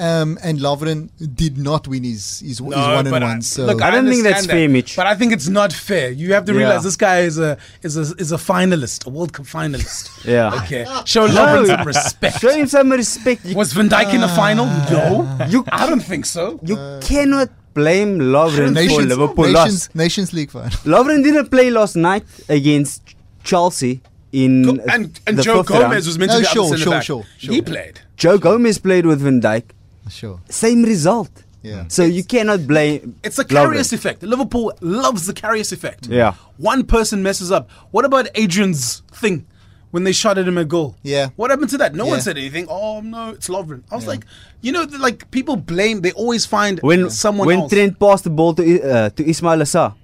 um, 0.00 0.38
and 0.42 0.58
Lovren 0.58 1.10
did 1.34 1.58
not 1.58 1.86
win 1.86 2.04
his 2.04 2.40
his, 2.40 2.60
no, 2.60 2.68
his 2.68 2.76
one 2.76 3.06
and 3.06 3.24
one. 3.24 3.42
So 3.42 3.66
look, 3.66 3.82
I, 3.82 3.88
I 3.88 3.90
don't 3.90 4.08
think 4.08 4.22
that's 4.22 4.46
that, 4.46 4.52
fair, 4.52 4.68
Mitch. 4.68 4.96
But 4.96 5.06
I 5.06 5.14
think 5.14 5.32
it's 5.32 5.48
not 5.48 5.72
fair. 5.72 6.10
You 6.10 6.32
have 6.32 6.46
to 6.46 6.54
realize 6.54 6.82
yeah. 6.82 6.88
this 6.88 6.96
guy 6.96 7.20
is 7.20 7.38
a 7.38 7.58
is 7.82 7.96
a 7.96 8.14
is 8.16 8.32
a 8.32 8.36
finalist, 8.36 9.06
a 9.06 9.10
World 9.10 9.32
Cup 9.32 9.46
finalist. 9.46 10.24
yeah. 10.34 10.62
Okay. 10.62 10.84
Show 11.04 11.26
no. 11.26 11.34
Lovren 11.34 11.66
some 11.66 11.86
respect. 11.86 12.40
Show 12.40 12.50
him 12.50 12.66
some 12.66 12.90
respect. 12.90 13.44
Was 13.54 13.72
Van 13.72 13.88
Dijk 13.88 14.06
uh, 14.06 14.14
in 14.16 14.20
the 14.22 14.28
final? 14.28 14.66
No. 14.66 15.38
You, 15.48 15.64
I 15.70 15.86
don't 15.86 16.00
think 16.00 16.24
so. 16.26 16.58
You 16.62 16.76
uh, 16.76 17.00
cannot 17.02 17.50
blame 17.74 18.18
Lovren 18.18 18.72
Nations, 18.72 18.96
for 18.96 19.02
Liverpool 19.02 19.44
Nations, 19.44 19.88
loss. 19.88 19.94
Nations 19.94 20.32
League 20.32 20.50
final. 20.50 20.70
Lovren 20.94 21.22
didn't 21.22 21.50
play 21.50 21.70
last 21.70 21.96
night 21.96 22.24
against 22.48 23.14
Chelsea 23.44 24.00
in 24.32 24.62
Go, 24.62 24.78
and 24.90 25.20
and 25.26 25.42
Joe 25.42 25.62
Gomez 25.62 25.82
round. 25.82 25.94
was 25.94 26.18
meant 26.18 26.30
no, 26.30 26.36
to 26.36 26.42
be 26.42 26.46
sure, 26.46 26.76
sure, 26.76 27.02
sure, 27.02 27.24
sure, 27.38 27.54
He 27.54 27.60
played. 27.60 28.00
Joe 28.16 28.38
Gomez 28.38 28.78
played 28.78 29.06
with 29.06 29.20
Van 29.20 29.40
Dijk. 29.40 29.64
Sure. 30.10 30.40
Same 30.48 30.82
result. 30.82 31.44
Yeah. 31.62 31.84
So 31.88 32.04
you 32.04 32.24
cannot 32.24 32.66
blame. 32.66 33.16
It's 33.22 33.38
a 33.38 33.44
Karius 33.44 33.92
effect. 33.92 34.22
Liverpool 34.22 34.72
loves 34.80 35.26
the 35.26 35.34
Karius 35.34 35.72
effect. 35.72 36.06
Yeah. 36.06 36.34
One 36.56 36.86
person 36.86 37.22
messes 37.22 37.52
up. 37.52 37.70
What 37.90 38.04
about 38.04 38.28
Adrian's 38.34 39.00
thing 39.12 39.46
when 39.90 40.04
they 40.04 40.12
shot 40.12 40.38
at 40.38 40.48
him 40.48 40.56
a 40.56 40.64
goal? 40.64 40.96
Yeah. 41.02 41.28
What 41.36 41.50
happened 41.50 41.70
to 41.70 41.78
that? 41.78 41.94
No 41.94 42.04
yeah. 42.04 42.10
one 42.12 42.20
said 42.22 42.38
anything. 42.38 42.66
Oh 42.68 43.02
no, 43.02 43.30
it's 43.30 43.48
Lovren. 43.48 43.82
I 43.90 43.96
was 43.96 44.04
yeah. 44.04 44.10
like, 44.10 44.24
you 44.62 44.72
know, 44.72 44.84
like 44.98 45.30
people 45.30 45.56
blame. 45.56 46.00
They 46.00 46.12
always 46.12 46.46
find 46.46 46.80
when 46.80 47.10
someone 47.10 47.46
when 47.46 47.60
else. 47.60 47.72
Trent 47.72 47.98
passed 47.98 48.24
the 48.24 48.30
ball 48.30 48.54
to 48.54 48.62
uh, 48.82 49.10
to 49.10 49.22
Ismaila 49.22 49.66
Sarr. 49.68 49.94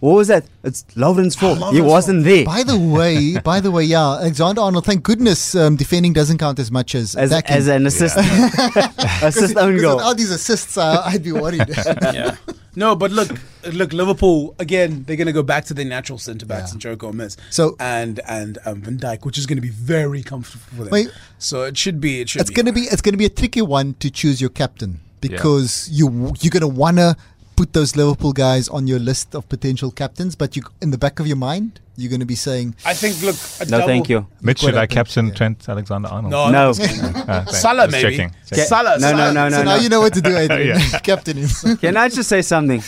What 0.00 0.12
was 0.12 0.28
that? 0.28 0.44
It's 0.62 0.84
Lovren's 0.94 1.34
fault. 1.34 1.58
Oh, 1.62 1.72
he 1.72 1.80
wasn't 1.80 2.24
there. 2.24 2.44
By 2.44 2.62
the 2.62 2.78
way, 2.78 3.38
by 3.44 3.60
the 3.60 3.70
way, 3.70 3.84
yeah, 3.84 4.16
Alexander 4.16 4.60
Arnold. 4.60 4.84
Thank 4.84 5.02
goodness 5.02 5.54
um, 5.54 5.76
defending 5.76 6.12
doesn't 6.12 6.38
count 6.38 6.58
as 6.58 6.70
much 6.70 6.94
as 6.94 7.16
as, 7.16 7.32
as 7.32 7.68
an 7.68 7.86
assist. 7.86 8.16
Yeah. 8.16 8.88
assist 9.22 9.56
own 9.56 9.78
goal. 9.78 10.00
All 10.00 10.14
these 10.14 10.30
assists, 10.30 10.76
uh, 10.76 11.02
I'd 11.04 11.22
be 11.22 11.32
worried. 11.32 11.64
yeah. 12.02 12.36
No, 12.74 12.94
but 12.94 13.10
look, 13.10 13.30
look, 13.72 13.94
Liverpool 13.94 14.54
again. 14.58 15.04
They're 15.04 15.16
going 15.16 15.28
to 15.28 15.32
go 15.32 15.42
back 15.42 15.64
to 15.66 15.74
their 15.74 15.86
natural 15.86 16.18
centre 16.18 16.44
backs 16.44 16.70
yeah. 16.70 16.72
and 16.72 16.80
Joe 16.80 16.96
Gomez. 16.96 17.38
So 17.50 17.74
and 17.80 18.20
and 18.28 18.58
um, 18.66 18.82
Van 18.82 18.98
Dijk, 18.98 19.24
which 19.24 19.38
is 19.38 19.46
going 19.46 19.56
to 19.56 19.62
be 19.62 19.70
very 19.70 20.22
comfortable 20.22 20.64
for 20.76 20.84
them. 20.84 20.92
Wait, 20.92 21.10
so 21.38 21.62
it 21.62 21.78
should 21.78 22.00
be. 22.00 22.20
It 22.20 22.28
should. 22.28 22.42
It's 22.42 22.50
going 22.50 22.66
to 22.66 22.72
be. 22.72 22.82
It's 22.82 23.00
going 23.00 23.14
to 23.14 23.18
be 23.18 23.24
a 23.24 23.30
tricky 23.30 23.62
one 23.62 23.94
to 23.94 24.10
choose 24.10 24.42
your 24.42 24.50
captain 24.50 25.00
because 25.20 25.88
yeah. 25.88 26.04
you 26.04 26.34
you're 26.40 26.50
going 26.50 26.60
to 26.60 26.68
wanna 26.68 27.16
put 27.56 27.72
those 27.72 27.96
Liverpool 27.96 28.32
guys 28.32 28.68
on 28.68 28.86
your 28.86 28.98
list 28.98 29.34
of 29.34 29.48
potential 29.48 29.90
captains, 29.90 30.36
but 30.36 30.54
you 30.56 30.62
in 30.82 30.90
the 30.90 30.98
back 30.98 31.18
of 31.18 31.26
your 31.26 31.36
mind, 31.36 31.80
you're 31.96 32.10
going 32.10 32.20
to 32.20 32.26
be 32.26 32.34
saying, 32.34 32.76
"I 32.84 32.94
think, 32.94 33.20
look, 33.22 33.36
no, 33.68 33.86
thank 33.86 34.08
you." 34.08 34.26
Mitch, 34.42 34.60
should 34.60 34.76
I 34.76 34.86
captain 34.86 35.28
yeah. 35.28 35.34
Trent 35.34 35.68
Alexander-Arnold? 35.68 36.30
No, 36.30 36.50
no. 36.50 36.70
uh, 36.70 37.44
Salah 37.46 37.88
maybe. 37.88 38.16
Checking. 38.16 38.34
Checking. 38.46 38.64
Salah. 38.64 38.98
No, 39.00 39.12
no, 39.12 39.32
no, 39.32 39.48
no. 39.48 39.56
So 39.56 39.64
no. 39.64 39.76
now 39.76 39.76
you 39.76 39.88
know 39.88 40.00
what 40.00 40.14
to 40.14 40.20
do, 40.20 40.36
Adrian. 40.44 40.78
captain 41.02 41.38
him. 41.38 41.76
Can 41.78 41.96
I 41.96 42.08
just 42.08 42.28
say 42.28 42.42
something? 42.42 42.82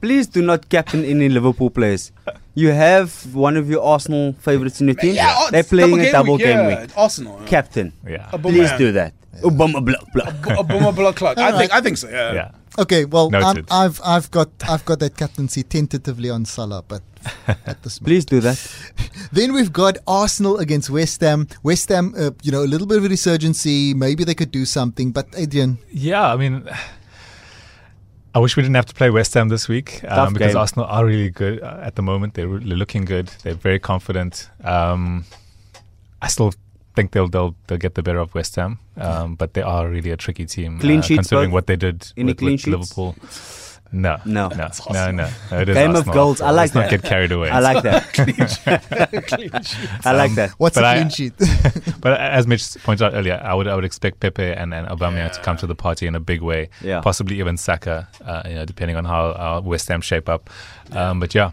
Please 0.00 0.26
do 0.26 0.40
not 0.42 0.68
captain 0.70 1.04
any 1.04 1.28
Liverpool 1.28 1.68
players. 1.68 2.10
You 2.54 2.70
have 2.70 3.34
one 3.34 3.56
of 3.56 3.68
your 3.68 3.84
Arsenal 3.84 4.32
favourites 4.32 4.80
in 4.80 4.88
your 4.88 4.96
team. 4.96 5.14
Yeah, 5.14 5.48
They're 5.50 5.62
playing 5.62 5.90
double 5.90 6.08
a 6.08 6.12
double 6.12 6.38
game, 6.38 6.56
game 6.56 6.80
week. 6.80 6.90
Arsenal. 6.96 7.40
Captain. 7.46 7.92
Yeah. 8.06 8.30
Please 8.30 8.72
do 8.78 8.92
that. 8.92 9.12
Obama 9.42 9.84
block 9.84 10.12
block. 10.12 10.34
Obama 10.58 10.94
block 10.94 11.16
clock. 11.16 11.38
I 11.38 11.56
think 11.56 11.72
I 11.72 11.80
think 11.80 11.96
so. 11.98 12.08
Yeah. 12.08 12.52
Yeah. 12.76 12.82
Okay, 12.82 13.04
well, 13.04 13.30
i 13.34 13.82
have 13.82 14.00
I've 14.04 14.30
got 14.30 14.48
I've 14.68 14.84
got 14.84 15.00
that 15.00 15.16
captaincy 15.16 15.62
tentatively 15.62 16.30
on 16.30 16.44
Salah, 16.44 16.84
but 16.86 17.02
at 17.66 17.82
this 17.82 17.98
please 18.08 18.24
do 18.24 18.40
that. 18.40 18.58
then 19.32 19.52
we've 19.52 19.72
got 19.72 19.98
Arsenal 20.06 20.58
against 20.58 20.90
West 20.90 21.20
Ham. 21.20 21.48
West 21.62 21.88
Ham, 21.88 22.14
uh, 22.16 22.30
you 22.42 22.52
know, 22.52 22.62
a 22.62 22.70
little 22.70 22.86
bit 22.86 22.98
of 22.98 23.04
a 23.04 23.08
resurgency. 23.08 23.94
Maybe 23.94 24.24
they 24.24 24.34
could 24.34 24.50
do 24.50 24.64
something, 24.64 25.12
but 25.12 25.26
Adrian. 25.36 25.78
Yeah, 25.90 26.32
I 26.32 26.36
mean. 26.36 26.68
I 28.32 28.38
wish 28.38 28.56
we 28.56 28.62
didn't 28.62 28.76
have 28.76 28.86
to 28.86 28.94
play 28.94 29.10
West 29.10 29.34
Ham 29.34 29.48
this 29.48 29.66
week 29.66 30.04
um, 30.04 30.32
because 30.32 30.52
game. 30.52 30.56
Arsenal 30.56 30.84
are 30.86 31.04
really 31.04 31.30
good 31.30 31.60
uh, 31.62 31.80
at 31.82 31.96
the 31.96 32.02
moment. 32.02 32.34
They're 32.34 32.46
really 32.46 32.76
looking 32.76 33.04
good. 33.04 33.26
They're 33.42 33.54
very 33.54 33.80
confident. 33.80 34.48
Um, 34.62 35.24
I 36.22 36.28
still 36.28 36.52
think 37.00 37.12
they'll 37.12 37.28
they'll 37.28 37.54
they'll 37.66 37.78
get 37.78 37.94
the 37.94 38.02
better 38.02 38.18
of 38.18 38.34
West 38.34 38.56
Ham, 38.56 38.78
um, 38.96 39.34
but 39.34 39.54
they 39.54 39.62
are 39.62 39.88
really 39.88 40.10
a 40.10 40.16
tricky 40.16 40.46
team. 40.46 40.78
Clean 40.78 40.98
uh, 40.98 41.02
sheets, 41.02 41.18
considering 41.18 41.50
what 41.50 41.66
they 41.66 41.76
did 41.76 42.12
Any 42.16 42.32
with, 42.32 42.38
clean 42.38 42.52
with 42.52 42.66
Liverpool. 42.66 43.16
No, 43.92 44.18
no, 44.24 44.48
no, 44.48 44.66
awesome. 44.66 44.92
no, 44.92 45.10
no. 45.10 45.30
no 45.50 45.64
Game 45.64 45.90
Arsenal. 45.90 45.98
of 45.98 46.12
goals. 46.12 46.40
I 46.40 46.50
like 46.50 46.56
Let's 46.56 46.72
that. 46.74 46.80
Not 46.80 46.90
get 46.90 47.02
carried 47.02 47.32
away. 47.32 47.50
I 47.50 47.58
like 47.58 47.82
that. 47.82 48.12
clean 49.26 49.50
I 50.04 50.12
like 50.12 50.34
that. 50.36 50.50
What's 50.58 50.76
a 50.76 50.80
clean 50.80 51.06
I, 51.06 51.08
sheet? 51.08 51.32
but 52.00 52.20
as 52.20 52.46
Mitch 52.46 52.76
pointed 52.84 53.04
out 53.04 53.14
earlier, 53.14 53.40
I 53.42 53.52
would 53.52 53.66
I 53.66 53.74
would 53.74 53.84
expect 53.84 54.20
Pepe 54.20 54.44
and, 54.44 54.72
and 54.72 54.86
Aubameyang 54.86 55.16
yeah. 55.16 55.28
to 55.30 55.40
come 55.40 55.56
to 55.56 55.66
the 55.66 55.74
party 55.74 56.06
in 56.06 56.14
a 56.14 56.20
big 56.20 56.40
way. 56.40 56.68
Yeah. 56.80 57.00
Possibly 57.00 57.40
even 57.40 57.56
Saka, 57.56 58.06
uh, 58.24 58.42
you 58.46 58.54
know, 58.54 58.64
depending 58.64 58.96
on 58.96 59.04
how, 59.06 59.34
how 59.34 59.60
West 59.60 59.88
Ham 59.88 60.02
shape 60.02 60.28
up. 60.28 60.50
Um, 60.92 61.18
but 61.18 61.34
yeah, 61.34 61.50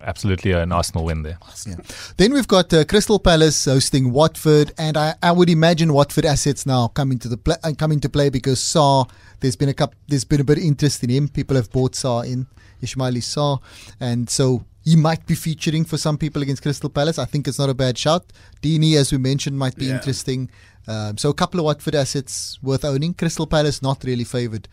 absolutely 0.00 0.52
an 0.52 0.72
Arsenal 0.72 1.04
win 1.04 1.22
there. 1.22 1.38
Yeah. 1.66 1.76
Then 2.16 2.32
we've 2.32 2.48
got 2.48 2.72
uh, 2.72 2.84
Crystal 2.84 3.18
Palace 3.18 3.64
hosting 3.64 4.12
Watford, 4.12 4.72
and 4.78 4.96
I, 4.96 5.14
I 5.22 5.32
would 5.32 5.50
imagine 5.50 5.92
Watford 5.92 6.24
assets 6.24 6.66
now 6.66 6.88
coming 6.88 7.18
to 7.20 7.28
the 7.28 7.36
play, 7.36 7.56
uh, 7.62 7.72
coming 7.76 8.00
to 8.00 8.08
play 8.08 8.28
because 8.30 8.60
Sarr. 8.60 9.08
There's 9.40 9.56
been 9.56 9.68
a 9.68 9.74
couple, 9.74 9.98
there's 10.08 10.24
been 10.24 10.40
a 10.40 10.44
bit 10.44 10.58
of 10.58 10.64
interest 10.64 11.02
in 11.04 11.10
him. 11.10 11.28
People 11.28 11.56
have 11.56 11.70
bought 11.70 11.92
Sarr 11.92 12.26
in 12.26 12.46
Ismaila 12.82 13.18
Sarr, 13.18 13.60
and 14.00 14.30
so 14.30 14.64
he 14.84 14.96
might 14.96 15.26
be 15.26 15.34
featuring 15.34 15.84
for 15.84 15.96
some 15.96 16.18
people 16.18 16.42
against 16.42 16.62
Crystal 16.62 16.90
Palace. 16.90 17.18
I 17.18 17.24
think 17.24 17.48
it's 17.48 17.58
not 17.58 17.70
a 17.70 17.74
bad 17.74 17.96
shout. 17.96 18.32
Deeney, 18.62 18.96
as 18.96 19.12
we 19.12 19.18
mentioned, 19.18 19.58
might 19.58 19.76
be 19.76 19.86
yeah. 19.86 19.94
interesting. 19.94 20.50
Um, 20.86 21.16
so 21.16 21.30
a 21.30 21.34
couple 21.34 21.60
of 21.60 21.64
Watford 21.64 21.94
assets 21.94 22.58
worth 22.62 22.84
owning. 22.84 23.14
Crystal 23.14 23.46
Palace 23.46 23.80
not 23.80 24.04
really 24.04 24.24
favoured. 24.24 24.68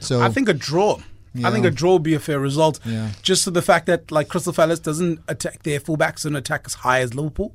So 0.00 0.20
I 0.20 0.28
think 0.28 0.48
a 0.48 0.54
draw. 0.54 0.98
Yeah. 1.34 1.48
I 1.48 1.50
think 1.50 1.66
a 1.66 1.70
draw 1.70 1.94
would 1.94 2.02
be 2.02 2.14
a 2.14 2.20
fair 2.20 2.38
result. 2.38 2.78
Yeah. 2.84 3.10
Just 3.22 3.44
to 3.44 3.50
the 3.50 3.62
fact 3.62 3.86
that 3.86 4.10
like 4.12 4.28
Crystal 4.28 4.52
Palace 4.52 4.78
doesn't 4.78 5.20
attack 5.28 5.62
their 5.64 5.80
fullbacks 5.80 6.24
and 6.24 6.36
attack 6.36 6.62
as 6.66 6.74
high 6.74 7.00
as 7.00 7.14
Liverpool. 7.14 7.54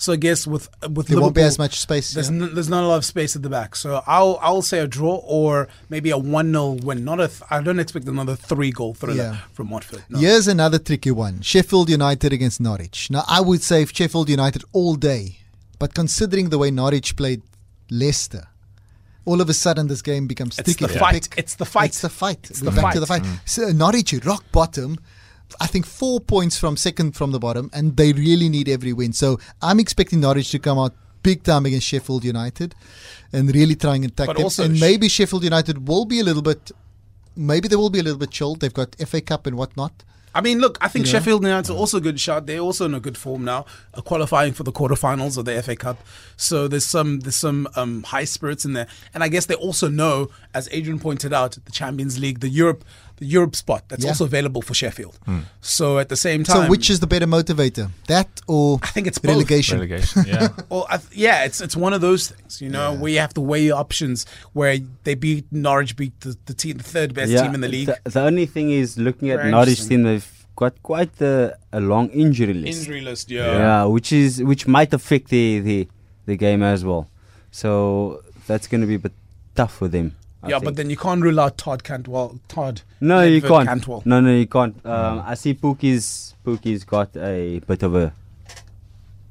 So 0.00 0.12
I 0.12 0.16
guess 0.16 0.46
with 0.46 0.68
with 0.82 1.08
there 1.08 1.16
Liverpool, 1.16 1.22
won't 1.22 1.34
be 1.34 1.42
as 1.42 1.58
much 1.58 1.80
space. 1.80 2.14
There's, 2.14 2.30
yeah. 2.30 2.48
there's 2.52 2.68
not 2.68 2.84
a 2.84 2.86
lot 2.86 2.98
of 2.98 3.04
space 3.04 3.34
at 3.34 3.42
the 3.42 3.50
back. 3.50 3.74
So 3.74 4.00
I'll 4.06 4.38
I'll 4.40 4.62
say 4.62 4.78
a 4.78 4.86
draw 4.86 5.16
or 5.24 5.68
maybe 5.90 6.10
a 6.10 6.16
one 6.16 6.52
0 6.52 6.78
win. 6.84 7.04
Not 7.04 7.20
a 7.20 7.26
th- 7.26 7.42
I 7.50 7.60
don't 7.60 7.80
expect 7.80 8.06
another 8.06 8.36
three 8.36 8.70
goal 8.70 8.94
thriller 8.94 9.16
yeah. 9.16 9.36
from 9.52 9.70
Watford. 9.70 10.04
No. 10.08 10.20
Here's 10.20 10.46
another 10.46 10.78
tricky 10.78 11.10
one: 11.10 11.40
Sheffield 11.40 11.90
United 11.90 12.32
against 12.32 12.60
Norwich. 12.60 13.10
Now 13.10 13.24
I 13.26 13.40
would 13.40 13.62
say 13.62 13.84
Sheffield 13.86 14.28
United 14.30 14.62
all 14.72 14.94
day, 14.94 15.38
but 15.80 15.94
considering 15.94 16.50
the 16.50 16.58
way 16.58 16.70
Norwich 16.70 17.16
played 17.16 17.42
Leicester, 17.90 18.46
all 19.28 19.40
of 19.42 19.48
a 19.50 19.54
sudden 19.54 19.88
this 19.88 20.02
game 20.02 20.26
becomes 20.26 20.58
it's 20.58 20.72
sticky. 20.72 20.92
The 20.92 20.98
fight. 20.98 21.28
It's 21.36 21.54
the 21.56 21.66
fight. 21.66 21.90
It's 21.90 22.00
the 22.00 22.08
fight. 22.08 22.50
It's 22.50 22.62
We're 22.62 22.70
the 22.70 22.76
back 22.76 22.82
fight. 22.82 22.94
to 22.94 23.00
the 23.00 23.06
fight. 23.06 23.22
Mm. 23.22 23.38
So 23.44 23.70
Norwich 23.70 24.12
rock 24.24 24.44
bottom. 24.52 24.98
I 25.60 25.66
think 25.66 25.86
four 25.86 26.20
points 26.20 26.58
from 26.58 26.76
second 26.76 27.16
from 27.16 27.30
the 27.32 27.38
bottom, 27.38 27.70
and 27.72 27.96
they 27.96 28.12
really 28.12 28.48
need 28.50 28.68
every 28.68 28.92
win. 28.92 29.12
So 29.14 29.38
I'm 29.62 29.80
expecting 29.80 30.20
Norwich 30.20 30.50
to 30.50 30.58
come 30.58 30.78
out 30.78 30.94
big 31.22 31.42
time 31.42 31.64
against 31.66 31.86
Sheffield 31.86 32.24
United, 32.24 32.74
and 33.32 33.54
really 33.54 33.74
trying 33.74 34.04
and 34.04 34.12
attack 34.12 34.28
but 34.28 34.36
them. 34.36 34.70
And 34.70 34.80
maybe 34.80 35.08
Sheffield 35.08 35.44
United 35.44 35.88
will 35.88 36.04
be 36.04 36.20
a 36.20 36.24
little 36.24 36.42
bit, 36.42 36.70
maybe 37.34 37.66
they 37.68 37.76
will 37.76 37.90
be 37.90 38.00
a 38.00 38.02
little 38.02 38.18
bit 38.18 38.30
chilled. 38.30 38.60
They've 38.60 38.78
got 38.82 38.94
FA 39.06 39.20
Cup 39.20 39.46
and 39.46 39.56
whatnot. 39.56 40.04
I 40.34 40.40
mean, 40.40 40.58
look, 40.58 40.78
I 40.80 40.88
think 40.88 41.06
yeah. 41.06 41.12
Sheffield 41.12 41.42
United 41.42 41.72
are 41.72 41.76
also 41.76 41.98
a 41.98 42.00
good 42.00 42.20
shot. 42.20 42.46
They're 42.46 42.58
also 42.58 42.84
in 42.84 42.94
a 42.94 43.00
good 43.00 43.16
form 43.16 43.44
now, 43.44 43.66
uh, 43.94 44.00
qualifying 44.00 44.52
for 44.52 44.62
the 44.62 44.72
quarterfinals 44.72 45.38
of 45.38 45.44
the 45.44 45.62
FA 45.62 45.76
Cup. 45.76 45.98
So 46.36 46.68
there's 46.68 46.84
some 46.84 47.20
there's 47.20 47.36
some 47.36 47.68
um, 47.76 48.02
high 48.04 48.24
spirits 48.24 48.64
in 48.64 48.72
there, 48.72 48.86
and 49.14 49.24
I 49.24 49.28
guess 49.28 49.46
they 49.46 49.54
also 49.54 49.88
know, 49.88 50.30
as 50.54 50.68
Adrian 50.72 50.98
pointed 50.98 51.32
out, 51.32 51.52
the 51.64 51.72
Champions 51.72 52.18
League, 52.18 52.40
the 52.40 52.48
Europe 52.48 52.84
the 53.18 53.26
Europe 53.26 53.56
spot 53.56 53.84
that's 53.88 54.04
yeah. 54.04 54.10
also 54.10 54.24
available 54.24 54.62
for 54.62 54.74
Sheffield. 54.74 55.18
Hmm. 55.24 55.40
So 55.60 55.98
at 55.98 56.08
the 56.08 56.16
same 56.16 56.44
time, 56.44 56.64
so 56.64 56.70
which 56.70 56.90
is 56.90 57.00
the 57.00 57.06
better 57.06 57.26
motivator, 57.26 57.90
that 58.06 58.28
or 58.46 58.78
I 58.82 58.88
think 58.88 59.06
it's 59.06 59.20
relegation? 59.22 59.78
Relegation, 59.78 60.24
yeah. 60.26 60.48
well, 60.68 60.86
th- 60.88 61.02
yeah, 61.12 61.44
it's 61.44 61.60
it's 61.60 61.76
one 61.76 61.92
of 61.92 62.00
those 62.00 62.28
things, 62.28 62.60
you 62.60 62.68
know, 62.68 62.92
yeah. 62.92 62.98
where 62.98 63.10
you 63.10 63.18
have 63.18 63.34
to 63.34 63.40
weigh 63.40 63.64
your 63.64 63.76
options. 63.76 64.26
Where 64.52 64.78
they 65.04 65.14
beat 65.14 65.46
Norwich, 65.52 65.96
beat 65.96 66.18
the, 66.20 66.36
the 66.46 66.54
team, 66.54 66.78
the 66.78 66.84
third 66.84 67.14
best 67.14 67.30
yeah, 67.30 67.42
team 67.42 67.54
in 67.54 67.60
the 67.60 67.68
league. 67.68 67.86
The, 67.86 68.00
the 68.04 68.20
only 68.20 68.46
thing 68.46 68.70
is 68.70 68.98
looking 68.98 69.30
at 69.30 69.44
Norwich 69.46 69.86
team, 69.86 70.02
they've 70.02 70.46
got 70.56 70.82
quite 70.82 71.16
the, 71.16 71.56
a 71.72 71.80
long 71.80 72.08
injury 72.10 72.54
list. 72.54 72.80
Injury 72.80 73.00
list, 73.00 73.30
yeah. 73.30 73.58
Yeah, 73.58 73.84
which 73.84 74.12
is 74.12 74.42
which 74.42 74.66
might 74.66 74.92
affect 74.92 75.28
the 75.28 75.60
the, 75.60 75.88
the 76.26 76.36
game 76.36 76.62
as 76.62 76.84
well. 76.84 77.08
So 77.50 78.22
that's 78.46 78.66
going 78.66 78.80
to 78.82 78.86
be 78.86 78.96
a 78.96 78.98
bit 78.98 79.12
tough 79.54 79.74
for 79.74 79.88
them. 79.88 80.16
I 80.42 80.50
yeah, 80.50 80.56
think. 80.56 80.64
but 80.64 80.76
then 80.76 80.88
you 80.90 80.96
can't 80.96 81.20
rule 81.20 81.40
out 81.40 81.58
Todd 81.58 81.82
Cantwell. 81.82 82.38
Todd. 82.46 82.82
No, 83.00 83.22
you 83.22 83.42
can't. 83.42 83.66
Cantwell. 83.66 84.02
No, 84.04 84.20
no, 84.20 84.34
you 84.34 84.46
can't. 84.46 84.74
Um, 84.86 85.22
I 85.26 85.34
see 85.34 85.54
Pukki's 85.54 86.34
Pukki's 86.44 86.84
got 86.84 87.16
a 87.16 87.58
bit 87.60 87.82
of 87.82 87.94
a 87.96 88.12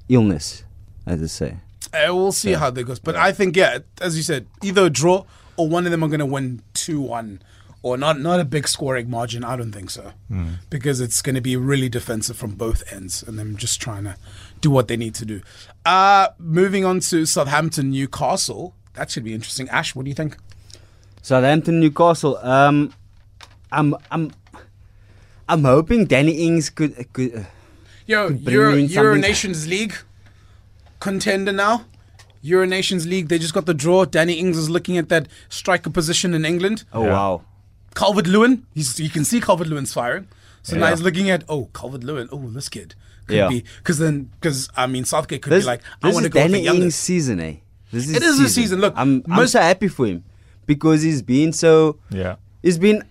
illness, 0.10 0.64
as 1.05 1.24
I 1.24 1.28
say. 1.28 1.58
Uh, 1.93 2.14
we'll 2.14 2.32
see 2.32 2.53
so, 2.53 2.60
how 2.60 2.70
that 2.70 2.84
goes. 2.84 2.99
But 2.99 3.16
yeah. 3.16 3.24
I 3.24 3.32
think, 3.32 3.55
yeah, 3.55 3.80
as 4.01 4.18
you 4.18 4.24
said, 4.24 4.47
either 4.62 4.86
a 4.86 4.89
draw 4.89 5.24
or 5.55 5.68
one 5.68 5.86
of 5.86 5.91
them 5.91 6.03
are 6.03 6.08
going 6.08 6.20
to 6.20 6.26
win 6.26 6.62
2 6.74 6.99
1 6.99 7.41
or 7.84 7.97
not 7.97 8.20
not 8.20 8.39
a 8.39 8.45
big 8.45 8.68
scoring 8.68 9.10
margin. 9.10 9.43
I 9.43 9.55
don't 9.55 9.72
think 9.72 9.89
so, 9.89 10.12
mm. 10.32 10.55
because 10.70 10.99
it's 10.99 11.22
going 11.22 11.36
to 11.36 11.41
be 11.41 11.55
really 11.55 11.89
defensive 11.89 12.36
from 12.36 12.55
both 12.55 12.84
ends, 12.91 13.24
and 13.24 13.38
them 13.38 13.55
just 13.55 13.80
trying 13.80 14.03
to 14.03 14.18
do 14.62 14.70
what 14.72 14.88
they 14.88 14.97
need 14.97 15.16
to 15.16 15.26
do. 15.26 15.41
Uh 15.86 16.30
moving 16.38 16.86
on 16.86 16.99
to 17.01 17.26
Southampton, 17.26 17.91
Newcastle. 17.91 18.74
That 18.93 19.12
should 19.12 19.24
be 19.24 19.34
interesting. 19.34 19.70
Ash, 19.70 19.95
what 19.95 20.05
do 20.05 20.10
you 20.10 20.16
think? 20.16 20.38
Southampton, 21.28 21.82
Newcastle. 21.82 22.38
Um, 22.38 22.93
I'm 23.69 23.93
I'm 24.11 24.32
I'm 25.49 25.65
hoping 25.65 26.05
Danny 26.05 26.47
Ings 26.47 26.69
could 26.69 26.95
could. 27.11 27.36
Uh, 27.36 27.43
Yo, 28.05 28.30
could 28.30 28.49
Euro, 28.49 28.75
Euro 28.75 29.15
Nations 29.15 29.67
League 29.67 29.93
contender 31.01 31.51
now. 31.51 31.84
Euro 32.43 32.65
Nations 32.65 33.05
League, 33.05 33.28
they 33.28 33.38
just 33.38 33.53
got 33.53 33.65
the 33.65 33.73
draw. 33.73 34.05
Danny 34.05 34.36
Ings 34.36 34.57
is 34.57 34.69
looking 34.69 34.97
at 34.97 35.09
that 35.09 35.28
striker 35.49 35.89
position 35.89 36.34
in 36.34 36.45
England. 36.45 36.86
Oh 36.93 37.03
yeah. 37.03 37.11
wow. 37.11 37.41
Calvert 37.93 38.28
Lewin, 38.28 38.65
he's 38.73 38.97
you 38.97 39.09
can 39.09 39.25
see 39.25 39.41
Calvert 39.41 39.67
Lewin's 39.67 39.91
firing. 39.91 40.30
So 40.63 40.75
yeah. 40.75 40.84
now 40.84 40.89
he's 40.91 41.01
looking 41.01 41.30
at 41.30 41.43
oh 41.49 41.69
Calvert 41.73 42.05
Lewin, 42.05 42.30
oh 42.32 42.47
this 42.51 42.69
kid 42.69 42.95
could 43.25 43.36
yeah. 43.36 43.49
be 43.49 43.65
because 43.80 43.99
then 43.99 44.32
because 44.39 44.69
I 44.78 44.88
mean 44.88 45.03
Southgate 45.03 45.41
could 45.41 45.51
this, 45.51 45.65
be 45.65 45.67
like 45.67 45.82
I 46.01 46.13
want 46.13 46.23
to 46.23 46.30
go 46.30 46.39
Danny 46.39 46.65
for 46.65 46.73
Ings 46.73 46.95
season, 46.95 47.41
eh? 47.41 47.55
This 47.91 48.07
is 48.07 48.15
it 48.15 48.23
is 48.23 48.38
season. 48.38 48.45
a 48.45 48.49
season. 48.49 48.80
Look, 48.80 48.93
I'm, 48.95 49.25
I'm 49.30 49.47
so 49.47 49.59
happy 49.59 49.89
for 49.89 50.07
him 50.07 50.23
because 50.68 51.01
he's 51.01 51.24
been 51.24 51.51
so 51.51 51.97
yeah 52.11 52.36
he's 52.61 52.78
been 52.78 53.03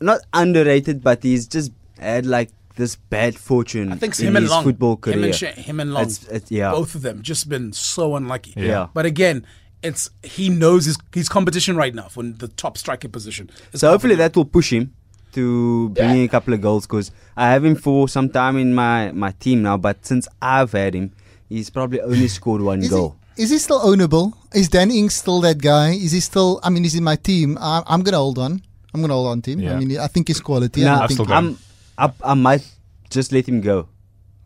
not 0.00 0.20
underrated, 0.32 1.02
but 1.02 1.22
he's 1.22 1.46
just 1.46 1.72
had 1.98 2.26
like 2.26 2.50
this 2.76 2.96
bad 2.96 3.36
fortune. 3.36 3.92
I 3.92 3.96
think 3.96 4.16
him 4.16 4.36
and 4.36 4.48
Long, 4.48 4.64
football 4.64 4.96
career. 4.96 5.16
Him 5.16 5.24
and, 5.24 5.34
Sh- 5.34 5.44
him 5.44 5.80
and 5.80 5.94
Long, 5.94 6.02
it's, 6.02 6.26
it's, 6.26 6.50
yeah, 6.50 6.72
both 6.72 6.94
of 6.94 7.02
them 7.02 7.22
just 7.22 7.48
been 7.48 7.72
so 7.72 8.16
unlucky. 8.16 8.54
Yeah, 8.56 8.88
but 8.92 9.06
again. 9.06 9.46
It's 9.86 10.08
he 10.22 10.48
knows 10.48 10.86
his 10.86 10.96
his 11.12 11.28
competition 11.28 11.76
right 11.76 11.94
now 11.94 12.08
for 12.08 12.22
the 12.22 12.48
top 12.48 12.78
striker 12.78 13.06
position. 13.06 13.50
So 13.74 13.90
hopefully 13.90 14.14
that 14.14 14.34
will 14.34 14.46
push 14.46 14.72
him 14.72 14.94
to 15.34 15.90
bring 15.90 16.08
yeah. 16.08 16.14
in 16.14 16.24
a 16.24 16.28
couple 16.28 16.54
of 16.54 16.62
goals 16.62 16.86
because 16.86 17.10
I 17.36 17.50
have 17.50 17.64
him 17.64 17.74
for 17.74 18.08
some 18.08 18.30
time 18.30 18.56
in 18.56 18.74
my, 18.74 19.12
my 19.12 19.32
team 19.32 19.60
now. 19.60 19.76
But 19.76 20.06
since 20.06 20.26
I've 20.40 20.72
had 20.72 20.94
him, 20.94 21.12
he's 21.50 21.68
probably 21.68 22.00
only 22.00 22.28
scored 22.28 22.62
one 22.62 22.80
is 22.80 22.88
goal. 22.88 23.18
Is 23.36 23.50
he 23.50 23.58
still 23.58 23.80
ownable? 23.80 24.32
Is 24.54 24.68
Dan 24.68 24.90
Ings 24.90 25.14
still 25.16 25.40
that 25.40 25.58
guy? 25.58 25.90
Is 25.90 26.12
he 26.12 26.20
still? 26.20 26.60
I 26.62 26.70
mean, 26.70 26.84
he's 26.84 26.94
in 26.94 27.02
my 27.04 27.16
team. 27.16 27.58
I, 27.60 27.82
am 27.88 28.02
gonna 28.02 28.18
hold 28.18 28.38
on. 28.38 28.62
I'm 28.92 29.00
gonna 29.00 29.12
hold 29.12 29.28
on 29.28 29.42
to 29.42 29.52
him. 29.52 29.60
Yeah. 29.60 29.74
I 29.74 29.80
mean, 29.80 29.98
I 29.98 30.06
think 30.06 30.28
he's 30.28 30.40
quality. 30.40 30.82
No, 30.82 31.00
I, 31.00 31.06
think 31.08 31.28
I'm, 31.28 31.58
I, 31.98 32.12
I 32.22 32.34
might 32.34 32.64
just 33.10 33.32
let 33.32 33.48
him 33.48 33.60
go 33.60 33.88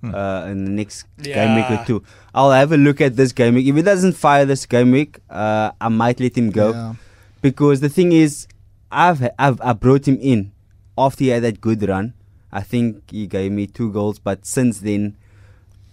hmm. 0.01 0.15
uh, 0.15 0.47
in 0.47 0.65
the 0.65 0.71
next 0.71 1.05
yeah. 1.21 1.35
game 1.35 1.57
week 1.57 1.71
or 1.71 1.85
two. 1.85 2.03
I'll 2.35 2.51
have 2.51 2.73
a 2.73 2.79
look 2.79 3.01
at 3.01 3.17
this 3.17 3.33
game 3.33 3.55
week. 3.55 3.67
If 3.67 3.77
he 3.77 3.83
doesn't 3.83 4.15
fire 4.15 4.47
this 4.47 4.65
game 4.65 4.91
week, 4.93 5.19
uh, 5.29 5.73
I 5.81 5.89
might 5.89 6.19
let 6.19 6.37
him 6.37 6.51
go 6.51 6.71
yeah. 6.71 6.95
because 7.43 7.81
the 7.81 7.91
thing 7.91 8.13
is, 8.13 8.47
I've 8.91 9.29
I've 9.39 9.61
I 9.61 9.75
brought 9.75 10.09
him 10.09 10.19
in 10.21 10.53
after 10.97 11.25
he 11.25 11.29
had 11.31 11.43
that 11.43 11.61
good 11.61 11.87
run. 11.87 12.15
I 12.51 12.63
think 12.63 13.11
he 13.11 13.27
gave 13.27 13.53
me 13.53 13.67
two 13.67 13.93
goals, 13.93 14.19
but 14.19 14.47
since 14.47 14.81
then 14.81 15.19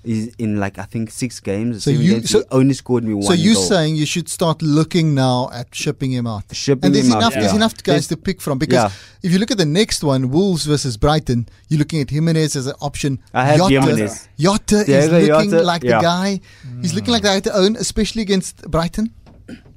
He's 0.05 0.33
in 0.35 0.59
like 0.59 0.77
I 0.77 0.83
think 0.83 1.09
six 1.11 1.39
games. 1.39 1.83
So 1.83 1.89
you 1.89 2.15
games, 2.15 2.29
so, 2.29 2.43
only 2.51 2.73
scored 2.73 3.03
me 3.03 3.13
one. 3.13 3.23
So 3.23 3.33
you're 3.33 3.55
goal. 3.55 3.63
saying 3.63 3.95
you 3.95 4.05
should 4.05 4.29
start 4.29 4.61
looking 4.61 5.15
now 5.15 5.49
at 5.51 5.73
shipping 5.73 6.11
him 6.11 6.27
out. 6.27 6.43
Shipping 6.51 6.85
and 6.85 6.95
there's 6.95 7.07
him 7.07 7.17
enough. 7.17 7.35
out, 7.35 7.39
There's 7.41 7.53
enough 7.53 7.73
guys 7.77 7.85
there's, 7.85 8.07
to 8.09 8.17
pick 8.17 8.41
from 8.41 8.59
because 8.59 8.91
yeah. 8.91 9.23
if 9.23 9.31
you 9.31 9.39
look 9.39 9.51
at 9.51 9.57
the 9.57 9.65
next 9.65 10.03
one, 10.03 10.29
Wolves 10.29 10.65
versus 10.65 10.95
Brighton, 10.97 11.49
you're 11.69 11.79
looking 11.79 12.01
at 12.01 12.09
Jimenez 12.09 12.55
as 12.55 12.67
an 12.67 12.75
option. 12.81 13.19
I 13.33 13.45
have 13.45 13.57
Jota, 13.57 13.81
Jimenez. 13.81 14.29
Jota 14.37 14.77
is 14.87 15.11
looking 15.11 15.51
Jota, 15.51 15.63
like 15.63 15.83
yeah. 15.83 15.97
the 15.97 16.01
guy. 16.03 16.39
He's 16.81 16.93
looking 16.93 17.11
like 17.11 17.23
the 17.23 17.29
guy 17.29 17.39
to 17.41 17.55
own, 17.55 17.75
especially 17.75 18.21
against 18.21 18.69
Brighton. 18.69 19.13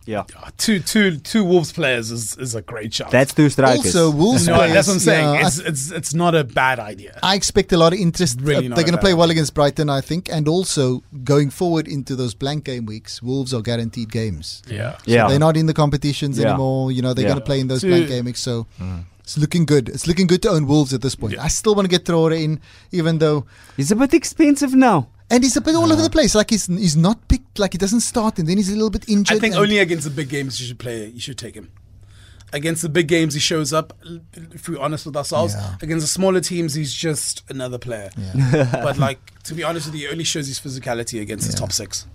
Yeah. 0.09 0.25
Two, 0.57 0.81
two, 0.81 1.19
two 1.19 1.45
Wolves 1.45 1.71
players 1.71 2.11
is, 2.11 2.35
is 2.39 2.55
a 2.55 2.63
great 2.63 2.95
shot. 2.95 3.11
That's 3.11 3.35
two 3.35 3.51
strikers. 3.51 3.85
Also, 3.95 4.11
Wolves 4.11 4.47
no, 4.49 4.55
players, 4.57 4.73
that's 4.73 4.89
what 4.89 4.95
I'm 4.95 5.01
saying. 5.01 5.35
yeah, 5.35 5.47
it's, 5.47 5.59
it's, 5.59 5.91
it's 5.91 6.15
not 6.15 6.35
a 6.35 6.45
bad 6.45 6.79
idea. 6.79 7.19
I 7.23 7.35
expect 7.35 7.73
a 7.73 7.77
lot 7.77 7.93
of 7.93 7.99
interest. 7.99 8.41
Really 8.41 8.69
Uh, 8.71 8.75
they're 8.75 8.85
going 8.85 8.97
to 8.97 9.05
play 9.07 9.13
well 9.13 9.31
against 9.31 9.53
Brighton, 9.53 9.91
I 9.91 10.01
think, 10.01 10.31
and 10.33 10.49
also 10.49 11.03
going 11.25 11.51
forward 11.51 11.87
into 11.87 12.17
those 12.17 12.33
blank 12.35 12.65
game 12.65 12.87
weeks, 12.87 13.23
Wolves 13.23 13.53
are 13.53 13.61
guaranteed 13.61 14.11
games. 14.11 14.63
Yeah. 14.67 14.97
So 14.97 15.03
Yeah. 15.05 15.29
they're 15.29 15.39
not 15.39 15.59
in 15.59 15.67
the 15.67 15.75
competitions 15.75 16.39
Yeah. 16.39 16.49
anymore. 16.49 16.91
You 16.91 17.03
know, 17.03 17.13
they're 17.13 17.25
Yeah. 17.25 17.33
going 17.35 17.41
to 17.41 17.45
play 17.45 17.61
in 17.61 17.69
those 17.69 17.83
So- 17.83 17.89
blank 17.89 18.09
game 18.09 18.25
weeks. 18.25 18.41
So 18.41 18.67
it's 19.21 19.37
looking 19.37 19.67
good. 19.67 19.91
It's 19.91 20.07
looking 20.07 20.27
good 20.27 20.41
to 20.41 20.49
own 20.49 20.67
Wolves 20.67 20.95
at 20.95 21.03
this 21.03 21.15
point. 21.17 21.35
Yeah. 21.35 21.45
I 21.45 21.49
still 21.49 21.75
want 21.75 21.85
to 21.85 21.91
get 21.91 22.07
Traore 22.07 22.43
in, 22.43 22.61
even 22.93 23.19
though. 23.19 23.45
It's 23.77 23.91
a 23.91 23.97
bit 23.97 24.15
expensive 24.15 24.75
now. 24.75 25.09
And 25.31 25.43
he's 25.45 25.57
a 25.57 25.61
bit 25.61 25.75
all 25.75 25.93
over 25.93 26.01
the 26.01 26.11
place. 26.11 26.35
Like 26.35 26.51
he's 26.51 26.67
he's 26.67 26.97
not 26.97 27.29
picked. 27.29 27.59
Like 27.59 27.73
he 27.73 27.79
doesn't 27.79 28.01
start, 28.01 28.39
and 28.39 28.49
then 28.49 28.57
he's 28.57 28.71
a 28.71 28.75
little 28.75 28.91
bit 28.91 29.09
injured. 29.09 29.37
I 29.37 29.41
think 29.41 29.55
only 29.57 29.79
against 29.79 30.05
the 30.05 30.11
big 30.11 30.29
games 30.29 30.61
you 30.61 30.67
should 30.67 30.79
play. 30.79 31.07
You 31.07 31.21
should 31.21 31.39
take 31.39 31.55
him. 31.55 31.71
Against 32.51 32.81
the 32.81 32.89
big 32.89 33.09
games, 33.09 33.35
he 33.35 33.41
shows 33.41 33.75
up. 33.75 33.93
If 34.55 34.71
we're 34.71 34.81
honest 34.81 35.05
with 35.05 35.17
ourselves, 35.17 35.53
Yeah. 35.55 35.75
against 35.83 36.03
the 36.05 36.09
smaller 36.09 36.41
teams, 36.41 36.73
he's 36.73 36.95
just 36.95 37.45
another 37.51 37.77
player. 37.77 38.11
but 38.73 38.97
like 39.07 39.19
to 39.43 39.55
be 39.55 39.63
honest 39.65 39.87
with 39.87 39.97
you, 39.97 40.07
he 40.07 40.13
only 40.13 40.25
shows 40.25 40.47
his 40.47 40.59
physicality 40.59 41.21
against 41.21 41.51
the 41.51 41.57
top 41.57 41.73
six. 41.73 42.07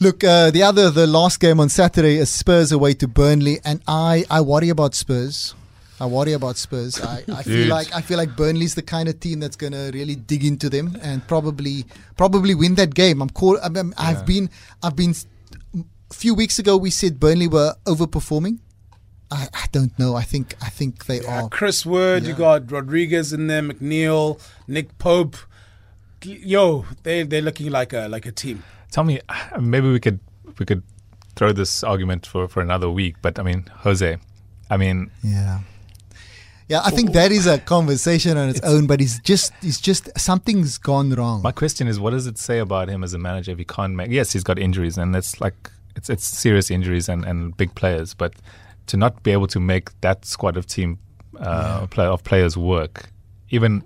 Look, 0.00 0.22
uh, 0.24 0.50
the 0.50 0.64
other, 0.64 0.90
the 0.90 1.06
last 1.06 1.38
game 1.40 1.60
on 1.60 1.68
Saturday 1.68 2.16
is 2.18 2.28
Spurs 2.28 2.72
away 2.72 2.92
to 2.94 3.06
Burnley, 3.08 3.60
and 3.64 3.80
I, 3.86 4.24
I 4.28 4.40
worry 4.40 4.68
about 4.68 4.94
Spurs. 4.94 5.54
I 6.02 6.06
worry 6.06 6.32
about 6.32 6.56
Spurs. 6.56 7.00
I, 7.00 7.22
I 7.32 7.42
feel 7.44 7.68
like 7.68 7.94
I 7.94 8.00
feel 8.00 8.18
like 8.18 8.34
Burnley's 8.36 8.74
the 8.74 8.82
kind 8.82 9.08
of 9.08 9.20
team 9.20 9.38
that's 9.38 9.54
gonna 9.54 9.90
really 9.94 10.16
dig 10.16 10.44
into 10.44 10.68
them 10.68 10.98
and 11.00 11.24
probably 11.28 11.84
probably 12.16 12.54
win 12.56 12.74
that 12.74 12.92
game. 12.92 13.22
I'm 13.22 13.30
call, 13.30 13.56
I'm, 13.62 13.76
I'm, 13.76 13.94
I've 13.96 14.26
been 14.26 14.50
I've 14.82 14.96
been 14.96 15.14
a 16.10 16.14
few 16.14 16.34
weeks 16.34 16.58
ago 16.58 16.76
we 16.76 16.90
said 16.90 17.20
Burnley 17.20 17.46
were 17.46 17.74
overperforming. 17.86 18.58
I, 19.30 19.46
I 19.54 19.66
don't 19.70 19.96
know. 19.96 20.16
I 20.16 20.22
think 20.24 20.56
I 20.60 20.70
think 20.70 21.06
they 21.06 21.20
Yeah, 21.20 21.44
are. 21.44 21.48
Chris 21.48 21.86
Wood, 21.86 22.26
you 22.26 22.34
got 22.34 22.70
Rodriguez 22.72 23.32
in 23.32 23.46
there, 23.46 23.62
McNeil, 23.62 24.40
Nick 24.66 24.98
Pope. 24.98 25.36
Yo, 26.24 26.84
they 27.04 27.22
they're 27.22 27.42
looking 27.42 27.70
like 27.70 27.92
a 27.92 28.08
like 28.08 28.26
a 28.26 28.32
team. 28.32 28.64
Tell 28.90 29.04
me, 29.04 29.20
maybe 29.60 29.88
we 29.88 30.00
could 30.00 30.18
we 30.58 30.66
could 30.66 30.82
throw 31.36 31.52
this 31.52 31.82
argument 31.84 32.26
for, 32.26 32.48
for 32.48 32.60
another 32.60 32.90
week. 32.90 33.16
But 33.22 33.38
I 33.38 33.42
mean, 33.42 33.70
Jose, 33.86 34.18
I 34.68 34.76
mean, 34.76 35.10
Yeah. 35.22 35.60
Yeah, 36.72 36.80
I 36.82 36.90
think 36.90 37.12
that 37.12 37.30
is 37.32 37.46
a 37.46 37.58
conversation 37.58 38.38
on 38.38 38.48
its, 38.48 38.60
own, 38.62 38.86
but 38.86 39.02
it's 39.02 39.18
just 39.18 39.52
it's 39.60 39.78
just 39.78 40.08
something's 40.18 40.78
gone 40.78 41.10
wrong. 41.10 41.42
my 41.42 41.52
question 41.52 41.86
is, 41.86 42.00
what 42.00 42.12
does 42.12 42.26
it 42.26 42.38
say 42.38 42.60
about 42.60 42.88
him 42.88 43.04
as 43.04 43.12
a 43.12 43.18
manager 43.18 43.52
if 43.52 43.58
he 43.58 43.66
can't 43.66 43.94
make? 43.94 44.10
Yes, 44.10 44.32
he's 44.32 44.42
got 44.42 44.58
injuries, 44.58 44.96
and 44.96 45.14
it's 45.14 45.38
like 45.38 45.70
it's 45.96 46.08
it's 46.08 46.24
serious 46.24 46.70
injuries 46.70 47.10
and, 47.10 47.26
and 47.26 47.54
big 47.58 47.74
players, 47.74 48.14
but 48.14 48.32
to 48.86 48.96
not 48.96 49.22
be 49.22 49.32
able 49.32 49.48
to 49.48 49.60
make 49.60 49.90
that 50.00 50.24
squad 50.24 50.56
of 50.56 50.64
team 50.66 50.98
uh, 51.38 51.86
play, 51.88 52.06
of 52.06 52.24
players 52.24 52.56
work, 52.56 53.10
even 53.50 53.84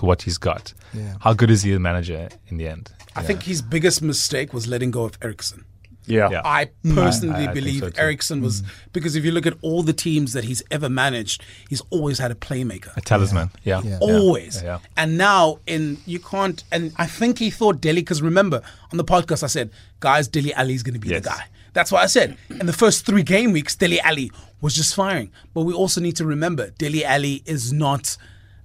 what 0.00 0.22
he's 0.22 0.38
got, 0.38 0.72
Yeah. 0.94 1.16
how 1.20 1.34
good 1.34 1.50
is 1.50 1.62
he 1.64 1.72
as 1.72 1.76
a 1.76 1.80
manager 1.80 2.30
in 2.48 2.56
the 2.56 2.66
end? 2.66 2.90
I 3.14 3.22
think 3.22 3.42
his 3.42 3.60
biggest 3.60 4.00
mistake 4.00 4.54
was 4.54 4.66
letting 4.66 4.90
go 4.90 5.04
of 5.04 5.18
Eriksen. 5.20 5.66
Yeah. 6.06 6.30
Yeah. 6.30 6.42
I 6.44 6.70
personally 6.94 7.46
I- 7.46 7.50
I 7.50 7.54
believe 7.54 7.80
so. 7.80 7.90
Eriksen 7.96 8.40
was 8.42 8.62
mm. 8.62 8.68
because 8.92 9.14
if 9.16 9.24
you 9.24 9.30
look 9.32 9.46
at 9.46 9.54
all 9.62 9.82
the 9.82 9.92
teams 9.92 10.32
that 10.32 10.44
he's 10.44 10.62
ever 10.70 10.88
managed, 10.88 11.42
he's 11.68 11.82
always 11.90 12.18
had 12.18 12.30
a 12.30 12.34
playmaker. 12.34 12.96
A 12.96 13.00
talisman, 13.00 13.50
yeah, 13.64 13.80
Yeah. 13.84 13.98
Always. 14.00 14.56
yeah, 14.62 14.64
yeah. 14.64 14.78
And 14.96 15.16
now 15.16 15.58
in 15.66 15.98
you 16.06 16.18
can't 16.18 16.62
and 16.72 16.92
I 16.96 17.06
think 17.06 17.38
he 17.38 17.50
thought 17.50 17.80
Dele 17.80 18.00
because 18.00 18.20
remember 18.22 18.62
on 18.90 18.98
the 18.98 19.04
podcast 19.04 19.42
I 19.42 19.48
said, 19.48 19.70
guys, 20.00 20.28
Dele 20.28 20.52
Alli 20.54 20.74
is 20.74 20.82
gonna 20.82 20.98
be 20.98 21.08
Yes. 21.08 21.22
the 21.22 21.28
guy. 21.30 21.44
That's 21.72 21.90
what 21.90 22.02
I 22.02 22.06
said. 22.06 22.36
In 22.50 22.66
the 22.66 22.72
first 22.74 23.06
three 23.06 23.22
game 23.22 23.52
weeks, 23.52 23.74
Dele 23.74 23.98
Alli 24.00 24.30
was 24.60 24.74
just 24.74 24.94
firing. 24.94 25.30
But 25.54 25.62
we 25.62 25.72
also 25.72 26.00
need 26.00 26.16
to 26.16 26.26
remember 26.26 26.70
Dele 26.70 27.04
Alli 27.04 27.42
is 27.46 27.72
not 27.72 28.16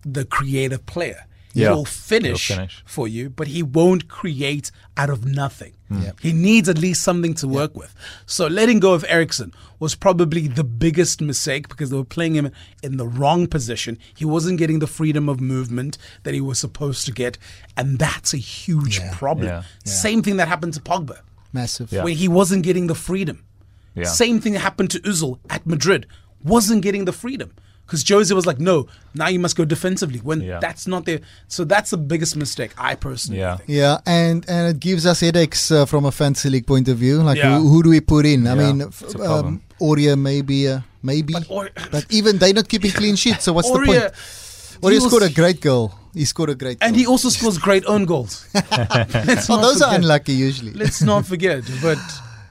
the 0.03 0.25
creative 0.25 0.85
player. 0.85 1.25
Yeah. 1.57 1.69
He'll 1.73 1.85
finish, 1.85 2.47
He'll 2.49 2.57
finish. 2.57 2.83
for 2.85 3.07
you, 3.07 3.29
but 3.29 3.47
he 3.47 3.63
won't 3.63 4.07
create 4.07 4.71
out 4.95 5.09
of 5.09 5.25
nothing. 5.25 5.73
Mm. 5.91 6.19
He 6.19 6.33
needs 6.33 6.67
at 6.69 6.77
least 6.77 7.01
something 7.01 7.33
to 7.35 7.47
work 7.47 7.75
with. 7.75 7.93
So 8.25 8.47
letting 8.47 8.79
go 8.79 8.93
of 8.93 9.05
Eriksen 9.07 9.53
was 9.79 9.95
probably 9.95 10.47
the 10.47 10.63
biggest 10.63 11.21
mistake 11.21 11.69
because 11.69 11.89
they 11.89 11.97
were 11.97 12.03
playing 12.03 12.35
him 12.35 12.51
in 12.83 12.97
the 12.97 13.07
wrong 13.07 13.47
position. 13.47 13.97
He 14.15 14.25
wasn't 14.25 14.57
getting 14.59 14.79
the 14.79 14.87
freedom 14.87 15.29
of 15.29 15.39
movement 15.39 15.97
that 16.23 16.33
he 16.33 16.41
was 16.41 16.59
supposed 16.59 17.05
to 17.05 17.11
get, 17.11 17.37
and 17.77 17.97
that's 17.99 18.33
a 18.33 18.37
huge 18.37 18.99
Yeah. 18.99 19.13
problem. 19.15 19.47
Yeah. 19.47 19.63
Same 19.85 20.21
thing 20.21 20.37
that 20.37 20.47
happened 20.47 20.73
to 20.73 20.81
Pogba, 20.81 21.19
Massive. 21.53 21.91
Yeah. 21.91 22.03
where 22.03 22.13
he 22.13 22.27
wasn't 22.27 22.63
getting 22.63 22.87
the 22.87 22.95
freedom. 22.95 23.43
Yeah. 23.95 24.03
Same 24.05 24.39
thing 24.41 24.53
that 24.53 24.59
happened 24.59 24.91
to 24.91 24.99
Özil 24.99 25.39
at 25.49 25.65
Madrid, 25.65 26.05
wasn't 26.43 26.81
getting 26.83 27.05
the 27.05 27.13
freedom. 27.13 27.51
Because 27.87 28.03
Jose 28.07 28.33
was 28.35 28.45
like, 28.45 28.59
no, 28.59 28.85
now 29.15 29.27
you 29.29 29.39
must 29.39 29.55
go 29.55 29.63
defensively 29.65 30.19
when 30.19 30.41
Yeah. 30.41 30.59
that's 30.59 30.85
not 30.87 31.05
there. 31.05 31.21
So 31.47 31.63
that's 31.63 31.89
the 31.91 31.97
biggest 31.97 32.35
mistake, 32.35 32.71
I 32.77 32.95
personally 32.95 33.39
Yeah. 33.39 33.55
think. 33.57 33.69
Yeah, 33.69 33.97
and 34.05 34.43
and 34.49 34.67
it 34.75 34.79
gives 34.79 35.05
us 35.05 35.21
headaches 35.21 35.71
uh, 35.71 35.85
from 35.85 36.03
a 36.05 36.11
fantasy 36.11 36.49
league 36.49 36.67
point 36.67 36.87
of 36.89 36.97
view. 36.97 37.23
Like, 37.23 37.37
Yeah. 37.39 37.57
who, 37.57 37.69
who 37.69 37.83
do 37.83 37.89
we 37.89 38.01
put 38.01 38.25
in? 38.25 38.45
I 38.45 38.55
Yeah, 38.55 38.61
mean, 38.63 38.81
it's 38.81 39.01
f- 39.03 39.15
a 39.15 39.19
um, 39.21 39.25
problem. 39.25 39.61
Aurier 39.79 40.15
maybe, 40.19 40.67
uh, 40.67 40.79
maybe, 41.01 41.33
But 41.33 41.47
but, 41.91 42.05
even 42.09 42.37
they're 42.39 42.53
not 42.53 42.67
keeping 42.67 42.91
clean 42.91 43.15
sheets. 43.15 43.43
So 43.45 43.53
what's 43.53 43.71
the 43.71 43.77
Aurier- 43.79 43.85
point? 43.85 44.13
Aurier 44.83 44.91
he 44.91 44.99
was- 44.99 45.07
scored 45.07 45.23
a 45.23 45.33
great 45.33 45.61
goal. 45.61 45.93
He 46.13 46.25
scored 46.25 46.49
a 46.49 46.55
great. 46.55 46.77
And 46.81 46.91
goal. 46.93 46.99
he 46.99 47.05
also 47.07 47.29
scores 47.29 47.57
great 47.59 47.85
own 47.85 48.05
goals. 48.05 48.45
Let's 48.53 49.47
oh, 49.49 49.55
not 49.55 49.61
those 49.61 49.81
are 49.85 49.93
unlucky 49.95 50.33
usually. 50.33 50.73
Let's 50.73 51.01
not 51.01 51.25
forget. 51.27 51.61
But 51.81 51.99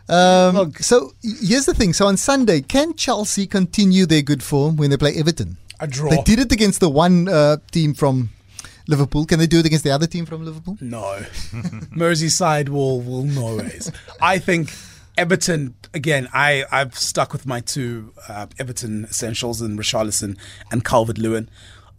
Um, 0.09 0.54
Look. 0.54 0.78
so 0.78 1.14
here's 1.22 1.66
the 1.66 1.74
thing. 1.74 1.92
So 1.92 2.07
on 2.07 2.16
Sunday, 2.16 2.61
can 2.61 2.94
Chelsea 2.94 3.46
continue 3.46 4.07
their 4.07 4.22
good 4.22 4.42
form 4.42 4.76
when 4.76 4.90
they 4.90 4.96
play 4.96 5.14
Everton? 5.16 5.57
a 5.80 5.86
draw. 5.86 6.11
They 6.11 6.22
did 6.22 6.38
it 6.38 6.52
against 6.52 6.80
the 6.80 6.88
one 6.88 7.28
uh, 7.28 7.59
team 7.70 7.94
from 7.94 8.30
Liverpool. 8.88 9.26
Can 9.26 9.38
they 9.38 9.46
do 9.46 9.59
it 9.59 9.66
against 9.66 9.84
the 9.84 9.90
other 9.90 10.07
team 10.07 10.26
from 10.26 10.44
Liverpool? 10.44 10.78
No. 10.80 11.02
Merseyside 11.94 12.68
will 12.68 13.00
will 13.00 13.24
no 13.24 13.57
ways. 13.57 13.90
I 14.20 14.38
think 14.38 14.74
Everton 15.16 15.74
again. 15.94 16.28
I 16.32 16.64
I've 16.70 16.98
stuck 16.98 17.32
with 17.32 17.46
my 17.46 17.61
two 17.61 18.12
uh, 18.28 18.46
Everton 18.59 19.04
essentials 19.04 19.61
in 19.61 19.76
Richarlison 19.76 20.38
and 20.70 20.84
Calvert 20.84 21.18
Lewin. 21.18 21.48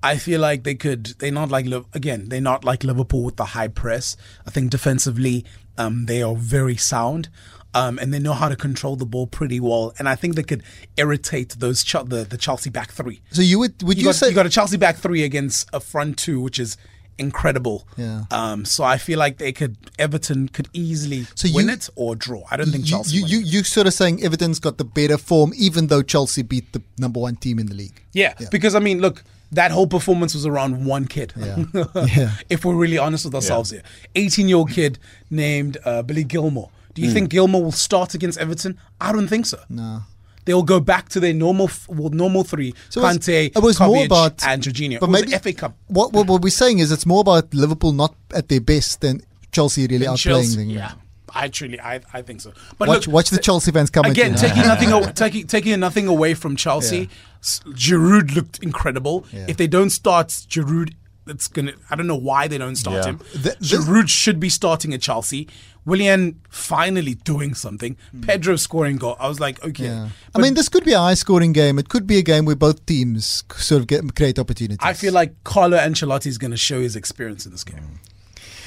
I 0.03 0.18
feel 0.18 0.39
like 0.39 0.64
they 0.64 0.76
could. 0.76 1.08
They're 1.20 1.32
not 1.32 1.49
like 1.49 1.66
again. 1.93 2.30
They're 2.30 2.39
not 2.41 2.64
like 2.64 2.84
Liverpool 2.84 3.24
with 3.24 3.36
the 3.36 3.45
high 3.45 3.68
press. 3.68 4.16
I 4.45 4.51
think 4.51 4.70
defensively, 4.70 5.43
um, 5.78 6.05
they 6.05 6.22
are 6.22 6.36
very 6.36 6.78
sound. 6.78 7.30
Um, 7.74 7.99
and 7.99 8.11
they 8.13 8.18
know 8.20 8.34
how 8.34 8.49
to 8.49 8.55
control 8.55 8.95
the 8.95 9.05
ball 9.05 9.28
pretty 9.28 9.59
well, 9.59 9.93
and 9.99 10.07
I 10.09 10.15
think 10.15 10.36
they 10.36 10.43
could 10.43 10.63
irritate 10.97 11.49
those 11.59 11.84
Chel- 11.84 12.05
the 12.05 12.24
the 12.24 12.38
Chelsea 12.38 12.70
back 12.72 12.91
three. 12.91 13.22
So 13.32 13.41
you 13.41 13.59
would 13.59 13.84
would 13.84 13.97
You, 13.97 14.01
you, 14.03 14.07
got, 14.07 14.15
say 14.15 14.30
you 14.30 14.34
got 14.36 14.45
a 14.45 14.49
Chelsea 14.49 14.78
back 14.78 14.95
three 14.97 15.24
against 15.24 15.70
a 15.74 15.80
front 15.80 16.18
two, 16.18 16.39
which 16.39 16.57
is 16.59 16.78
incredible. 17.20 17.88
Yeah. 17.97 18.24
Um. 18.32 18.65
So 18.65 18.84
I 18.84 18.97
feel 18.97 19.20
like 19.20 19.38
they 19.38 19.51
could 19.51 19.76
Everton 19.99 20.49
could 20.49 20.70
easily 20.74 21.26
So 21.36 21.49
win 21.53 21.70
it 21.70 21.89
or 21.95 22.15
draw. 22.15 22.43
I 22.49 22.57
don't 22.57 22.70
think 22.72 22.86
you, 22.86 22.91
Chelsea. 22.91 23.18
you, 23.18 23.24
win 23.24 23.32
you, 23.32 23.39
you 23.39 23.63
sort 23.63 23.88
of 23.88 23.93
saying 23.93 24.24
Everton's 24.24 24.59
got 24.59 24.78
the 24.78 24.86
better 24.86 25.18
form, 25.18 25.51
even 25.55 25.88
though 25.88 26.01
Chelsea 26.01 26.43
beat 26.43 26.72
the 26.74 26.82
number 26.97 27.20
one 27.20 27.36
team 27.36 27.59
in 27.59 27.68
the 27.68 27.76
league. 27.76 28.01
yeah, 28.13 28.34
Yeah. 28.39 28.47
because 28.51 28.76
I 28.76 28.80
mean, 28.80 29.01
look, 29.01 29.24
that 29.51 29.72
whole 29.72 29.88
performance 29.88 30.34
was 30.34 30.45
around 30.45 30.86
one 30.86 31.05
kid. 31.05 31.34
Yeah. 31.36 31.63
Yeah. 32.15 32.32
If 32.49 32.65
we're 32.65 32.76
really 32.76 32.97
honest 32.97 33.26
with 33.26 33.36
ourselves 33.36 33.72
here, 33.72 33.84
eighteen-year-old 34.15 34.72
kid 34.72 34.99
named 35.30 35.78
uh, 35.86 36.01
Billy 36.01 36.24
Gilmour. 36.24 36.70
Do 37.02 37.08
you 37.08 37.14
think 37.14 37.30
Gilmour 37.30 37.62
will 37.64 37.72
start 37.72 38.14
against 38.14 38.38
Everton? 38.39 38.78
I 39.00 39.12
don't 39.12 39.28
think 39.28 39.45
so. 39.45 39.58
Mm. 39.58 39.70
No. 39.70 40.00
They'll 40.45 40.64
go 40.64 40.80
back 40.80 41.10
to 41.10 41.20
their 41.20 41.34
normal, 41.34 41.68
f- 41.68 41.88
well, 41.89 42.10
normal 42.10 42.43
three: 42.45 42.74
So 42.89 43.02
it 43.02 43.04
was- 43.04 43.18
Kante, 43.18 43.52
it 43.56 43.60
was 43.62 43.80
more 43.80 43.89
Kovacic, 43.98 44.06
about- 44.06 44.48
and 44.48 44.64
Jorginho. 44.64 45.00
but 45.00 45.08
it 45.08 45.12
was 45.12 45.22
maybe- 45.22 45.32
the 45.32 45.39
FA 45.39 45.54
Cup. 45.54 45.76
What, 45.88 46.14
what 46.14 46.28
what 46.28 46.41
we're 46.41 46.50
saying 46.50 46.80
is 46.80 46.91
it's 46.91 47.06
more 47.06 47.20
about 47.22 47.54
Liverpool 47.54 47.91
not 47.91 48.16
at 48.34 48.48
their 48.48 48.62
best 48.62 49.02
than 49.02 49.22
Chelsea 49.52 49.88
really 49.88 50.06
And 50.06 50.16
outplaying 50.16 50.24
Chelsea- 50.24 50.56
them. 50.56 50.70
Yeah, 50.70 50.91
I 51.36 51.50
truly, 51.50 51.80
I, 51.82 52.00
I 52.14 52.22
think 52.22 52.39
so. 52.41 52.54
But 52.78 52.88
Watch 52.88 53.08
look, 53.08 53.14
watch 53.14 53.30
the 53.30 53.38
t- 53.38 53.43
Chelsea 53.43 53.72
fans 53.72 53.89
come 53.89 54.06
again, 54.06 54.36
taking 54.36 54.64
nothing, 54.64 54.93
aw- 54.93 55.12
taking 55.12 55.48
taking 55.48 55.78
nothing 55.82 56.08
away 56.08 56.34
from 56.34 56.56
Chelsea. 56.56 56.98
Yeah. 56.98 57.74
Giroud 57.74 58.34
looked 58.36 58.60
incredible. 58.64 59.26
Yeah. 59.32 59.45
If 59.48 59.58
they 59.58 59.68
don't 59.68 59.89
start 59.89 60.30
Giroud, 60.30 60.93
it's 61.28 61.48
gonna. 61.50 61.74
I 61.89 61.95
don't 61.95 62.08
know 62.08 62.16
why 62.16 62.48
they 62.48 62.58
don't 62.58 62.78
start 62.78 62.98
Yeah. 63.06 63.12
him. 63.12 63.20
The- 63.36 63.58
Giroud 63.62 64.08
should 64.08 64.39
be 64.39 64.50
starting 64.50 64.93
at 64.93 65.02
Chelsea. 65.02 65.48
Willian 65.88 66.42
finally 66.50 67.16
doing 67.16 67.54
something. 67.54 67.96
Pedro 68.22 68.58
scoring 68.58 68.98
goal. 68.98 69.16
I 69.22 69.30
was 69.30 69.40
like, 69.40 69.64
okay. 69.64 69.88
Hmm. 69.88 69.94
Yeah. 69.94 70.10
I 70.36 70.40
mean, 70.40 70.54
this 70.54 70.68
could 70.68 70.84
be 70.84 70.92
a 70.92 71.00
high 71.00 71.14
scoring 71.14 71.54
game. 71.54 71.80
It 71.80 71.88
could 71.88 72.06
be 72.06 72.18
a 72.18 72.22
game 72.22 72.44
where 72.44 72.58
both 72.58 72.86
teams 72.86 73.46
sort 73.56 73.82
of 73.82 73.88
get 73.88 74.14
create 74.14 74.38
opportunities. 74.38 74.80
I 74.82 74.92
feel 74.92 75.14
like 75.14 75.42
Carlo 75.46 75.78
Ancelotti 75.78 76.28
is 76.28 76.38
going 76.38 76.52
to 76.52 76.58
show 76.58 76.82
his 76.82 76.98
experience 76.98 77.46
in 77.46 77.54
this 77.54 77.64
game. 77.64 78.02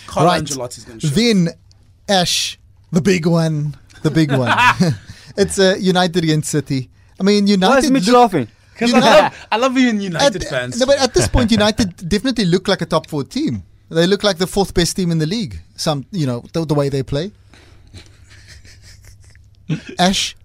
Carlo 0.07 0.31
right. 0.31 0.43
Ancelotti 0.43 0.79
is 0.79 0.85
going 0.85 0.99
to 0.99 1.09
show. 1.09 1.15
Then 1.15 1.51
Ash, 2.09 2.59
the 2.91 3.03
big 3.03 3.27
one, 3.27 3.77
the 4.03 4.11
big 4.11 4.33
one. 4.33 4.51
it's 5.37 5.59
uh, 5.59 5.77
United 5.79 6.25
against 6.25 6.51
City. 6.51 6.89
I 7.21 7.23
mean, 7.23 7.47
United. 7.47 7.71
Why 7.71 7.79
is 7.79 7.85
United. 7.85 7.93
Mitch 7.93 8.07
look- 8.07 8.17
laughing? 8.17 8.49
Because 8.73 8.95
I 8.95 9.01
love, 9.01 9.47
I 9.53 9.57
love 9.59 9.75
being 9.75 10.01
United 10.01 10.43
at, 10.43 10.49
fans. 10.49 10.81
No, 10.81 10.87
but 10.87 10.99
at 10.99 11.13
this 11.13 11.29
point, 11.29 11.51
United 11.61 12.09
definitely 12.09 12.47
look 12.47 12.67
like 12.67 12.81
a 12.81 12.87
top 12.87 13.11
four 13.11 13.25
team. 13.25 13.63
They 13.91 14.07
look 14.07 14.23
like 14.23 14.39
the 14.39 14.47
fourth 14.47 14.73
best 14.73 14.97
team 14.97 15.11
in 15.11 15.19
the 15.19 15.27
league. 15.27 15.61
Some, 15.77 16.07
you 16.13 16.27
know, 16.27 16.45
the, 16.53 16.65
the 16.65 16.75
way 16.75 16.89
they 16.89 17.03
play. 17.03 17.33
Ash. 19.99 20.37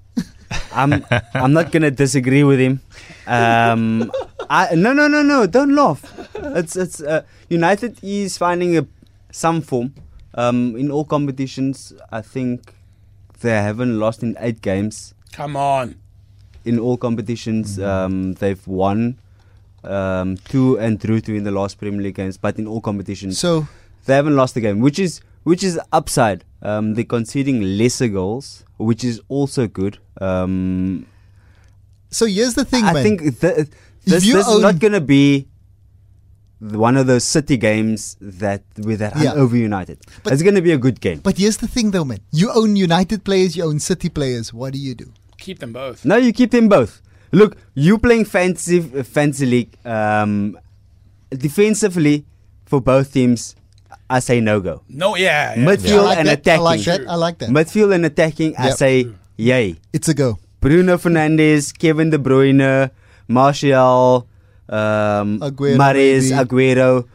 I'm 0.72 1.06
I'm 1.34 1.54
not 1.54 1.72
gonna 1.72 1.92
disagree 1.92 2.44
with 2.44 2.60
him. 2.60 2.82
Um, 3.28 4.12
I 4.50 4.76
no 4.76 4.94
no 4.94 5.08
no 5.08 5.22
no 5.22 5.48
don't 5.48 5.74
laugh. 5.76 6.04
It's 6.36 6.76
it's 6.76 7.02
uh, 7.02 7.24
United 7.50 7.98
is 8.04 8.38
finding 8.38 8.78
a 8.78 8.86
some 9.32 9.62
form. 9.62 9.94
Um, 10.34 10.76
in 10.76 10.92
all 10.92 11.06
competitions, 11.06 11.94
I 12.12 12.22
think 12.22 12.74
they 13.42 13.52
haven't 13.52 14.00
lost 14.00 14.22
in 14.22 14.36
eight 14.40 14.62
games. 14.62 15.14
Come 15.32 15.56
on. 15.56 15.96
In 16.66 16.78
all 16.80 16.98
competitions, 16.98 17.80
um, 17.80 18.34
they've 18.34 18.66
won 18.68 19.18
um, 19.86 20.38
two 20.38 20.78
and 20.80 21.00
drew 21.00 21.22
two 21.22 21.36
in 21.36 21.44
the 21.44 21.52
last 21.52 21.78
Premier 21.78 22.02
League 22.02 22.16
games, 22.16 22.38
but 22.38 22.58
in 22.58 22.68
all 22.68 22.82
competitions, 22.82 23.38
So 23.40 23.68
they 24.06 24.16
haven't 24.16 24.36
lost 24.36 24.56
a 24.58 24.62
game, 24.62 24.80
which 24.80 25.00
is 25.00 25.22
which 25.44 25.64
is 25.64 25.80
upside. 25.92 26.44
Um, 26.62 26.96
they're 26.96 27.04
conceding 27.04 27.62
lesser 27.78 28.08
goals, 28.08 28.64
which 28.78 29.04
is 29.04 29.22
also 29.30 29.68
good. 29.68 30.00
Um, 30.20 31.06
so 32.10 32.26
here's 32.26 32.56
the 32.56 32.66
thing, 32.66 32.84
I 32.86 32.94
man. 32.94 33.04
think 33.04 33.22
th- 33.22 33.40
this, 33.40 34.24
this 34.24 34.26
is 34.26 34.60
not 34.62 34.80
going 34.80 34.94
to 34.94 35.02
be 35.02 35.48
one 36.60 36.98
of 36.98 37.06
those 37.08 37.24
City 37.24 37.58
games 37.58 38.16
that 38.22 38.64
with 38.78 39.00
that 39.00 39.14
Yeah. 39.18 39.34
over 39.34 39.56
United. 39.58 40.00
But- 40.24 40.34
it's 40.34 40.42
going 40.42 40.56
to 40.56 40.62
be 40.62 40.72
a 40.72 40.78
good 40.78 41.00
game. 41.02 41.20
but 41.20 41.38
here's 41.38 41.58
the 41.58 41.68
thing, 41.68 41.92
though, 41.92 42.06
man. 42.06 42.20
You 42.32 42.52
own 42.52 42.76
United 42.76 43.24
players, 43.24 43.56
you 43.56 43.64
own 43.66 43.80
City 43.80 44.10
players. 44.10 44.54
What 44.54 44.74
do 44.74 44.80
you 44.80 44.96
do? 44.96 45.12
Keep 45.38 45.60
them 45.60 45.74
both. 45.74 46.06
No, 46.06 46.16
you 46.16 46.32
keep 46.34 46.52
them 46.52 46.70
both. 46.70 47.02
Look, 47.36 47.58
you 47.74 47.98
playing 48.00 48.26
fantasy 48.26 48.80
fantasy 49.04 49.46
league 49.46 49.76
um, 49.86 50.58
defensively 51.30 52.26
for 52.66 52.80
both 52.82 53.12
teams. 53.12 53.56
I 54.10 54.20
say 54.20 54.40
no 54.40 54.60
go. 54.62 54.84
No, 54.88 55.16
yeah. 55.16 55.56
yeah. 55.56 55.66
Midfield 55.66 55.90
Yeah, 55.90 56.02
like 56.02 56.18
and 56.20 56.28
that. 56.30 56.40
attacking. 56.40 56.62
I 56.62 56.64
like 56.64 56.84
that. 56.86 57.02
I 57.10 57.16
like 57.16 57.38
that. 57.40 57.50
Midfield 57.50 57.94
and 57.94 58.06
attacking. 58.06 58.56
I 58.58 58.70
say 58.72 59.08
yay. 59.36 59.76
It's 59.94 60.08
a 60.08 60.14
go. 60.14 60.38
Bruno 60.62 60.98
Fernandes, 60.98 61.76
Kevin 61.78 62.10
De 62.10 62.18
Bruyne, 62.18 62.90
Martial, 63.28 64.28
um, 64.70 65.40
Aguero, 65.42 65.78
Mahrez, 65.78 66.32
maybe. 66.32 66.42
Aguero. 66.44 67.08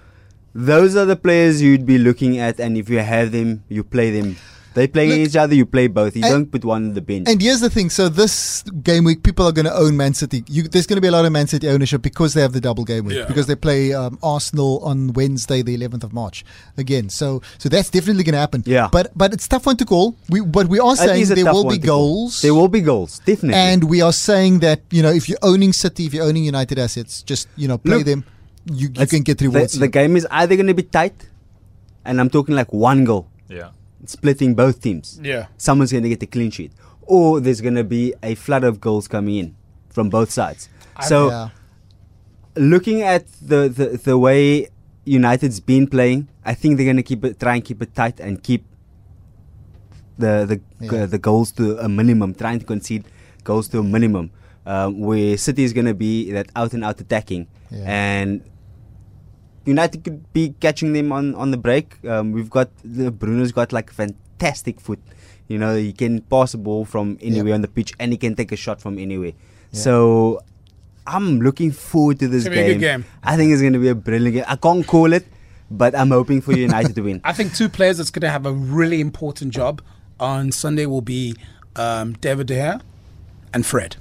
Those 0.55 0.97
are 0.97 1.05
the 1.07 1.17
players 1.17 1.63
you'd 1.63 1.87
be 1.87 1.99
looking 1.99 2.39
at, 2.39 2.59
and 2.61 2.77
if 2.77 2.89
you 2.89 2.99
have 2.99 3.31
them, 3.33 3.63
you 3.69 3.83
play 3.85 4.11
them. 4.11 4.37
They 4.75 4.87
play 4.87 5.09
Look, 5.09 5.19
each 5.19 5.37
other, 5.37 5.55
you 5.55 5.67
play 5.67 5.89
both. 5.89 6.15
You 6.17 6.23
and- 6.25 6.33
don't 6.33 6.47
put 6.53 6.65
one 6.65 6.85
on 6.87 6.95
the 6.95 7.01
bench. 7.01 7.29
And 7.29 7.43
here's 7.43 7.61
the 7.61 7.71
thing. 7.71 7.91
So 7.91 8.09
this 8.09 8.63
game 8.83 9.05
week, 9.05 9.23
people 9.23 9.45
are 9.47 9.53
going 9.53 9.67
to 9.67 9.75
own 9.75 9.97
Man 9.97 10.15
City. 10.15 10.45
You, 10.49 10.63
there's 10.69 10.87
going 10.87 10.97
to 10.97 11.01
be 11.01 11.09
a 11.09 11.11
lot 11.11 11.25
of 11.25 11.33
Man 11.33 11.47
City 11.49 11.69
ownership 11.69 12.03
because 12.03 12.35
they 12.35 12.41
have 12.41 12.53
the 12.53 12.61
double 12.61 12.85
game 12.85 13.05
week. 13.05 13.17
Yeah. 13.17 13.25
Because 13.27 13.47
they 13.47 13.57
play 13.57 13.93
um, 13.93 14.19
Arsenal 14.23 14.79
on 14.85 15.13
Wednesday, 15.13 15.63
the 15.63 15.77
11th 15.77 16.05
of 16.05 16.13
March. 16.13 16.45
Again, 16.77 17.09
so 17.09 17.43
so 17.59 17.69
that's 17.69 17.91
definitely 17.91 18.23
going 18.23 18.35
to 18.35 18.39
happen. 18.39 18.63
Yeah. 18.65 18.89
But 18.93 19.11
but 19.17 19.33
it's 19.35 19.49
tough 19.49 19.67
one 19.67 19.77
to 19.79 19.85
call. 19.85 20.15
We 20.29 20.41
but 20.41 20.69
we 20.69 20.79
are 20.79 20.95
saying 20.95 21.27
there 21.27 21.53
will 21.53 21.69
be 21.69 21.79
to 21.79 21.87
call. 21.87 21.97
goals. 21.99 22.43
There 22.43 22.55
will 22.55 22.69
be 22.69 22.81
goals, 22.81 23.19
definitely. 23.21 23.55
And 23.61 23.85
we 23.85 24.01
are 24.03 24.13
saying 24.13 24.61
that 24.61 24.83
you 24.91 25.03
know 25.03 25.11
if 25.11 25.29
you're 25.29 25.43
owning 25.43 25.73
City, 25.73 26.07
if 26.07 26.15
you're 26.15 26.25
owning 26.25 26.45
United 26.45 26.79
assets, 26.79 27.23
just 27.23 27.49
you 27.57 27.67
know 27.69 27.79
play 27.79 27.97
Look, 27.99 28.07
them. 28.07 28.25
You, 28.67 28.91
you 28.95 29.07
can 29.07 29.23
get 29.23 29.39
the, 29.39 29.49
rewards. 29.49 29.79
the 29.79 29.89
game 29.89 30.17
is 30.17 30.27
either 30.31 30.55
going 30.55 30.67
to 30.69 30.75
be 30.75 30.83
tight, 30.85 31.27
and 32.05 32.21
I'm 32.21 32.31
talking 32.31 32.55
like 32.55 32.73
one 32.73 33.05
goal, 33.05 33.27
Yeah. 33.49 33.71
Splitting 34.07 34.55
both 34.55 34.81
teams. 34.81 35.21
Yeah. 35.23 35.47
Someone's 35.57 35.93
going 35.93 36.03
to 36.05 36.09
get 36.09 36.23
a 36.23 36.27
clean 36.27 36.51
sheet, 36.51 36.73
or 37.03 37.41
there's 37.41 37.61
going 37.61 37.75
to 37.77 37.85
be 37.85 38.15
a 38.23 38.35
flood 38.35 38.65
of 38.65 38.81
goals 38.81 39.09
coming 39.09 39.37
in 39.37 39.57
from 39.89 40.09
both 40.11 40.31
sides. 40.31 40.69
So 41.07 41.29
yeah. 41.31 41.49
looking 42.57 43.03
at 43.03 43.27
the, 43.41 43.69
the, 43.69 43.87
the 44.03 44.19
way 44.19 44.69
United's 45.05 45.61
been 45.61 45.87
playing, 45.87 46.29
I 46.45 46.55
think 46.55 46.77
they're 46.77 46.85
going 46.87 46.97
to 46.97 47.03
keep 47.03 47.25
it, 47.25 47.41
try 47.41 47.55
and 47.55 47.65
keep 47.65 47.81
it 47.83 47.95
tight 47.95 48.21
and 48.21 48.43
keep 48.43 48.65
the 50.19 50.45
the 50.47 50.61
Yeah. 50.85 51.03
uh, 51.05 51.07
the 51.07 51.19
goals 51.19 51.53
to 51.53 51.79
a 51.79 51.89
minimum, 51.89 52.35
trying 52.35 52.59
to 52.59 52.67
concede 52.67 53.05
goals 53.45 53.69
to 53.69 53.79
a 53.79 53.83
minimum. 53.83 54.31
Um, 54.67 55.01
where 55.01 55.39
City 55.39 55.65
is 55.65 55.73
going 55.73 55.87
to 55.87 55.95
be 55.95 56.31
that 56.33 56.51
out 56.55 56.75
and 56.75 56.85
out 56.85 57.01
attacking, 57.01 57.49
Yeah. 57.71 57.85
and 57.87 58.43
United 59.65 60.03
could 60.05 60.33
be 60.33 60.55
catching 60.61 60.93
them 60.93 61.13
on 61.13 61.35
on 61.35 61.51
the 61.51 61.57
break. 61.57 62.03
Um, 62.05 62.33
we've 62.33 62.51
got 62.51 62.71
Bruno's 62.85 63.53
got 63.53 63.73
like 63.73 63.91
fantastic 63.93 64.81
foot. 64.81 64.99
You 65.49 65.59
know, 65.59 65.77
he 65.77 65.93
can 65.93 66.21
pass 66.23 66.55
a 66.55 66.59
ball 66.59 66.85
from 66.85 67.19
anywhere 67.21 67.55
on 67.55 67.61
the 67.61 67.69
pitch, 67.69 67.93
and 67.99 68.13
he 68.13 68.19
can 68.19 68.35
take 68.37 68.53
a 68.53 68.57
shot 68.57 68.81
from 68.81 68.99
anywhere. 68.99 69.33
Yeah. 69.73 69.81
So 69.81 70.41
I'm 71.07 71.41
looking 71.41 71.73
forward 71.73 72.19
to 72.21 72.29
this 72.29 72.47
It's 72.47 72.55
gonna 72.55 72.67
be 72.67 72.73
a 72.73 72.75
game. 72.75 72.81
good 72.81 72.87
game. 72.87 73.05
I 73.23 73.37
think 73.37 73.53
it's 73.53 73.61
going 73.61 73.73
to 73.73 73.79
be 73.81 73.89
a 73.89 73.95
brilliant 73.95 74.35
game. 74.35 74.45
I 74.47 74.57
can't 74.57 74.87
call 74.87 75.13
it, 75.13 75.27
but 75.71 75.95
I'm 75.97 76.11
hoping 76.11 76.41
for 76.41 76.53
United 76.53 76.95
to 76.95 77.03
win. 77.03 77.21
I 77.25 77.33
think 77.33 77.55
two 77.55 77.69
players 77.69 77.99
that's 77.99 78.11
going 78.11 78.23
to 78.23 78.31
have 78.31 78.47
a 78.47 78.53
really 78.53 79.01
important 79.01 79.53
job 79.53 79.83
on 80.21 80.53
Sunday 80.53 80.87
will 80.87 81.01
be 81.03 81.35
um, 81.77 82.13
David 82.15 82.47
De 82.47 82.55
Gea 82.55 82.81
and 83.53 83.67
Fred. 83.67 83.97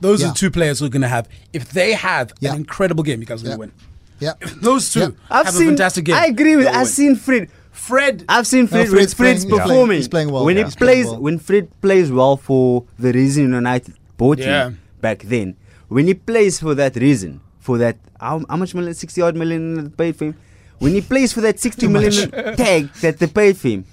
Those 0.00 0.20
Yeah. 0.20 0.28
are 0.28 0.32
the 0.32 0.38
two 0.38 0.50
players 0.52 0.78
who 0.78 0.86
are 0.86 0.90
going 0.90 1.02
to 1.02 1.08
have. 1.08 1.28
If 1.52 1.70
they 1.72 1.92
have 1.94 2.32
Yeah. 2.38 2.50
an 2.52 2.58
incredible 2.58 3.02
game, 3.02 3.18
you 3.20 3.26
guys 3.26 3.42
are 3.42 3.46
going 3.46 3.56
to 3.56 3.60
win. 3.60 3.72
Yeah. 4.20 4.34
Those 4.60 4.92
two 4.92 5.00
Yeah. 5.00 5.08
I've 5.30 5.46
have 5.46 5.54
seen. 5.54 5.62
a 5.68 5.70
fantastic 5.70 6.04
game. 6.06 6.14
I 6.14 6.26
agree 6.26 6.56
with. 6.56 6.66
I've 6.68 6.88
seen 6.88 7.16
Fred. 7.16 7.48
Fred. 7.72 8.24
I've 8.28 8.46
seen 8.46 8.66
Fred. 8.66 8.88
when 8.88 8.98
Fred's 8.98 9.14
Fred's 9.14 9.14
playing- 9.14 9.36
he's 9.36 9.44
performing. 9.44 9.86
playing- 9.86 9.90
he's 10.00 10.08
playing 10.08 10.30
well. 10.30 10.44
When 10.44 10.56
Yeah. 10.56 10.68
he 10.68 10.76
plays, 10.76 11.06
well. 11.06 11.20
when 11.20 11.38
Fred 11.38 11.68
plays 11.80 12.10
well 12.12 12.36
for 12.36 12.84
the 12.98 13.12
reason 13.12 13.52
United 13.52 13.94
bought 14.16 14.38
Yeah. 14.38 14.66
him 14.68 14.78
back 15.00 15.22
then. 15.22 15.56
When 15.88 16.06
he 16.06 16.14
plays 16.14 16.60
for 16.60 16.74
that 16.74 16.96
reason, 16.96 17.40
for 17.58 17.78
that 17.78 17.96
how, 18.20 18.42
how 18.48 18.56
much 18.56 18.74
million, 18.74 18.94
sixty 18.94 19.22
odd 19.22 19.34
million 19.36 19.90
paid 19.96 20.14
for 20.16 20.26
him. 20.26 20.34
When 20.78 20.92
he 20.94 21.00
plays 21.00 21.32
for 21.32 21.40
that 21.42 21.58
sixty 21.66 21.88
million 21.88 22.30
tag 22.56 22.92
that 23.00 23.18
they 23.18 23.26
paid 23.26 23.56
for 23.56 23.68
him, 23.68 23.84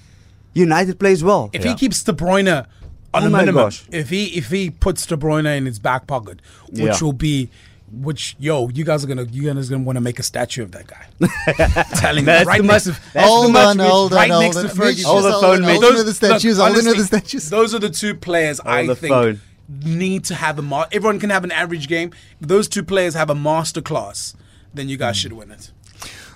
United 0.54 1.00
plays 1.00 1.24
well. 1.24 1.50
If 1.54 1.64
Yeah. 1.64 1.72
he 1.72 1.78
keeps 1.78 2.04
De 2.04 2.14
Bruyne 2.14 2.66
on 3.14 3.24
Oh 3.24 3.28
a 3.28 3.30
my 3.30 3.40
minimum, 3.40 3.64
gosh. 3.66 3.86
if 3.92 4.10
he 4.10 4.26
if 4.38 4.48
he 4.50 4.70
puts 4.70 5.06
De 5.06 5.16
Bruyne 5.16 5.58
in 5.58 5.66
his 5.66 5.80
back 5.80 6.08
pocket, 6.08 6.42
which 6.70 6.80
Yeah. 6.82 6.98
will 7.02 7.14
be, 7.14 7.50
which 7.92 8.36
yo, 8.40 8.70
you 8.70 8.84
guys 8.84 9.04
are 9.04 9.08
gonna 9.08 9.24
you 9.24 9.52
guys 9.54 9.70
are 9.70 9.74
gonna 9.74 9.84
want 9.84 9.96
to 9.96 10.02
make 10.02 10.20
a 10.20 10.24
statue 10.24 10.64
of 10.64 10.72
that 10.72 10.88
guy. 10.88 11.06
Telling 11.96 12.22
you, 12.22 12.26
That's 12.26 12.46
right 12.46 12.58
too 12.62 12.68
next 12.68 12.88
much- 12.88 12.96
to 12.96 13.02
that's 13.14 13.28
too 13.28 13.34
Hold 13.34 13.54
much, 13.54 13.66
on, 13.68 13.78
Mitch. 13.78 13.88
hold 13.88 14.14
on, 14.14 14.18
right 14.18 14.32
hold 14.32 14.44
next 14.44 14.58
on. 14.58 14.64
to 14.66 14.70
Fergie. 14.70 14.86
Mitch, 14.98 15.04
Hold 15.04 15.24
the 15.24 15.32
phone, 15.32 15.42
hold 15.42 15.56
on, 15.56 15.62
Mitch. 15.62 15.72
hold 15.72 15.86
on 15.86 15.96
to 15.96 16.04
the 16.04 16.14
statues. 16.14 16.58
Hold 16.58 16.76
the 16.76 16.80
honestly, 16.80 17.04
statues. 17.04 17.50
Those 17.50 17.74
are 17.74 17.80
the 17.80 17.90
two 17.90 18.16
players 18.16 18.60
I 18.62 18.86
think 18.88 19.14
phone. 19.14 19.42
need 19.70 20.26
to 20.26 20.36
have 20.36 20.60
a. 20.60 20.62
Mar- 20.62 20.88
everyone 20.92 21.20
can 21.20 21.30
have 21.30 21.44
an 21.44 21.52
average 21.52 21.88
game. 21.88 22.12
If 22.42 22.48
those 22.48 22.68
two 22.68 22.84
players 22.84 23.14
have 23.14 23.30
a 23.30 23.36
master 23.36 23.82
class, 23.82 24.36
then 24.74 24.90
you 24.90 24.98
guys 24.98 25.16
hmm. 25.16 25.22
should 25.22 25.34
win 25.34 25.52
it. 25.52 25.72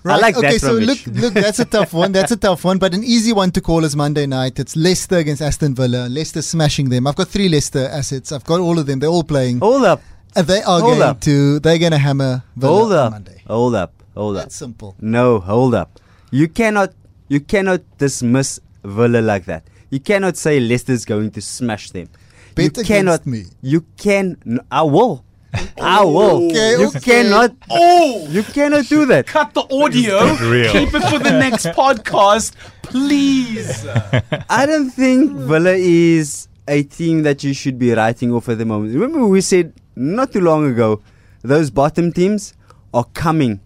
Right. 0.04 0.20
like 0.20 0.36
okay, 0.36 0.54
that 0.54 0.62
so 0.62 0.74
look, 0.74 0.97
look, 1.06 1.34
that's 1.36 1.60
a 1.60 1.66
tough 1.66 1.93
one. 1.93 2.12
That's 2.12 2.32
a 2.32 2.36
tough 2.47 2.64
one, 2.64 2.80
but 2.80 2.95
an 2.95 3.04
easy 3.04 3.34
one 3.34 3.52
to 3.52 3.62
call 3.62 3.84
is 3.86 3.95
Monday 3.95 4.26
night. 4.26 4.58
It's 4.60 4.76
Leicester 4.76 5.18
against 5.18 5.43
Aston 5.43 5.76
Villa. 5.76 6.08
Leicester 6.10 6.41
smashing 6.41 6.89
them. 6.89 7.06
I've 7.06 7.16
got 7.16 7.28
three 7.28 7.49
Leicester 7.49 7.88
assets. 7.91 8.32
I've 8.32 8.43
got 8.43 8.60
all 8.60 8.80
of 8.80 8.88
them. 8.88 8.97
They're 8.99 9.10
all 9.10 9.24
playing. 9.24 9.62
All 9.62 9.86
up, 9.86 10.02
And 10.36 10.47
they 10.47 10.61
are 10.61 10.79
hold 10.79 10.97
going 10.97 11.01
up. 11.01 11.21
to. 11.21 11.59
They're 11.59 11.77
going 11.79 11.91
to 11.91 11.97
hammer 11.97 12.43
Villa 12.55 12.73
hold 12.73 12.91
on 12.93 12.97
up, 12.99 13.11
Monday. 13.11 13.41
hold 13.47 13.75
up, 13.75 13.93
hold 14.15 14.38
up. 14.38 14.43
That's 14.43 14.55
simple. 14.55 14.95
No, 14.99 15.39
hold 15.39 15.73
up. 15.75 15.99
You 16.32 16.47
cannot 16.47 16.93
you 17.27 17.39
cannot 17.39 17.82
dismiss 17.97 18.59
Villa 18.84 19.19
like 19.21 19.45
that. 19.45 19.63
You 19.89 19.99
cannot 19.99 20.38
say 20.38 20.59
Leicester's 20.59 21.03
going 21.05 21.32
to 21.32 21.41
smash 21.41 21.91
them. 21.91 22.07
Bet 22.55 22.63
you 22.63 22.69
against 22.71 22.88
cannot 22.88 23.25
me. 23.25 23.45
You 23.61 23.86
can 23.97 24.38
n- 24.45 24.59
I 24.71 24.84
will. 24.84 25.23
I 25.82 26.03
will. 26.05 26.45
Okay, 26.47 26.79
you 26.79 26.88
okay. 26.88 26.99
cannot 26.99 27.53
Oh, 27.69 28.25
you 28.29 28.43
cannot 28.43 28.86
do 28.88 29.05
that. 29.07 29.27
cut 29.27 29.53
the 29.53 29.61
audio. 29.63 30.36
Keep 30.71 30.93
it 30.93 31.03
for 31.11 31.19
the 31.19 31.32
next 31.38 31.65
podcast, 31.82 32.53
please. 32.84 33.86
I 34.49 34.65
don't 34.65 34.89
think 34.91 35.32
Villa 35.34 35.73
is 35.73 36.47
a 36.68 36.84
team 36.84 37.24
that 37.24 37.43
you 37.43 37.53
should 37.53 37.78
be 37.80 37.91
writing 37.93 38.32
off 38.32 38.49
at 38.49 38.57
the 38.57 38.66
moment. 38.66 38.93
Remember 38.93 39.28
we 39.28 39.41
said 39.41 39.74
not 39.95 40.32
too 40.32 40.41
long 40.41 40.70
ago 40.70 41.01
those 41.41 41.70
bottom 41.70 42.12
teams 42.12 42.53
are 42.93 43.05
coming. 43.14 43.59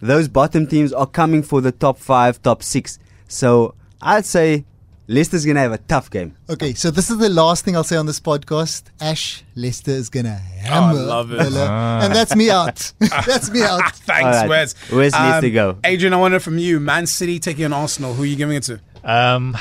Those 0.00 0.28
bottom 0.28 0.66
teams 0.66 0.92
are 0.92 1.06
coming 1.06 1.42
for 1.42 1.60
the 1.60 1.72
top 1.72 1.98
5, 1.98 2.42
top 2.42 2.62
6. 2.62 2.98
So, 3.28 3.74
I'd 4.00 4.24
say 4.24 4.64
Leicester's 5.08 5.44
going 5.44 5.54
to 5.54 5.62
have 5.62 5.72
a 5.72 5.78
tough 5.78 6.10
game. 6.10 6.36
Okay, 6.50 6.74
so 6.74 6.90
this 6.90 7.10
is 7.10 7.18
the 7.18 7.28
last 7.28 7.64
thing 7.64 7.76
I'll 7.76 7.84
say 7.84 7.96
on 7.96 8.06
this 8.06 8.20
podcast. 8.20 8.84
Ash 9.00 9.42
Leicester 9.54 9.92
is 9.92 10.08
going 10.08 10.26
to 10.26 10.32
hammer 10.32 10.94
love 10.94 11.32
it. 11.32 11.40
Ah. 11.40 12.04
And 12.04 12.14
that's 12.14 12.36
me 12.36 12.50
out. 12.50 12.92
that's 12.98 13.50
me 13.50 13.62
out. 13.62 13.94
Thanks, 13.94 14.24
All 14.24 14.32
right. 14.32 14.48
Wes. 14.48 14.90
Wes 14.92 15.12
needs 15.12 15.40
to 15.40 15.50
go. 15.50 15.78
Adrian, 15.84 16.12
I 16.12 16.18
wonder 16.18 16.40
from 16.40 16.58
you, 16.58 16.78
Man 16.78 17.06
City 17.06 17.38
taking 17.38 17.64
on 17.66 17.72
Arsenal. 17.72 18.14
Who 18.14 18.24
are 18.24 18.26
you 18.26 18.36
giving 18.36 18.56
it 18.56 18.64
to? 18.64 18.80
Um, 19.04 19.56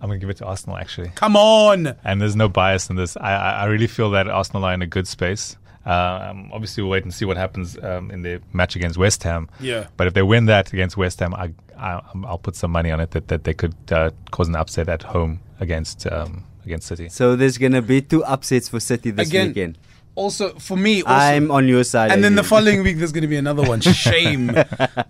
I'm 0.00 0.08
gonna 0.08 0.18
give 0.18 0.30
it 0.30 0.36
to 0.38 0.46
Arsenal 0.46 0.76
actually, 0.76 1.10
Come 1.14 1.36
on. 1.36 1.96
and 2.04 2.20
there's 2.20 2.36
no 2.36 2.48
bias 2.48 2.88
in 2.90 2.96
this. 2.96 3.16
I 3.16 3.32
I, 3.32 3.50
I 3.50 3.64
really 3.66 3.86
feel 3.86 4.10
that 4.10 4.28
Arsenal 4.28 4.64
are 4.64 4.72
in 4.74 4.82
a 4.82 4.86
good 4.86 5.06
space. 5.08 5.56
Um, 5.84 6.50
obviously, 6.52 6.82
we'll 6.82 6.92
wait 6.92 7.04
and 7.04 7.14
see 7.14 7.24
what 7.24 7.38
happens 7.38 7.78
um, 7.82 8.10
in 8.10 8.20
the 8.22 8.42
match 8.52 8.76
against 8.76 8.98
West 8.98 9.22
Ham. 9.22 9.48
Yeah. 9.58 9.86
But 9.96 10.06
if 10.06 10.12
they 10.14 10.22
win 10.22 10.44
that 10.46 10.70
against 10.72 10.98
West 10.98 11.18
Ham, 11.20 11.34
I, 11.34 11.52
I 11.78 12.02
I'll 12.26 12.38
put 12.38 12.56
some 12.56 12.70
money 12.72 12.90
on 12.90 13.00
it 13.00 13.12
that, 13.12 13.28
that 13.28 13.44
they 13.44 13.54
could 13.54 13.74
uh, 13.90 14.10
cause 14.30 14.48
an 14.48 14.56
upset 14.56 14.88
at 14.90 15.02
home 15.02 15.40
against 15.60 16.06
um, 16.06 16.44
against 16.66 16.88
City. 16.88 17.08
So, 17.08 17.36
there's 17.36 17.56
going 17.56 17.72
to 17.72 17.80
be 17.80 18.02
two 18.02 18.22
upsets 18.24 18.68
for 18.68 18.80
City 18.80 19.10
this 19.12 19.28
Again, 19.28 19.48
weekend. 19.48 19.78
Also, 20.14 20.50
for 20.58 20.76
me, 20.76 21.00
also, 21.02 21.12
I'm 21.14 21.50
on 21.50 21.68
your 21.68 21.84
side. 21.84 22.10
and 22.10 22.22
then 22.22 22.34
the 22.34 22.42
following 22.42 22.82
week 22.82 22.98
there's 22.98 23.12
going 23.12 23.22
to 23.22 23.28
be 23.28 23.36
another 23.36 23.62
one. 23.62 23.80
Shame. 24.08 24.50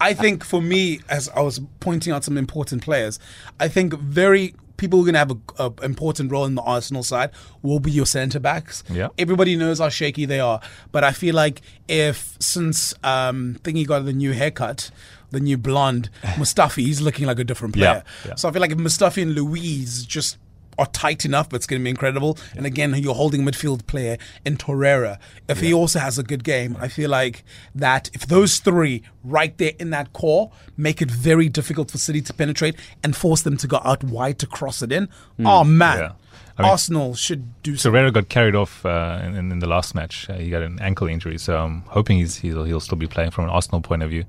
I 0.00 0.14
think 0.14 0.44
for 0.44 0.62
me, 0.62 1.00
as 1.08 1.28
I 1.30 1.40
was 1.40 1.60
pointing 1.80 2.12
out 2.12 2.22
some 2.24 2.38
important 2.38 2.82
players, 2.82 3.18
I 3.58 3.66
think 3.68 3.94
very 3.94 4.54
people 4.78 4.98
who 4.98 5.04
are 5.04 5.12
going 5.12 5.28
to 5.28 5.34
have 5.58 5.78
an 5.78 5.84
important 5.84 6.32
role 6.32 6.46
in 6.46 6.54
the 6.54 6.62
Arsenal 6.62 7.02
side 7.02 7.30
will 7.62 7.80
be 7.80 7.90
your 7.90 8.06
centre 8.06 8.40
backs. 8.40 8.82
Yeah. 8.88 9.08
Everybody 9.18 9.54
knows 9.56 9.80
how 9.80 9.90
shaky 9.90 10.24
they 10.24 10.40
are. 10.40 10.60
But 10.90 11.04
I 11.04 11.12
feel 11.12 11.34
like 11.34 11.60
if, 11.86 12.36
since 12.40 12.94
um, 13.04 13.58
Thingy 13.62 13.86
got 13.86 14.06
the 14.06 14.12
new 14.14 14.32
haircut, 14.32 14.90
the 15.30 15.40
new 15.40 15.58
blonde, 15.58 16.08
Mustafi, 16.22 16.82
he's 16.84 17.02
looking 17.02 17.26
like 17.26 17.38
a 17.38 17.44
different 17.44 17.74
player. 17.74 18.02
Yeah, 18.24 18.28
yeah. 18.30 18.34
So 18.36 18.48
I 18.48 18.52
feel 18.52 18.62
like 18.62 18.70
if 18.70 18.78
Mustafi 18.78 19.22
and 19.22 19.34
Luiz 19.34 20.06
just 20.06 20.38
are 20.78 20.86
tight 20.86 21.24
enough, 21.24 21.48
but 21.50 21.56
it's 21.56 21.66
going 21.66 21.80
to 21.80 21.84
be 21.84 21.90
incredible. 21.90 22.38
And 22.56 22.64
again, 22.64 22.94
you're 22.94 23.14
holding 23.14 23.42
a 23.46 23.50
midfield 23.50 23.86
player 23.86 24.16
in 24.44 24.56
Torreira. 24.56 25.18
If 25.48 25.60
he 25.60 25.72
also 25.74 25.98
has 25.98 26.18
a 26.18 26.22
good 26.22 26.44
game, 26.44 26.76
I 26.80 26.88
feel 26.88 27.10
like 27.10 27.44
that 27.74 28.10
if 28.14 28.26
those 28.26 28.58
three 28.60 29.02
right 29.24 29.56
there 29.58 29.72
in 29.78 29.90
that 29.90 30.12
core 30.12 30.50
make 30.76 31.02
it 31.02 31.10
very 31.10 31.48
difficult 31.48 31.90
for 31.90 31.98
City 31.98 32.20
to 32.22 32.32
penetrate 32.32 32.76
and 33.02 33.14
force 33.16 33.42
them 33.42 33.56
to 33.58 33.66
go 33.66 33.80
out 33.84 34.04
wide 34.04 34.38
to 34.38 34.46
cross 34.46 34.80
it 34.82 34.92
in, 34.92 35.08
oh 35.44 35.64
man. 35.64 35.98
Yeah. 35.98 36.12
I 36.56 36.62
mean- 36.62 36.70
Arsenal 36.72 37.14
should 37.14 37.62
do 37.62 37.76
so. 37.76 37.90
Torreira 37.90 38.12
got 38.12 38.28
carried 38.28 38.54
off 38.56 38.84
uh, 38.84 39.20
in, 39.22 39.36
in 39.36 39.58
the 39.60 39.68
last 39.68 39.94
match. 39.94 40.28
Uh, 40.28 40.34
he 40.34 40.50
got 40.50 40.62
an 40.62 40.80
ankle 40.80 41.06
injury, 41.06 41.38
so 41.38 41.56
I'm 41.56 41.82
hoping 41.82 42.18
he's, 42.18 42.36
he'll, 42.36 42.64
he'll 42.64 42.80
still 42.80 42.98
be 42.98 43.06
playing 43.06 43.30
from 43.30 43.44
an 43.44 43.50
Arsenal 43.50 43.80
point 43.80 44.02
of 44.02 44.10
view. 44.10 44.24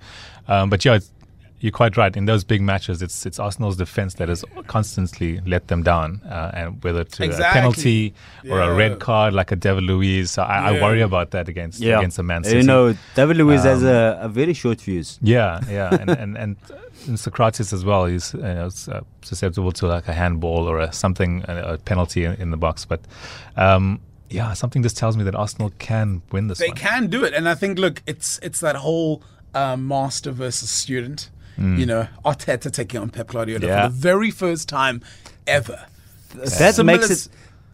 Um, 0.48 0.70
but 0.70 0.86
yeah, 0.86 1.00
you're 1.62 1.72
quite 1.72 1.98
right. 1.98 2.16
In 2.16 2.26
those 2.26 2.44
big 2.44 2.62
matches, 2.62 3.02
it's 3.02 3.26
it's 3.26 3.40
Arsenal's 3.40 3.76
defense 3.78 4.14
that 4.16 4.30
has 4.30 4.46
constantly 4.68 5.42
let 5.46 5.68
them 5.68 5.84
down, 5.84 6.22
uh, 6.26 6.52
and 6.54 6.84
whether 6.84 7.04
to 7.04 7.24
a 7.24 7.26
Exactly. 7.26 7.60
penalty 7.60 8.14
or 8.50 8.62
a 8.62 8.74
red 8.74 9.00
card 9.00 9.34
like 9.34 9.52
a 9.52 9.56
David 9.56 9.84
Luiz. 9.84 10.32
So 10.32 10.44
I, 10.44 10.70
I 10.70 10.82
worry 10.82 11.02
about 11.02 11.32
that 11.32 11.50
against 11.50 11.80
Yeah. 11.80 11.98
against 12.00 12.18
a 12.20 12.24
Man 12.24 12.44
City. 12.44 12.58
You 12.58 12.64
know, 12.64 12.96
David 13.16 13.38
Luiz 13.38 13.64
has 13.64 13.82
Um, 13.84 13.90
a, 13.90 14.20
a 14.22 14.30
very 14.30 14.54
short 14.54 14.80
fuse. 14.82 15.20
Yeah, 15.22 15.60
yeah, 15.70 15.90
and 16.00 16.10
and 16.10 16.38
and, 16.38 16.56
and 17.08 17.18
Sokratis 17.18 17.74
as 17.74 17.84
well. 17.84 18.06
He's 18.06 18.34
you 18.34 18.42
know, 18.42 18.70
uh, 18.92 19.02
susceptible 19.22 19.72
to 19.74 19.88
like 19.88 20.08
a 20.08 20.14
handball 20.14 20.68
or 20.70 20.80
a 20.80 20.92
something, 20.94 21.44
a, 21.48 21.74
a 21.74 21.78
penalty 21.78 22.24
in, 22.26 22.34
in 22.42 22.52
the 22.52 22.58
box. 22.58 22.86
But 22.86 23.02
um, 23.58 24.00
yeah, 24.30 24.54
something 24.54 24.84
just 24.84 24.98
tells 24.98 25.18
me 25.18 25.24
that 25.24 25.36
Arsenal 25.36 25.72
can 25.80 26.22
win 26.32 26.48
this 26.48 26.60
They 26.60 26.68
one. 26.68 26.78
can 26.78 27.08
do 27.08 27.24
it, 27.24 27.34
and 27.34 27.50
I 27.50 27.56
think 27.56 27.80
look, 27.80 28.02
it's 28.08 28.40
it's 28.44 28.60
that 28.60 28.76
whole 28.78 29.22
uh, 29.54 29.76
master 29.76 30.32
versus 30.32 30.70
student. 30.70 31.30
You 31.60 31.66
mm. 31.66 31.88
know, 31.88 32.08
Arteta 32.24 32.72
taking 32.72 33.02
on 33.02 33.10
Pep 33.10 33.28
Guardiola 33.28 33.66
Yeah. 33.68 33.88
for 33.88 33.90
the 33.90 33.96
very 34.00 34.32
first 34.32 34.70
time 34.70 35.02
ever. 35.46 35.88
That 36.36 36.76
Similar 36.76 37.00
makes 37.00 37.10
it. 37.10 37.28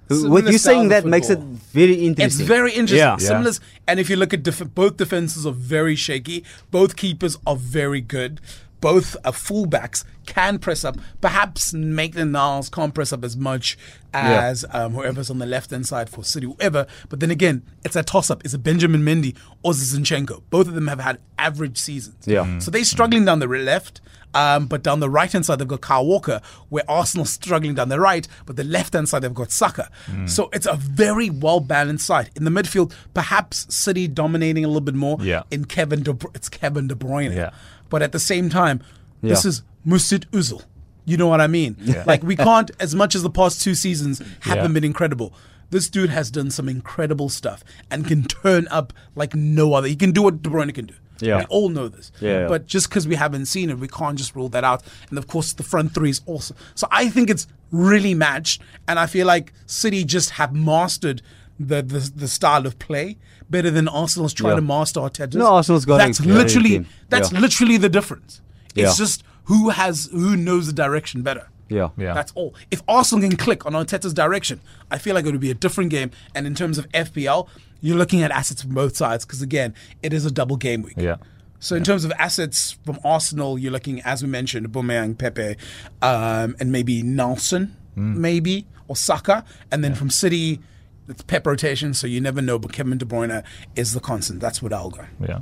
What 0.07 0.45
you 0.45 0.57
style 0.57 0.75
saying 0.75 0.89
that 0.89 1.05
makes 1.05 1.29
it 1.29 1.39
very 1.39 1.93
interesting. 1.93 2.25
It's 2.25 2.36
very 2.39 2.71
interesting. 2.71 2.97
Yeah. 2.97 3.17
Similar, 3.17 3.51
and 3.88 3.99
if 3.99 4.09
you 4.09 4.15
look 4.15 4.33
at 4.33 4.43
def- 4.43 4.73
both 4.73 4.97
defenses 4.97 5.45
are 5.45 5.51
very 5.53 5.95
shaky. 5.95 6.43
Both 6.71 6.95
keepers 6.95 7.38
are 7.45 7.55
very 7.55 8.01
good. 8.01 8.41
Both 8.86 9.17
uh, 9.23 9.31
fullbacks 9.31 10.03
can 10.27 10.59
press 10.59 10.86
up. 10.86 10.95
Perhaps 11.19 11.73
Maitland 11.73 12.33
Niles 12.33 12.69
can't 12.69 12.93
press 12.93 13.11
up 13.11 13.23
as 13.23 13.36
much 13.36 13.79
as 14.13 14.63
um, 14.69 14.93
whoever's 14.93 15.31
on 15.31 15.39
the 15.39 15.47
left 15.47 15.71
hand 15.71 15.88
side 15.88 16.07
for 16.07 16.23
City, 16.23 16.45
whoever. 16.45 16.86
But 17.09 17.19
then 17.19 17.31
again, 17.31 17.63
it's 17.83 17.95
a 17.95 18.03
toss 18.03 18.29
up. 18.29 18.45
Is 18.45 18.53
it 18.53 18.59
Benjamin 18.59 19.01
Mendy 19.01 19.36
or 19.63 19.71
Zinchenko? 19.71 20.43
Both 20.51 20.67
of 20.67 20.75
them 20.75 20.88
have 20.88 20.99
had 20.99 21.17
average 21.39 21.79
seasons. 21.79 22.27
Yeah. 22.27 22.43
Mm. 22.43 22.61
So 22.61 22.69
they're 22.69 22.83
struggling 22.83 23.25
down 23.25 23.39
the 23.39 23.47
re- 23.47 23.63
left. 23.63 24.01
Um, 24.36 24.67
but 24.67 24.83
down 24.83 24.99
the 24.99 25.09
right 25.09 25.31
hand 25.31 25.45
side, 25.45 25.59
they've 25.59 25.67
got 25.67 25.79
Kyle 25.79 26.05
Walker, 26.05 26.41
where 26.67 26.83
Arsenal's 26.89 27.29
struggling 27.29 27.73
down 27.73 27.88
the 27.88 28.01
right, 28.01 28.27
but 28.45 28.57
the 28.57 28.65
left 28.65 28.93
hand 28.93 29.07
side, 29.07 29.21
they've 29.21 29.33
got 29.33 29.49
Saka. 29.49 29.89
Mm. 30.07 30.29
So 30.29 30.49
it's 30.51 30.65
a 30.65 30.75
very 30.75 31.29
well 31.29 31.61
balanced 31.61 32.05
side. 32.05 32.31
In 32.36 32.43
the 32.43 32.51
midfield, 32.51 32.93
perhaps 33.13 33.73
City 33.73 34.09
dominating 34.09 34.65
a 34.65 34.67
little 34.67 34.81
bit 34.81 34.93
more. 34.93 35.17
Yeah. 35.21 35.43
In 35.51 35.63
Kevin 35.63 36.03
De 36.03 36.13
Bru- 36.13 36.31
it's 36.36 36.49
Kevin 36.49 36.88
De 36.88 36.95
Bruyne. 36.95 37.33
Yeah. 37.33 37.51
But 37.95 38.01
at 38.03 38.11
the 38.11 38.19
same 38.19 38.49
time, 38.49 38.81
this 39.21 39.45
is 39.45 39.63
Mesut 39.87 40.25
Özil. 40.31 40.61
You 41.05 41.15
know 41.15 41.27
what 41.27 41.39
I 41.39 41.47
mean? 41.47 41.77
Like 42.05 42.23
we 42.23 42.35
can't, 42.49 42.69
as 42.77 42.93
much 42.93 43.15
as 43.15 43.23
the 43.23 43.29
past 43.29 43.61
two 43.61 43.73
seasons 43.73 44.21
haven't 44.41 44.65
Yeah. 44.71 44.73
been 44.73 44.83
incredible. 44.83 45.33
This 45.69 45.89
dude 45.89 46.09
has 46.09 46.29
done 46.29 46.51
some 46.51 46.67
incredible 46.67 47.29
stuff 47.29 47.63
and 47.89 48.05
can 48.05 48.23
turn 48.25 48.67
up 48.67 48.91
like 49.15 49.33
no 49.33 49.73
other. 49.75 49.87
He 49.87 49.95
can 49.95 50.11
do 50.11 50.23
what 50.23 50.41
De 50.43 50.49
Bruyne 50.49 50.73
can 50.75 50.87
do. 50.87 50.95
Yeah. 51.21 51.37
We 51.39 51.45
all 51.45 51.69
know 51.69 51.87
this. 51.87 52.11
Yeah, 52.19 52.41
yeah. 52.41 52.47
But 52.49 52.65
just 52.65 52.89
because 52.89 53.07
we 53.07 53.15
haven't 53.15 53.45
seen 53.45 53.69
it, 53.69 53.79
we 53.79 53.87
can't 53.87 54.17
just 54.17 54.35
rule 54.35 54.49
that 54.49 54.65
out. 54.65 54.83
And 55.09 55.17
of 55.17 55.27
course, 55.27 55.53
the 55.53 55.63
front 55.63 55.93
three 55.93 56.09
is 56.09 56.19
awesome. 56.25 56.57
So 56.75 56.85
I 56.91 57.07
think 57.07 57.29
it's 57.29 57.47
really 57.71 58.13
matched, 58.13 58.61
and 58.89 58.99
I 58.99 59.05
feel 59.05 59.25
like 59.25 59.53
City 59.67 60.03
just 60.03 60.31
have 60.31 60.53
mastered 60.53 61.21
the 61.60 61.82
the, 61.82 62.12
the 62.16 62.28
style 62.28 62.66
of 62.66 62.78
play 62.80 63.18
better 63.49 63.70
than 63.72 63.88
Arsenal's 63.88 64.34
trying 64.34 64.51
Yeah. 64.51 64.56
to 64.58 64.62
master 64.62 64.99
Arteta's. 64.99 65.36
No, 65.36 65.47
Arsenal's 65.56 65.86
got 65.86 65.95
a 65.95 65.97
That's 66.06 66.20
literally 66.22 66.70
team. 66.70 66.86
that's 67.10 67.32
Yeah. 67.32 67.39
literally 67.39 67.78
the 67.78 67.89
difference. 67.89 68.41
It's 68.76 68.99
Yeah. 68.99 69.06
just 69.06 69.24
who 69.45 69.70
has 69.70 70.10
who 70.12 70.36
knows 70.36 70.68
the 70.68 70.74
direction 70.74 71.22
better. 71.22 71.47
yeah. 71.70 71.89
Yeah. 71.97 72.14
That's 72.14 72.32
all. 72.36 72.53
If 72.72 72.82
Arsenal 72.88 73.28
can 73.28 73.38
click 73.38 73.66
on 73.66 73.74
Arteta's 73.74 74.14
direction, 74.14 74.60
I 74.91 74.97
feel 74.97 75.16
like 75.16 75.26
it 75.26 75.32
would 75.32 75.39
be 75.41 75.51
a 75.51 75.56
different 75.56 75.89
game. 75.89 76.12
And 76.36 76.45
in 76.45 76.53
terms 76.56 76.78
of 76.78 76.88
FPL, 76.93 77.47
you're 77.82 77.97
looking 77.97 78.22
at 78.22 78.32
assets 78.32 78.62
from 78.64 78.74
both 78.76 78.95
sides 78.97 79.26
because 79.26 79.41
again, 79.41 79.74
it 80.03 80.14
is 80.14 80.26
a 80.26 80.32
double 80.32 80.58
game 80.58 80.82
week. 80.84 80.95
Yeah. 80.97 81.16
So 81.60 81.76
in 81.76 81.84
terms 81.84 82.03
of 82.06 82.12
assets 82.20 82.78
from 82.86 82.99
Arsenal, 83.03 83.58
you're 83.58 83.72
looking, 83.72 83.99
as 84.01 84.22
we 84.22 84.30
mentioned, 84.30 84.68
Aubameyang, 84.72 85.18
Pepe, 85.18 85.56
um, 86.01 86.56
and 86.60 86.72
maybe 86.72 87.01
Nelson, 87.01 87.76
Hmm. 87.95 88.20
maybe 88.22 88.68
or 88.88 88.95
Saka, 88.95 89.43
and 89.72 89.84
then 89.84 89.95
from 89.95 90.10
City, 90.12 90.60
it's 91.08 91.22
Pep 91.24 91.45
rotation, 91.47 91.93
so 91.93 92.08
you 92.08 92.20
never 92.22 92.41
know. 92.41 92.58
But 92.60 92.74
Kevin 92.74 92.97
De 92.97 93.06
Bruyne 93.06 93.43
is 93.76 93.93
the 93.93 93.99
constant. 93.99 94.39
That's 94.39 94.62
what 94.62 94.74
I'll 94.74 94.89
go. 94.89 95.06
Yeah. 95.20 95.39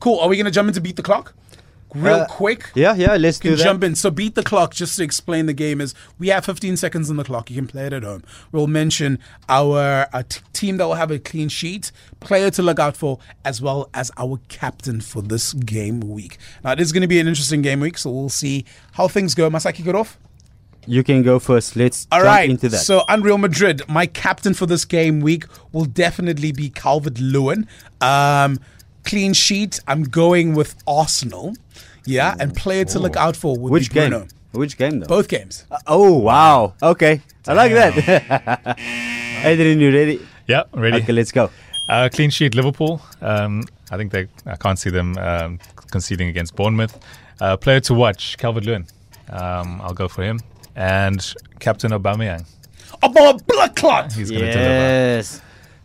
Cool. 0.00 0.18
Are 0.20 0.28
we 0.28 0.36
going 0.36 0.46
to 0.46 0.50
jump 0.52 0.68
into 0.68 0.80
beat 0.80 0.96
the 0.96 1.02
clock? 1.02 1.34
Real 1.94 2.14
Uh, 2.22 2.26
quick. 2.26 2.70
Yeah, 2.74 2.94
yeah. 2.96 3.14
Let's 3.16 3.38
do 3.38 3.54
that. 3.54 3.62
jump 3.62 3.84
in. 3.84 3.94
So 3.94 4.10
beat 4.10 4.34
the 4.34 4.42
clock. 4.42 4.74
Just 4.74 4.96
to 4.96 5.04
explain 5.04 5.46
the 5.46 5.52
game 5.52 5.80
is 5.80 5.94
we 6.18 6.26
have 6.28 6.44
15 6.44 6.76
seconds 6.76 7.08
on 7.08 7.16
the 7.16 7.22
clock. 7.22 7.50
You 7.50 7.56
can 7.56 7.68
play 7.68 7.86
it 7.86 7.92
at 7.92 8.02
home. 8.02 8.24
We'll 8.50 8.66
mention 8.66 9.20
our, 9.48 10.08
uh 10.12 10.24
t- 10.28 10.40
team 10.52 10.76
that 10.78 10.86
will 10.88 10.94
have 10.96 11.12
a 11.12 11.20
clean 11.20 11.48
sheet, 11.48 11.92
player 12.18 12.50
to 12.50 12.62
look 12.62 12.80
out 12.80 12.96
for, 12.96 13.20
as 13.44 13.62
well 13.62 13.88
as 13.94 14.10
our 14.16 14.40
captain 14.48 15.00
for 15.00 15.22
this 15.22 15.52
game 15.52 16.00
week. 16.00 16.36
Now 16.64 16.72
it 16.72 16.80
is 16.80 16.90
going 16.90 17.02
to 17.02 17.06
be 17.08 17.20
an 17.20 17.28
interesting 17.28 17.62
game 17.62 17.78
week, 17.78 17.96
so 17.96 18.10
we'll 18.10 18.28
see 18.28 18.64
how 18.94 19.06
things 19.06 19.34
go. 19.36 19.48
Masaki, 19.48 19.66
I 19.66 19.72
kick 19.72 19.86
it 19.86 19.94
off? 19.94 20.18
You 20.86 21.02
can 21.02 21.22
go 21.22 21.38
first. 21.38 21.76
Let's 21.76 22.06
All 22.12 22.20
jump 22.20 22.26
right. 22.26 22.50
into 22.50 22.68
that. 22.68 22.78
So 22.78 23.04
Unreal 23.08 23.38
Madrid, 23.38 23.82
my 23.88 24.06
captain 24.06 24.54
for 24.54 24.66
this 24.66 24.84
game 24.84 25.20
week 25.20 25.44
will 25.72 25.84
definitely 25.84 26.52
be 26.52 26.70
Calvert 26.70 27.18
Lewin. 27.18 27.66
Um, 28.00 28.58
clean 29.04 29.32
sheet. 29.32 29.80
I'm 29.86 30.04
going 30.04 30.54
with 30.54 30.74
Arsenal. 30.86 31.54
Yeah, 32.06 32.34
and 32.38 32.54
player 32.54 32.84
to 32.86 32.98
look 32.98 33.16
out 33.16 33.34
for 33.36 33.56
would 33.58 33.72
Which 33.72 33.90
be 33.90 34.00
Bruno. 34.00 34.20
game? 34.20 34.28
Which 34.52 34.76
game 34.76 35.00
though? 35.00 35.06
Both 35.06 35.28
games. 35.28 35.64
Uh, 35.70 35.78
oh 35.86 36.12
wow. 36.18 36.74
Okay. 36.82 37.20
I 37.46 37.52
like 37.54 37.72
that. 37.72 38.76
Adrian, 39.44 39.80
you 39.80 39.92
ready? 39.92 40.20
Yeah. 40.46 40.64
Ready. 40.72 40.98
Okay, 41.02 41.12
let's 41.12 41.32
go. 41.32 41.50
Uh, 41.88 42.08
clean 42.12 42.30
sheet, 42.30 42.54
Liverpool. 42.54 43.00
Um, 43.20 43.64
I 43.90 43.96
think 43.96 44.12
they. 44.12 44.28
I 44.46 44.56
can't 44.56 44.78
see 44.78 44.90
them 44.90 45.16
um, 45.18 45.58
conceding 45.90 46.28
against 46.28 46.56
Bournemouth. 46.56 46.98
Uh, 47.40 47.56
player 47.56 47.80
to 47.80 47.94
watch, 47.94 48.36
Calvert 48.38 48.64
Lewin. 48.64 48.86
Um, 49.28 49.80
I'll 49.82 49.94
go 49.94 50.08
for 50.08 50.22
him. 50.22 50.40
And 50.76 51.34
Captain 51.60 51.92
Aubameyang. 51.92 52.44
About 53.02 53.46
blood 53.46 53.76
clot. 53.76 54.12
He's 54.12 54.30
going 54.30 54.42
to 54.42 54.52
deliver. 54.52 54.70
Yes. 54.70 55.40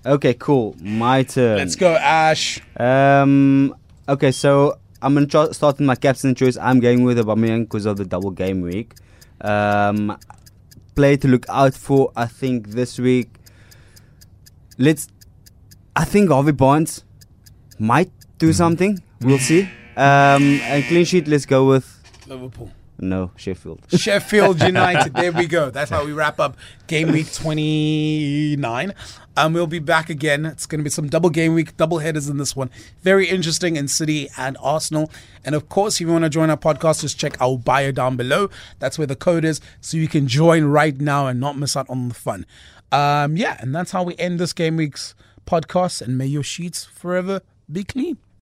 Okay, 0.05 0.33
cool. 0.33 0.75
My 0.79 1.23
turn. 1.23 1.57
Let's 1.57 1.75
go, 1.75 1.93
Ash. 1.95 2.59
Um. 2.77 3.75
Okay, 4.07 4.31
so 4.31 4.79
I'm 5.01 5.13
gonna 5.13 5.53
start 5.53 5.77
with 5.77 5.85
my 5.85 5.95
captain 5.95 6.33
choice. 6.33 6.57
I'm 6.57 6.79
going 6.79 7.03
with 7.03 7.17
Aubameyang 7.17 7.63
because 7.63 7.85
of 7.85 7.97
the 7.97 8.05
double 8.05 8.31
game 8.31 8.61
week. 8.61 8.95
Um, 9.41 10.17
play 10.95 11.17
to 11.17 11.27
look 11.27 11.45
out 11.49 11.73
for. 11.73 12.11
I 12.15 12.25
think 12.25 12.69
this 12.69 12.97
week. 12.97 13.29
Let's. 14.77 15.07
I 15.95 16.05
think 16.05 16.29
Harvey 16.29 16.53
Barnes 16.53 17.03
might 17.77 18.11
do 18.37 18.53
something. 18.53 18.99
We'll 19.21 19.39
see. 19.39 19.63
Um, 19.97 20.61
and 20.63 20.83
clean 20.85 21.05
sheet. 21.05 21.27
Let's 21.27 21.45
go 21.45 21.67
with 21.67 21.85
Liverpool. 22.25 22.71
No 23.01 23.31
Sheffield. 23.35 23.85
Sheffield 23.97 24.61
United. 24.61 25.13
There 25.13 25.31
we 25.31 25.47
go. 25.47 25.69
That's 25.69 25.89
how 25.89 26.05
we 26.05 26.11
wrap 26.11 26.39
up 26.39 26.57
game 26.87 27.11
week 27.11 27.31
29. 27.33 28.93
Um, 29.37 29.53
we'll 29.53 29.67
be 29.67 29.79
back 29.79 30.09
again. 30.09 30.45
It's 30.45 30.65
going 30.65 30.79
to 30.79 30.83
be 30.83 30.89
some 30.89 31.07
double 31.07 31.29
game 31.29 31.53
week, 31.53 31.77
double 31.77 31.99
headers 31.99 32.27
in 32.27 32.37
this 32.37 32.55
one. 32.55 32.69
Very 33.01 33.27
interesting 33.29 33.77
in 33.77 33.87
City 33.87 34.27
and 34.37 34.57
Arsenal. 34.61 35.11
And 35.45 35.55
of 35.55 35.69
course, 35.69 35.95
if 35.95 36.01
you 36.01 36.07
want 36.11 36.25
to 36.25 36.29
join 36.29 36.49
our 36.49 36.57
podcast, 36.57 37.01
just 37.01 37.17
check 37.17 37.39
our 37.41 37.57
bio 37.57 37.91
down 37.91 38.17
below. 38.17 38.49
That's 38.79 38.97
where 38.97 39.07
the 39.07 39.15
code 39.15 39.45
is. 39.45 39.61
So 39.79 39.97
you 39.97 40.07
can 40.07 40.27
join 40.27 40.65
right 40.65 40.99
now 40.99 41.27
and 41.27 41.39
not 41.39 41.57
miss 41.57 41.77
out 41.77 41.89
on 41.89 42.09
the 42.09 42.15
fun. 42.15 42.45
Um, 42.91 43.37
yeah, 43.37 43.57
and 43.59 43.73
that's 43.73 43.91
how 43.91 44.03
we 44.03 44.15
end 44.17 44.39
this 44.39 44.51
game 44.51 44.75
week's 44.75 45.15
podcast. 45.45 46.01
And 46.01 46.17
may 46.17 46.25
your 46.25 46.43
sheets 46.43 46.85
forever 46.85 47.41
be 47.71 47.83
clean. 47.83 48.17